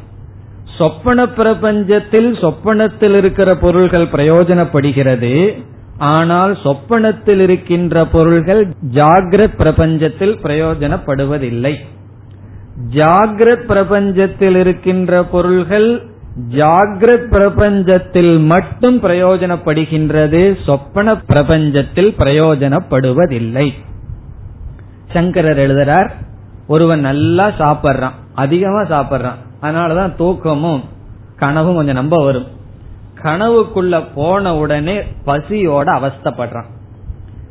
சொப்பன 0.77 1.23
பிரபஞ்சத்தில் 1.23 2.29
சொப்பனத்தில் 2.41 3.15
இருக்கிற 3.15 3.55
பொருள்கள் 3.55 4.05
பிரயோஜனப்படுகிறது. 4.05 5.63
ஆனால் 5.97 6.57
சொப்பனத்தில் 6.63 7.39
இருக்கின்ற 7.39 8.05
பொருள்கள் 8.05 8.67
ஜாகிரத் 8.93 9.57
பிரபஞ்சத்தில் 9.57 10.35
பிரயோஜனப்படுவதில்லை. 10.43 11.75
ஜாகிரத் 12.93 13.65
பிரபஞ்சத்தில் 13.67 14.55
இருக்கின்ற 14.55 15.23
பொருள்கள் 15.23 16.01
ஜாகிரத் 16.49 17.27
பிரபஞ்சத்தில் 17.29 18.45
மட்டும் 18.45 19.03
பிரயோஜனப்படுகின்றது 19.03 20.63
சொப்பன 20.65 21.15
பிரபஞ்சத்தில் 21.15 22.13
பிரயோஜனப்படுவதில்லை. 22.17 23.71
சங்கரர் 25.13 25.57
எழுதுறார் 25.57 26.09
ஒருவன் 26.67 26.99
நல்லா 26.99 27.47
சாப்பிட்றான் 27.47 28.11
அதிகமா 28.33 28.81
சாப்பிட்றான் 28.81 29.35
அதனாலதான் 29.61 30.15
தூக்கமும் 30.15 30.83
கனவும் 31.35 31.75
கொஞ்சம் 31.75 31.95
நம்ப 31.95 32.23
வரும். 32.23 32.47
கனவுக்குள்ள 33.23 34.03
போன 34.15 34.55
உடனே 34.55 34.99
பசியோட 35.25 35.99
அவஸ்தப்படுறான். 35.99 36.71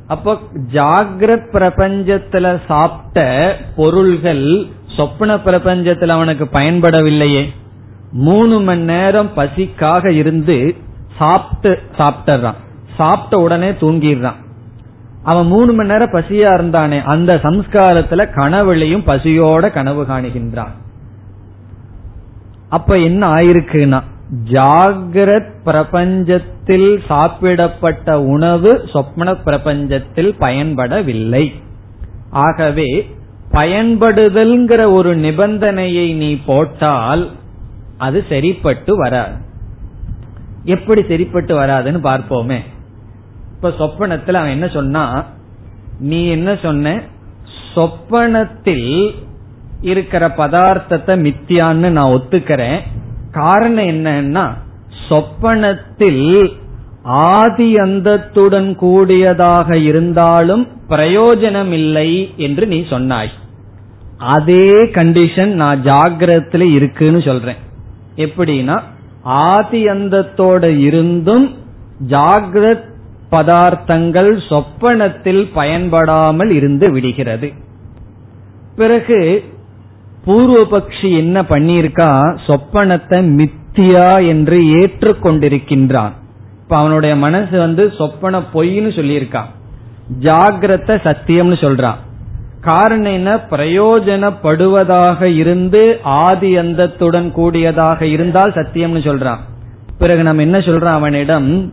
அப்போ 0.06 0.38
ஜாகிரத் 0.72 1.48
பிரபஞ்சத்துல 1.52 2.60
சாப்பிட்ட 2.66 3.56
பொருள்கள் 3.76 4.66
சொப்ன 4.96 5.38
பிரபஞ்சத்தில் 5.44 6.08
அவனுக்கு 6.08 6.44
பயன்படவில்லையே. 6.44 7.46
மூணு 8.12 8.60
மணி 8.60 8.82
நேரம் 8.82 9.30
பசிக்காக 9.36 10.06
இருந்து 10.06 10.76
சாப்பிட்டு 11.18 11.82
சாப்பிட்டுறான் 11.98 12.54
சாப்பிட்ட 12.96 13.36
உடனே 13.36 13.70
தூங்கிடுறான். 13.70 14.40
அவன் 15.22 15.46
மூணு 15.46 15.72
மணி 15.72 15.88
நேரம் 15.88 16.12
பசியா 16.12 16.50
இருந்தானே 16.52 17.02
அந்த 17.02 17.34
சம்ஸ்காரத்துல 17.34 18.28
கனவுலையும் 18.36 19.06
பசியோட 19.06 19.70
கனவு 19.70 20.02
காணுகின்றான். 20.02 20.70
அப்ப 22.68 22.98
என்ன 22.98 23.28
ஆயிருக்குன்னா 23.28 24.02
ஜாகிரத் 24.44 25.52
பிரபஞ்சத்தில் 25.64 26.98
சாப்பிடப்பட்ட 27.08 28.12
உணவு 28.12 28.88
சொப்ன 28.94 29.36
பிரபஞ்சத்தில் 29.44 30.34
பயன்படவில்லை. 30.40 31.52
ஆகவே 32.30 33.14
பயன்படுதல்ங்கிற 33.52 34.92
ஒரு 34.92 35.16
நிபந்தனையை 35.16 36.14
நீ 36.14 36.40
போட்டால் 36.46 37.30
அது 37.98 38.24
சரிப்பட்டு 38.28 38.96
வராது. 38.96 39.34
எப்படி 40.64 41.02
சரிப்பட்டு 41.02 41.58
வராதுன்னு 41.58 42.00
பார்ப்போமே. 42.08 42.58
இப்ப 43.56 43.72
சொப்பனத்தில் 43.78 44.34
அவன் 44.34 44.50
என்ன 44.50 44.68
சொன்னா 44.68 45.24
நீ 45.98 46.26
என்ன 46.26 46.58
சொன்ன? 46.62 47.00
சொப்பனத்தில் 47.74 49.14
இருக்கிற 49.80 50.28
பதார்த்தத்தை 50.28 51.14
மித்தியான்னு 51.26 51.88
நான் 51.88 52.12
ஒத்துக்கிறேன். 52.12 52.80
காரணம் 53.30 53.84
என்னன்னா 53.84 54.44
சொப்பனத்தில் 55.08 56.52
ஆதி 57.02 57.76
அந்தத்துடன் 57.76 58.74
கூடியதாக 58.74 59.76
இருந்தாலும் 59.76 60.68
பிரயோஜனம் 60.88 61.72
இல்லை 61.72 62.34
என்று 62.36 62.66
நீ 62.66 62.86
சொன்னாய். 62.90 63.32
அதே 64.22 64.70
கண்டிஷன் 64.84 65.52
நான் 65.52 65.82
ஜாகிரத்துல 65.84 66.72
இருக்குன்னு 66.72 67.22
சொல்றேன். 67.22 67.56
எப்படின்னா 68.16 68.80
ஆதி 69.22 69.84
அந்தத்தோட 69.86 70.78
இருந்தும் 70.78 71.54
ஜாகிரத் 72.08 72.90
பதார்த்தங்கள் 73.30 74.38
சொப்பனத்தில் 74.48 75.50
பயன்படாமல் 75.54 76.50
இருந்து 76.50 76.92
விடுகிறது. 76.92 77.52
பிறகு 78.76 79.44
பூர்வபக்ஷி 80.26 81.10
என்ன 81.16 81.42
பண்ணியிருக்கா 81.42 82.10
சொப்பனத்தை 82.46 83.20
மித்தியா 83.38 84.26
என்று 84.26 84.58
ஏற்றுக்கொண்டிருக்கின்றான். 84.58 86.12
இப்ப 86.62 86.76
அவனுடைய 86.76 87.16
மனசு 87.16 87.58
வந்து 87.58 87.92
சொப்பன 87.98 88.38
பொய்ன்னு 88.38 88.90
சொல்லியிருக்கான் 88.98 89.50
ஜாகிரத 90.20 90.90
சத்தியம்னு 91.04 91.56
சொல்றான் 91.64 92.00
காரணம் 92.62 93.12
என்ன 93.12 93.36
பிரயோஜனப்படுவதாக 93.36 95.22
இருந்து 95.22 96.00
ஆதி 96.02 96.56
அந்தத்துடன் 96.56 97.32
கூடியதாக 97.32 98.06
இருந்தால் 98.06 98.52
சத்தியம்னு 98.52 99.02
சொல்றான். 99.08 99.42
பிறகு 99.98 100.22
நம்ம 100.22 100.42
என்ன 100.42 100.58
சொல்றோம் 100.58 100.98
அவனிடம்? 100.98 101.72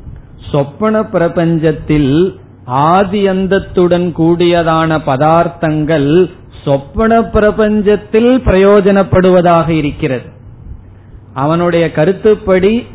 சொப்பன 0.51 1.01
பிரபஞ்சத்தில் 1.01 2.35
ஆதி 2.65 3.27
அந்தத்துடன் 3.27 4.13
கூடியதான 4.17 4.97
பதார்த்தங்கள் 5.05 6.29
சொப்பன 6.63 7.21
பிரபஞ்சத்தில் 7.21 8.31
பிரயோஜனப்படுவதாக 8.45 9.69
இருக்கிறது. 9.69 10.25
அவனுடைய 11.33 11.91
கருத்துப்படி 11.91 12.87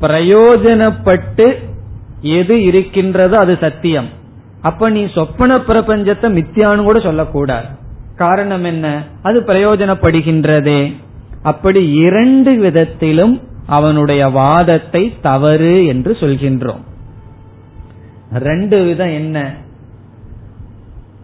பிரயோஜனப்பட்டு 0.00 1.54
எது 2.20 2.62
இருக்கின்றதோ 2.62 3.38
அது 3.38 3.56
சத்தியம். 3.60 4.08
அப்ப 4.66 4.88
நீ 4.90 5.02
சொப்பன 5.14 5.56
பிரபஞ்சத்தை 5.56 6.28
மித்தியானு 6.38 6.82
கூட 6.82 6.98
சொல்லக்கூடாது. 7.00 7.66
காரணம் 8.16 8.64
என்ன? 8.64 8.86
அது 9.22 9.40
பிரயோஜனப்படுகின்றதே. 9.40 10.80
அப்படி 11.42 11.82
இரண்டு 11.92 12.52
விதத்திலும் 12.56 13.34
அவனுடைய 13.66 14.28
வாதத்தை 14.28 15.02
தவறு 15.22 15.86
என்று 15.86 16.12
சொல்கின்றோம். 16.20 16.82
ரெண்டு 18.32 18.84
விதம் 18.84 19.12
என்ன? 19.12 19.54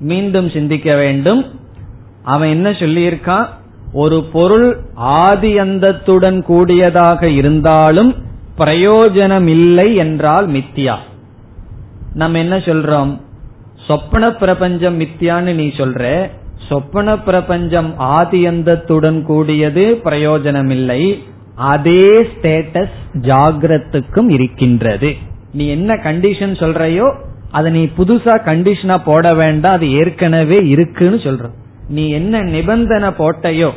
மீண்டும் 0.00 0.48
சிந்திக்க 0.50 0.94
வேண்டும். 0.96 1.42
அவன் 2.22 2.48
என்ன 2.48 2.70
சொல்லியிருக்கான் 2.70 3.46
ஒரு 3.92 4.18
பொருள் 4.32 4.68
ஆதி 4.94 5.58
அந்தத்துடன் 5.58 6.42
கூடியதாக 6.42 7.28
இருந்தாலும் 7.28 8.14
பிரயோஜனம் 8.58 9.46
இல்லை 9.46 9.94
என்றால் 9.94 10.48
மித்தியா. 10.48 10.96
நம்ம 12.14 12.38
என்ன 12.38 12.56
சொல்றோம்? 12.56 13.12
சொப்பன 13.92 14.24
பிரபஞ்சம் 14.42 14.96
மித்தியான்னு 15.00 15.52
நீ 15.54 15.66
சொல்ற 15.80 16.04
சொப்பன 16.68 17.14
பிரபஞ்சம் 17.26 17.88
ஆதியந்தத்துடன் 18.18 19.18
கூடியது 19.30 19.84
பிரயோஜனம் 20.04 20.70
இல்லை 20.70 21.02
அதே 21.72 22.04
ஸ்டேட்டஸ் 22.30 22.94
ஜாகிரத்துக்கும் 23.28 24.30
இருக்கின்றது. 24.36 25.10
நீ 25.52 25.64
என்ன 25.74 25.94
கண்டிஷன் 26.06 26.54
சொல்றையோ 26.62 27.08
அதை 27.50 27.68
நீ 27.72 27.82
புதுசா 27.98 28.34
கண்டிஷனா 28.46 28.96
போட 29.08 29.34
வேண்டாம் 29.40 29.76
அது 29.78 29.86
ஏற்கனவே 30.00 30.58
இருக்குன்னு 30.74 31.18
சொல்ற. 31.26 31.46
நீ 31.88 32.04
என்ன 32.18 32.40
நிபந்தனை 32.54 33.10
போட்டையோ 33.20 33.70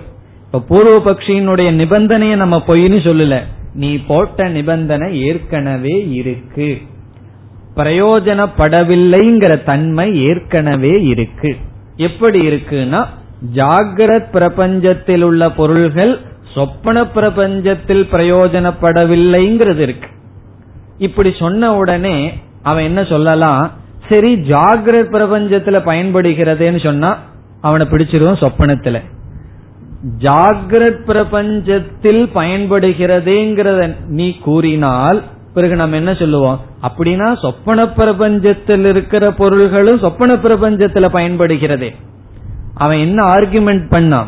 இப்ப 0.45 0.63
பூர்வ 0.69 0.95
பக்ஷியினுடைய 1.07 1.69
நிபந்தனையை 1.81 2.35
நம்ம 2.43 2.57
பொய்னு 2.67 2.99
சொல்லல 3.07 3.37
நீ 3.73 3.91
போட்ட 4.09 4.47
நிபந்தனை 4.57 5.09
ஏற்கனவே 5.27 5.97
இருக்கு. 6.19 6.69
பிரயோஜனப்படவில்லைங்கிற 7.75 9.63
தன்மை 9.63 10.23
ஏற்கனவே 10.23 11.03
இருக்கு. 11.03 11.55
எப்படி 11.95 12.47
இருக்குன்னா 12.47 13.05
ஜாகிரத் 13.55 14.31
பிரபஞ்சத்தில் 14.33 15.21
உள்ள 15.21 15.51
பொருள்கள் 15.51 16.19
சொப்பன 16.53 17.03
பிரபஞ்சத்தில் 17.03 18.03
பிரயோஜனப்படவில்லைங்கிறது 18.11 19.77
இருக்கு. 19.77 20.07
இப்படி 20.97 21.33
சொன்ன 21.39 21.75
உடனே 21.75 22.33
அவன் 22.63 22.83
என்ன 22.83 23.03
சொல்லலாம்? 23.03 23.71
சரி 24.09 24.35
ஜாகிரத் 24.35 25.11
பிரபஞ்சத்துல 25.15 25.79
பயன்படுகிறதுன்னு 25.85 26.83
சொன்னா 26.83 27.17
அவனை 27.61 27.87
பிடிச்சிருவோம் 27.91 28.41
சொப்பனத்துல. 28.43 28.99
ஜாகிரத் 30.17 31.03
பிரபஞ்சத்தில் 31.07 32.23
பயன்படுகிறதேங்கிறத 32.35 33.95
நீ 34.07 34.37
கூறினால் 34.37 35.23
பிறகு 35.55 35.75
நம்ம 35.75 35.95
என்ன 35.95 36.13
சொல்லுவோம்? 36.13 36.61
அப்படின்னா 36.81 37.39
சொப்பன 37.39 37.85
பிரபஞ்சத்தில் 37.85 38.85
இருக்கிற 38.85 39.31
பொருள்களும் 39.31 39.99
சொப்பன 39.99 40.33
பிரபஞ்சத்துல 40.33 41.09
பயன்படுகிறது. 41.09 41.91
அவன் 42.75 42.97
என்ன 42.97 43.25
ஆர்குமெண்ட் 43.35 43.87
பண்ணான்? 43.89 44.27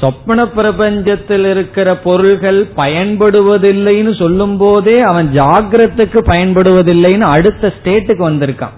சொப்பன 0.00 0.44
பிரபஞ்சத்தில் 0.44 1.50
இருக்கிற 1.50 1.96
பொருள்கள் 1.96 2.66
பயன்படுவதில்லைன்னு 2.76 4.18
சொல்லும் 4.18 4.56
போதே 4.56 5.00
அவன் 5.00 5.28
ஜாகிரத்துக்கு 5.32 6.20
பயன்படுவதில்லைன்னு 6.26 7.20
அடுத்த 7.20 7.72
ஸ்டேட்டுக்கு 7.76 8.20
வந்திருக்கான். 8.30 8.76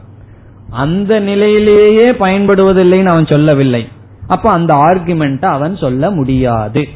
அந்த 0.71 1.21
நிலையிலேயே 1.21 2.11
பயன்படுவதில்லைன்னு 2.11 3.09
அவன் 3.09 3.27
சொல்லவில்லை. 3.27 3.89
அப்ப 4.29 4.51
அந்த 4.51 4.75
ஆர்குமெண்ட் 4.75 5.45
அவன் 5.45 5.77
சொல்ல 5.77 6.11
முடியாது. 6.11 6.89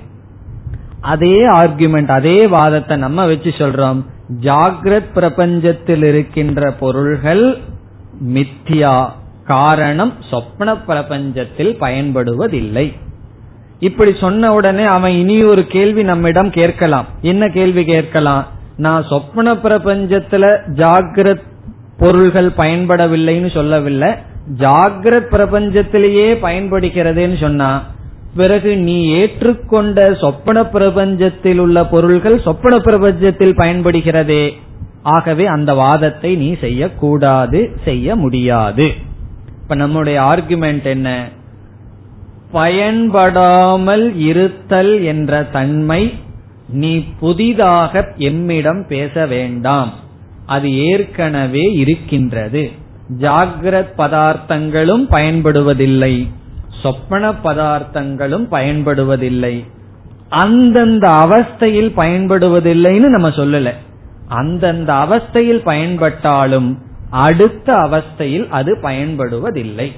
அதே 1.00 1.48
ஆர்குமெண்ட் 1.48 2.11
அதே 2.11 2.46
வாதத்தை 2.46 2.96
நம்ம 2.96 3.26
வச்சு 3.26 3.50
சொல்றோம். 3.59 4.05
ஜாகிரத் 4.40 5.12
பிரபஞ்சத்தில் 5.14 6.02
இருக்கின்ற 6.02 6.72
பொருள்கள் 6.72 7.58
மித்தியா 8.24 9.08
காரணம் 9.46 10.12
சொப்ன 10.30 10.76
பிரபஞ்சத்தில் 10.86 11.76
பயன்படுவதில்லை. 11.80 12.96
இப்படி 13.78 14.14
சொன்ன 14.20 14.52
உடனே 14.52 14.84
அவன் 14.84 15.12
இனி 15.12 15.42
ஒரு 15.42 15.66
கேள்வி 15.66 16.02
நம்மிடம் 16.02 16.50
கேட்கலாம். 16.50 17.06
என்ன 17.20 17.48
கேள்வி 17.48 17.84
கேட்கலாம்? 17.84 18.46
நான் 18.76 19.06
சொப்ன 19.06 19.56
பிரபஞ்சத்துல 19.62 20.58
ஜாகிரத் 20.66 21.42
பொருள்கள் 21.98 22.50
பயன்படவில்லைன்னு 22.56 23.54
சொல்லவில்லை. 23.54 24.10
ஜாகிரத் 24.58 25.26
பிரபஞ்சத்திலேயே 25.30 26.34
பயன்படுகிறதுன்னு 26.42 27.40
சொன்னா 27.40 27.82
பிறகு 28.36 28.76
நீ 28.76 29.14
ஏற்றுக்கொண்ட 29.14 30.18
சொப்பன 30.18 30.62
பிரபஞ்சத்தில் 30.62 31.58
உள்ள 31.58 31.86
பொருள்கள் 31.86 32.40
சொப்பன 32.40 32.76
பிரபஞ்சத்தில் 32.76 33.58
பயன்படுகிறதே. 33.58 34.50
ஆகவே 35.02 35.46
அந்த 35.46 35.74
வாதத்தை 35.74 36.34
நீ 36.34 36.56
செய்யக்கூடாது 36.60 37.76
செய்ய 37.84 38.16
முடியாது. 38.16 38.92
இப்ப 39.62 39.74
நம்முடைய 39.74 40.20
ஆர்குமெண்ட் 40.20 40.84
என்ன? 40.84 41.28
பயன்படாமல் 42.52 44.16
இருத்தல் 44.18 45.02
என்ற 45.02 45.42
தன்மை 45.42 46.14
நீ 46.68 47.04
புதிதாக 47.20 48.12
எம்மிடம் 48.18 48.86
பேச 48.86 49.26
வேண்டாம். 49.26 49.92
அது 50.46 50.76
ஏற்கனவே 50.76 51.72
இருக்கின்றது. 51.72 52.70
ஜாகிரத் 53.20 53.94
பதார்த்தங்களும் 53.98 55.04
பயன்படுவதில்லை. 55.10 56.28
சொப்பன 56.82 57.30
பதார்த்தங்களும் 57.30 58.46
பயன்படுவதில்லை. 58.50 59.66
அந்தந்த 60.28 61.08
அவஸ்தையில் 61.08 61.90
பயன்படுவதில்லைன்னு 61.96 63.08
நம்ம 63.08 63.28
சொல்லல. 63.28 63.70
அந்தந்த 64.28 64.92
அவஸ்தையில் 64.92 65.62
பயன்பட்டாலும் 65.64 66.76
அடுத்த 67.10 67.72
அவஸ்தையில் 67.72 68.48
அது 68.48 68.78
பயன்படுவதில்லை. 68.82 69.88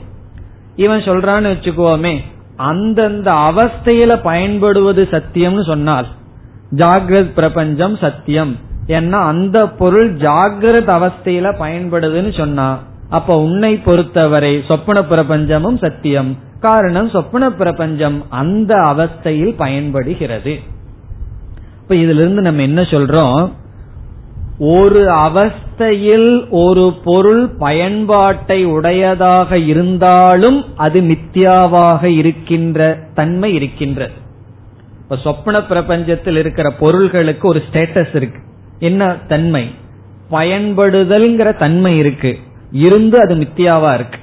இவன் 0.76 1.00
சொல்றான்னு 1.00 1.50
வச்சுக்கோமே 1.52 2.18
அந்தந்த 2.56 3.32
அவஸ்தையில 3.32 4.20
பயன்படுவது 4.22 5.08
சத்தியம்னு 5.10 5.64
சொன்னால் 5.64 6.06
ஜாகிரத் 6.76 7.34
பிரபஞ்சம் 7.34 7.96
சத்தியம். 7.96 8.56
ஏன்னா 8.86 9.18
அந்த 9.26 9.68
பொருள் 9.68 10.14
ஜாகிரத 10.14 10.88
அவஸ்தையில 10.96 11.52
பயன்படுதுன்னு 11.60 12.36
சொன்னா 12.36 12.78
அப்ப 13.10 13.38
உன்னை 13.38 13.76
பொறுத்தவரை 13.76 14.62
சொப்பன 14.68 15.00
பிரபஞ்சமும் 15.00 15.78
சத்தியம். 15.78 16.38
காரணம் 16.64 17.08
சொப்பன 17.08 17.52
பிரபஞ்சம் 17.52 18.30
அந்த 18.30 18.74
அவஸ்தையில் 18.74 19.54
பயன்படுகிறது. 19.56 20.58
இப்ப 21.82 21.94
இதுல 21.94 22.14
இருந்து 22.14 22.42
நம்ம 22.42 22.62
என்ன 22.62 22.82
சொல்றோம்? 22.82 23.50
ஒரு 24.58 25.06
அவஸ்தையில் 25.08 26.46
ஒரு 26.50 26.94
பொருள் 27.04 27.48
பயன்பாட்டை 27.58 28.64
உடையதாக 28.64 29.58
இருந்தாலும் 29.58 30.76
அது 30.76 31.00
மித்தியாவாக 31.00 32.04
இருக்கின்ற 32.04 32.98
தன்மை 33.14 33.54
இருக்கின்ற. 33.54 34.10
இப்ப 35.02 35.16
சொப்பன 35.16 35.58
பிரபஞ்சத்தில் 35.58 36.36
இருக்கிற 36.36 36.70
பொருள்களுக்கு 36.70 37.48
ஒரு 37.48 37.62
ஸ்டேட்டஸ் 37.72 38.16
இருக்கு. 38.16 38.40
என்ன 38.78 39.16
தன்மை? 39.28 39.74
பயன்படுதல்ங்கிற 40.30 41.58
தன்மை 41.58 41.98
இருக்கு. 41.98 42.38
இருந்து 42.70 43.20
அது 43.20 43.34
மித்தியாவா 43.34 43.94
இருக்கு. 43.94 44.18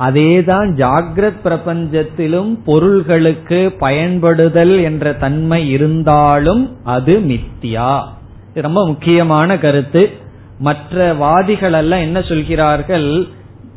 அதேதான் 0.00 0.76
ஜாகிரத் 0.76 1.40
பிரபஞ்சத்திலும் 1.44 2.58
பொருள்களுக்கு 2.64 3.74
பயன்படுதல் 3.78 4.78
என்ற 4.78 5.12
தன்மை 5.12 5.70
இருந்தாலும் 5.70 6.76
அது 6.84 7.20
மித்தியா. 7.20 8.02
ரொம்ப 8.54 8.86
முக்கியமான 8.86 9.58
கருத்து. 9.58 10.10
மற்ற 10.58 11.14
வாதிகள் 11.14 11.72
எல்லாம் 11.72 12.00
என்ன 12.00 12.22
சொல்கிறார்கள்? 12.22 13.26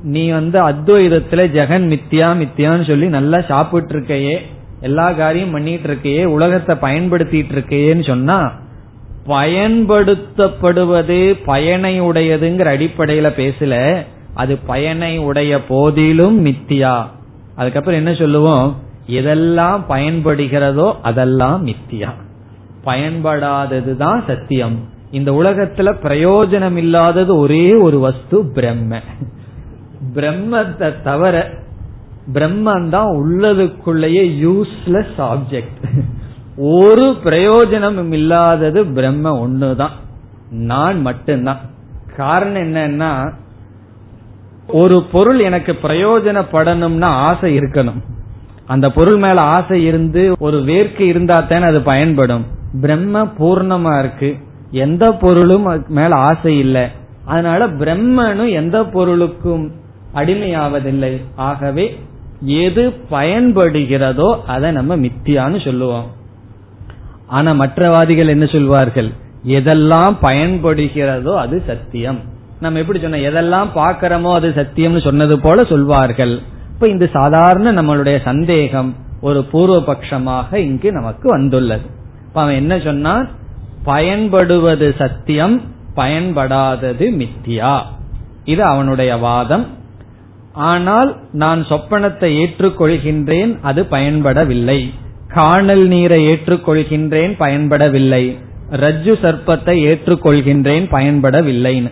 நீ 0.03 0.29
வந்து 0.29 0.69
அத்வைதத்துல 0.69 1.31
ஜெகன் 1.31 1.93
மித்தியா 1.93 2.11
மித்தியான்னு 2.11 2.87
சொல்லி 2.87 3.07
நல்லா 3.07 3.41
சாப்பிட்டு 3.41 3.99
இருக்கையே 3.99 4.37
எல்லா 4.79 5.11
காரியம் 5.11 5.51
பண்ணிட்டு 5.51 5.89
இருக்கையே 5.89 6.25
உலகத்தை 6.25 6.75
பயன்படுத்திட்டு 6.75 7.55
இருக்கையேன்னு 7.55 8.07
சொன்னா 8.07 8.51
பயன்படுத்தப்படுவது 9.27 11.39
பயனை 11.45 12.01
உடையதுங்கிற 12.01 12.77
அடிப்படையில 12.77 13.41
பேசல. 13.41 14.05
அது 14.35 14.57
பயனை 14.57 15.17
உடைய 15.17 15.65
போதிலும் 15.65 16.45
மித்தியா. 16.45 17.05
அதுக்கப்புறம் 17.55 18.05
என்ன 18.05 18.17
சொல்லுவோம்? 18.17 18.75
எதெல்லாம் 19.07 19.83
பயன்படுகிறதோ 19.89 20.93
அதெல்லாம் 21.01 21.67
மித்தியா. 21.67 22.09
பயன்படாததுதான் 22.85 24.23
சத்தியம். 24.27 24.79
இந்த 25.11 25.31
உலகத்துல 25.31 25.95
பிரயோஜனம் 26.03 26.75
இல்லாதது 26.75 27.37
ஒரே 27.37 27.73
ஒரு 27.73 27.99
வஸ்து 27.99 28.51
பிரம்ம. 28.51 28.99
பிரம்மத்தை 30.13 31.01
தவிர 31.01 31.49
பிரம்மன் 32.33 32.89
தான் 32.89 33.07
உள்ளதுக்குள்ளேயே 33.07 34.23
யூஸ்லெஸ் 34.43 35.17
ஆப்ஜெக்ட் 35.17 36.03
ஒரு 36.57 37.15
பிரயோஜனமும் 37.23 38.11
இல்லாதது 38.11 38.85
பிரம்ம 38.85 39.47
ஒண்ணுதான். 39.47 39.95
நான் 40.49 41.01
மட்டும்தான். 41.01 41.59
காரணம் 42.17 42.61
என்னன்னா 42.61 43.43
ஒரு 44.67 45.03
பொருள் 45.03 45.39
எனக்கு 45.39 45.77
பிரயோஜனப்படணும்னா 45.83 47.03
ஆசை 47.03 47.57
இருக்கணும். 47.57 48.01
அந்த 48.67 48.91
பொருள் 48.91 49.17
மேல 49.17 49.41
ஆசை 49.41 49.83
இருந்து 49.83 50.35
ஒரு 50.39 50.57
வேர்க்கு 50.57 50.99
இருந்தா 50.99 51.39
தானே 51.39 51.65
அது 51.65 51.81
பயன்படும். 51.81 52.45
பிரம்ம 52.81 53.23
பூர்ணமா 53.23 53.99
இருக்கு. 53.99 54.37
எந்த 54.71 55.11
பொருளும் 55.11 55.85
மேல 55.87 56.15
ஆசை 56.15 56.59
இல்லை. 56.59 56.87
அதனால 57.25 57.67
பிரம்மனும் 57.67 58.51
எந்த 58.51 58.83
பொருளுக்கும் 58.83 59.71
அடிமையாவதில்லை. 60.13 61.21
ஆகவே 61.35 61.99
எது 62.41 62.93
பயன்படுகிறதோ 63.11 64.41
அதை 64.47 64.71
நம்ம 64.71 64.97
மித்தியான்னு 64.97 65.63
சொல்லுவோம். 65.63 66.11
ஆனா 67.27 67.51
மற்றவாதிகள் 67.51 68.27
என்ன 68.27 68.45
சொல்வார்கள்? 68.45 69.09
எதெல்லாம் 69.47 70.15
பயன்படுகிறதோ 70.21 71.35
அது 71.37 71.63
சத்தியம். 71.67 72.19
நம்ம 72.59 72.79
எப்படி 72.79 72.99
சொன்ன 72.99 73.17
எதெல்லாம் 73.17 73.69
பாக்கிறோமோ 73.75 74.33
அது 74.33 74.49
சத்தியம்னு 74.49 75.03
சொன்னது 75.03 75.39
போல 75.39 75.63
சொல்வார்கள். 75.63 76.41
இப்ப 76.73 76.87
இந்த 76.87 77.07
சாதாரண 77.13 77.81
நம்மளுடைய 77.81 78.21
சந்தேகம் 78.21 78.95
ஒரு 79.21 79.43
பூர்வ 79.43 79.77
பட்சமாக 79.79 80.53
இங்கு 80.53 80.91
நமக்கு 80.91 81.29
வந்துள்ளது. 81.29 81.85
இப்ப 82.27 82.41
அவன் 82.41 82.55
என்ன 82.55 82.79
சொன்னான்? 82.79 83.29
பயன்படுவது 83.83 84.95
சத்தியம் 84.97 85.61
பயன்படாதது 85.95 87.05
மித்தியா. 87.21 87.81
இது 88.45 88.63
அவனுடைய 88.63 89.17
வாதம். 89.17 89.67
ஆனால் 90.53 91.17
நான் 91.31 91.63
சொப்பனத்தை 91.63 92.29
ஏற்றுக்கொள்கின்றேன் 92.43 93.59
அது 93.61 93.83
பயன்படவில்லை. 93.83 94.93
காணல் 95.27 95.87
நீரை 95.87 96.27
ஏற்றுக்கொள்கின்றேன் 96.27 97.33
பயன்படவில்லை. 97.39 98.37
ரஜ்ஜு 98.71 99.13
சர்ப்பத்தை 99.21 99.75
ஏற்றுக்கொள்கின்றேன் 99.91 100.85
பயன்படவில்லைன்னு. 100.91 101.91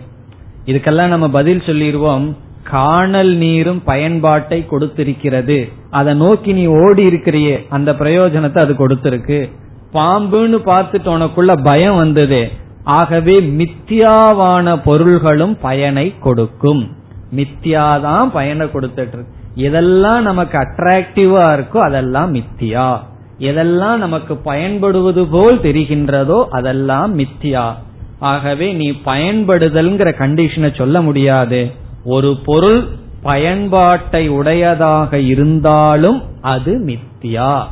இதுக்கெல்லாம் 0.66 1.06
நம்ம 1.06 1.28
பதில் 1.28 1.62
சொல்லிடுவோம் 1.66 2.36
காணல் 2.62 3.34
நீரும் 3.34 3.82
பயன்பாட்டை 3.84 4.66
கொடுத்திருக்கிறது. 4.70 5.72
அதை 5.90 6.14
நோக்கி 6.14 6.52
நீ 6.52 6.66
ஓடி 6.66 7.02
இருக்கிறியே. 7.02 7.66
அந்த 7.68 7.92
பிரயோஜனத்தை 7.92 8.58
அது 8.58 8.72
கொடுத்திருக்கு. 8.72 9.50
பாம்புன்னு 9.92 10.58
பார்த்துட்டு 10.66 11.10
உனக்குள்ள 11.16 11.62
பயம் 11.62 11.96
வந்தது. 11.96 12.50
ஆகவே 12.84 13.40
மித்தியாவான 13.40 14.80
பொருள்களும் 14.84 15.58
பயனை 15.60 16.14
கொடுக்கும். 16.20 16.96
மித்தியாதான் 17.36 18.30
பயனை 18.32 18.66
கொடுத்துட்டு 18.66 19.08
இருக்கு. 19.08 19.26
எதெல்லாம் 19.56 20.20
நமக்கு 20.20 20.58
அட்ராக்டிவா 20.58 21.44
இருக்கோ 21.54 21.76
அதெல்லாம் 21.76 22.34
மித்தியா. 22.34 22.98
எதெல்லாம் 23.38 23.96
நமக்கு 23.96 24.36
பயன்படுவது 24.36 25.26
போல் 25.26 25.58
தெரிகின்றதோ 25.58 26.44
அதெல்லாம் 26.50 27.18
மித்தியா. 27.18 27.74
ஆகவே 28.18 28.72
நீ 28.72 28.90
பயன்படுதல்ங்கிற 28.90 30.14
கண்டிஷனை 30.18 30.76
சொல்ல 30.76 31.02
முடியாது. 31.02 31.70
ஒரு 32.04 32.36
பொருள் 32.44 32.88
பயன்பாட்டை 33.22 34.28
உடையதாக 34.28 35.18
இருந்தாலும் 35.18 36.22
அது 36.40 36.84
மித்தியா. 36.84 37.62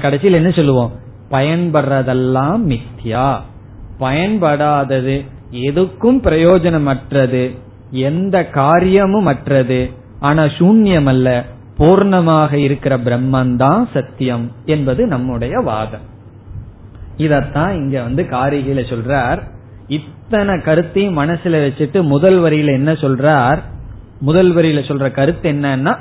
கடைசியில் 0.00 0.32
என்ன 0.32 0.50
சொல்லுவோம்? 0.50 0.92
பயன்படுறதெல்லாம் 1.30 2.60
மித்தியா. 2.68 3.38
பயன்படாதது 4.00 5.24
எதுக்கும் 5.50 6.20
பிரயோஜனமற்றது 6.22 7.56
எந்த 7.90 8.46
காரியமும் 8.46 9.26
அற்றது. 9.26 9.90
ஆனா 10.20 10.44
சூன்யம் 10.44 11.04
அல்ல 11.04 11.44
பூர்ணமாக 11.78 12.52
இருக்கிற 12.52 12.98
பிரம்மன் 12.98 13.56
தான் 13.56 13.88
சத்தியம் 13.94 14.52
என்பது 14.64 15.06
நம்முடைய 15.06 15.58
வாதம். 15.58 16.12
இதத்தான் 17.16 17.74
இங்க 17.74 18.02
வந்து 18.02 18.22
காரிகையில 18.22 18.92
சொல்றார். 18.92 19.52
இத்தனை 19.86 20.60
கருத்தையும் 20.60 21.18
மனசுல 21.18 21.62
வச்சுட்டு 21.66 22.02
முதல் 22.02 22.40
வரியில 22.40 22.66
என்ன 22.66 22.92
சொல்றார்? 22.92 23.58
முதல் 24.20 24.54
வரியில 24.54 24.82
சொல்ற 24.82 25.10
கருத்து 25.10 25.52
என்னன்னா 25.52 25.98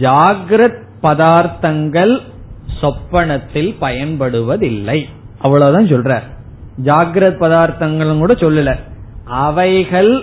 ஜாகிரத் 0.00 0.82
பதார்த்தங்கள் 1.02 2.20
சொப்பனத்தில் 2.80 3.76
பயன்படுவதில்லை. 3.80 5.04
அவ்வளவுதான் 5.38 5.86
சொல்றார். 5.86 6.22
ஜாகிரத் 6.84 7.40
பதார்த்தங்களும் 7.40 8.18
கூட 8.18 8.32
சொல்லல. 8.32 8.78
அவைகள் 9.24 10.22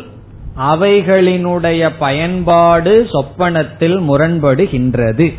அவைகளினுடைய 0.57 1.91
பயன்பாடு 1.99 3.07
சொப்பனத்தில் 3.11 3.99
முரண்படுகின்றது. 3.99 5.33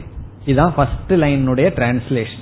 இதுதான் 0.45 0.75
ஃபர்ஸ்ட் 0.75 1.13
லைனுடைய 1.13 1.69
டிரான்ஸ்லேஷன் 1.71 2.41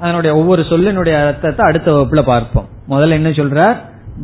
அதனுடைய 0.00 0.36
ஒவ்வொரு 0.36 0.62
சொல்லினுடைய 0.62 1.26
அர்த்தத்தை 1.26 1.66
அடுத்த 1.68 1.92
வகுப்புல 1.92 2.22
பார்ப்போம். 2.22 2.74
முதல்ல 2.88 3.10
என்ன 3.10 3.28
சொல்றார்? 3.28 3.76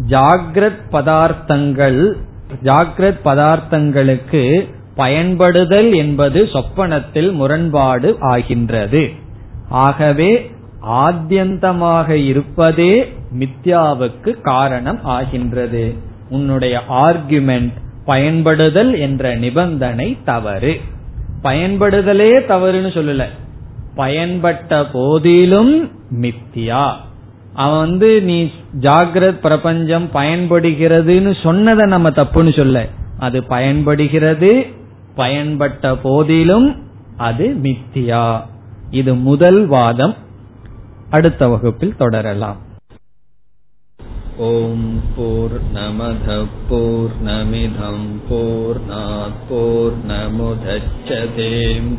ஜாகிரத் 0.09 0.81
பதார்த்தங்கள் 0.93 2.13
ஜாகிரத் 2.63 3.19
பதார்த்தங்களுக்கு 3.25 4.69
பயன்படுதல் 4.95 5.93
என்பது 5.93 6.49
சொப்பனத்தில் 6.53 7.33
முரண்பாடு 7.33 8.17
ஆகின்றது. 8.21 9.11
ஆகவே 9.69 10.51
ஆத்தியந்தமாக 10.89 12.09
இருப்பதே 12.09 13.13
மித்யாவுக்கு 13.39 14.41
காரணம் 14.41 15.05
ஆகின்றது. 15.05 15.95
உன்னுடைய 16.31 16.81
ஆர்குமெண்ட் 16.89 17.73
பயன்படுதல் 18.05 18.99
என்ற 18.99 19.35
நிபந்தனை 19.35 20.19
தவறு. 20.25 20.81
பயன்படுதலே 21.43 22.31
தவறுன்னு 22.49 22.93
சொல்லல. 22.93 23.25
பயன்பட்ட 23.97 24.87
போதிலும் 24.93 25.91
மித்தியா 26.21 26.93
அவன் 27.55 27.79
வந்து 27.79 28.23
நீ 28.23 28.51
ஜாகிரத் 28.81 29.41
பிரபஞ்சம் 29.41 30.09
பயன்படுகிறதுன்னு 30.15 31.43
சொன்னதை 31.43 31.87
நம்ம 31.87 32.11
தப்புன்னு 32.11 32.57
சொல்ல. 32.57 32.89
அது 33.19 33.45
பயன்படுகிறது 33.45 34.67
பயன்பட்ட 35.17 35.99
போதிலும் 36.03 36.83
அது 37.17 37.57
மித்தியா. 37.63 38.41
இது 38.91 39.15
முதல் 39.15 39.67
வாதம். 39.67 40.15
அடுத்த 41.11 41.49
வகுப்பில் 41.49 41.97
தொடரலாம். 41.97 42.57
ஓம் 44.37 45.01
போர் 45.17 45.61
நமத 45.75 46.47
போர் 46.69 47.11
நமிதம் 47.27 48.21
போர் 49.49 49.93
நமுதச்சதேம் 50.09 51.99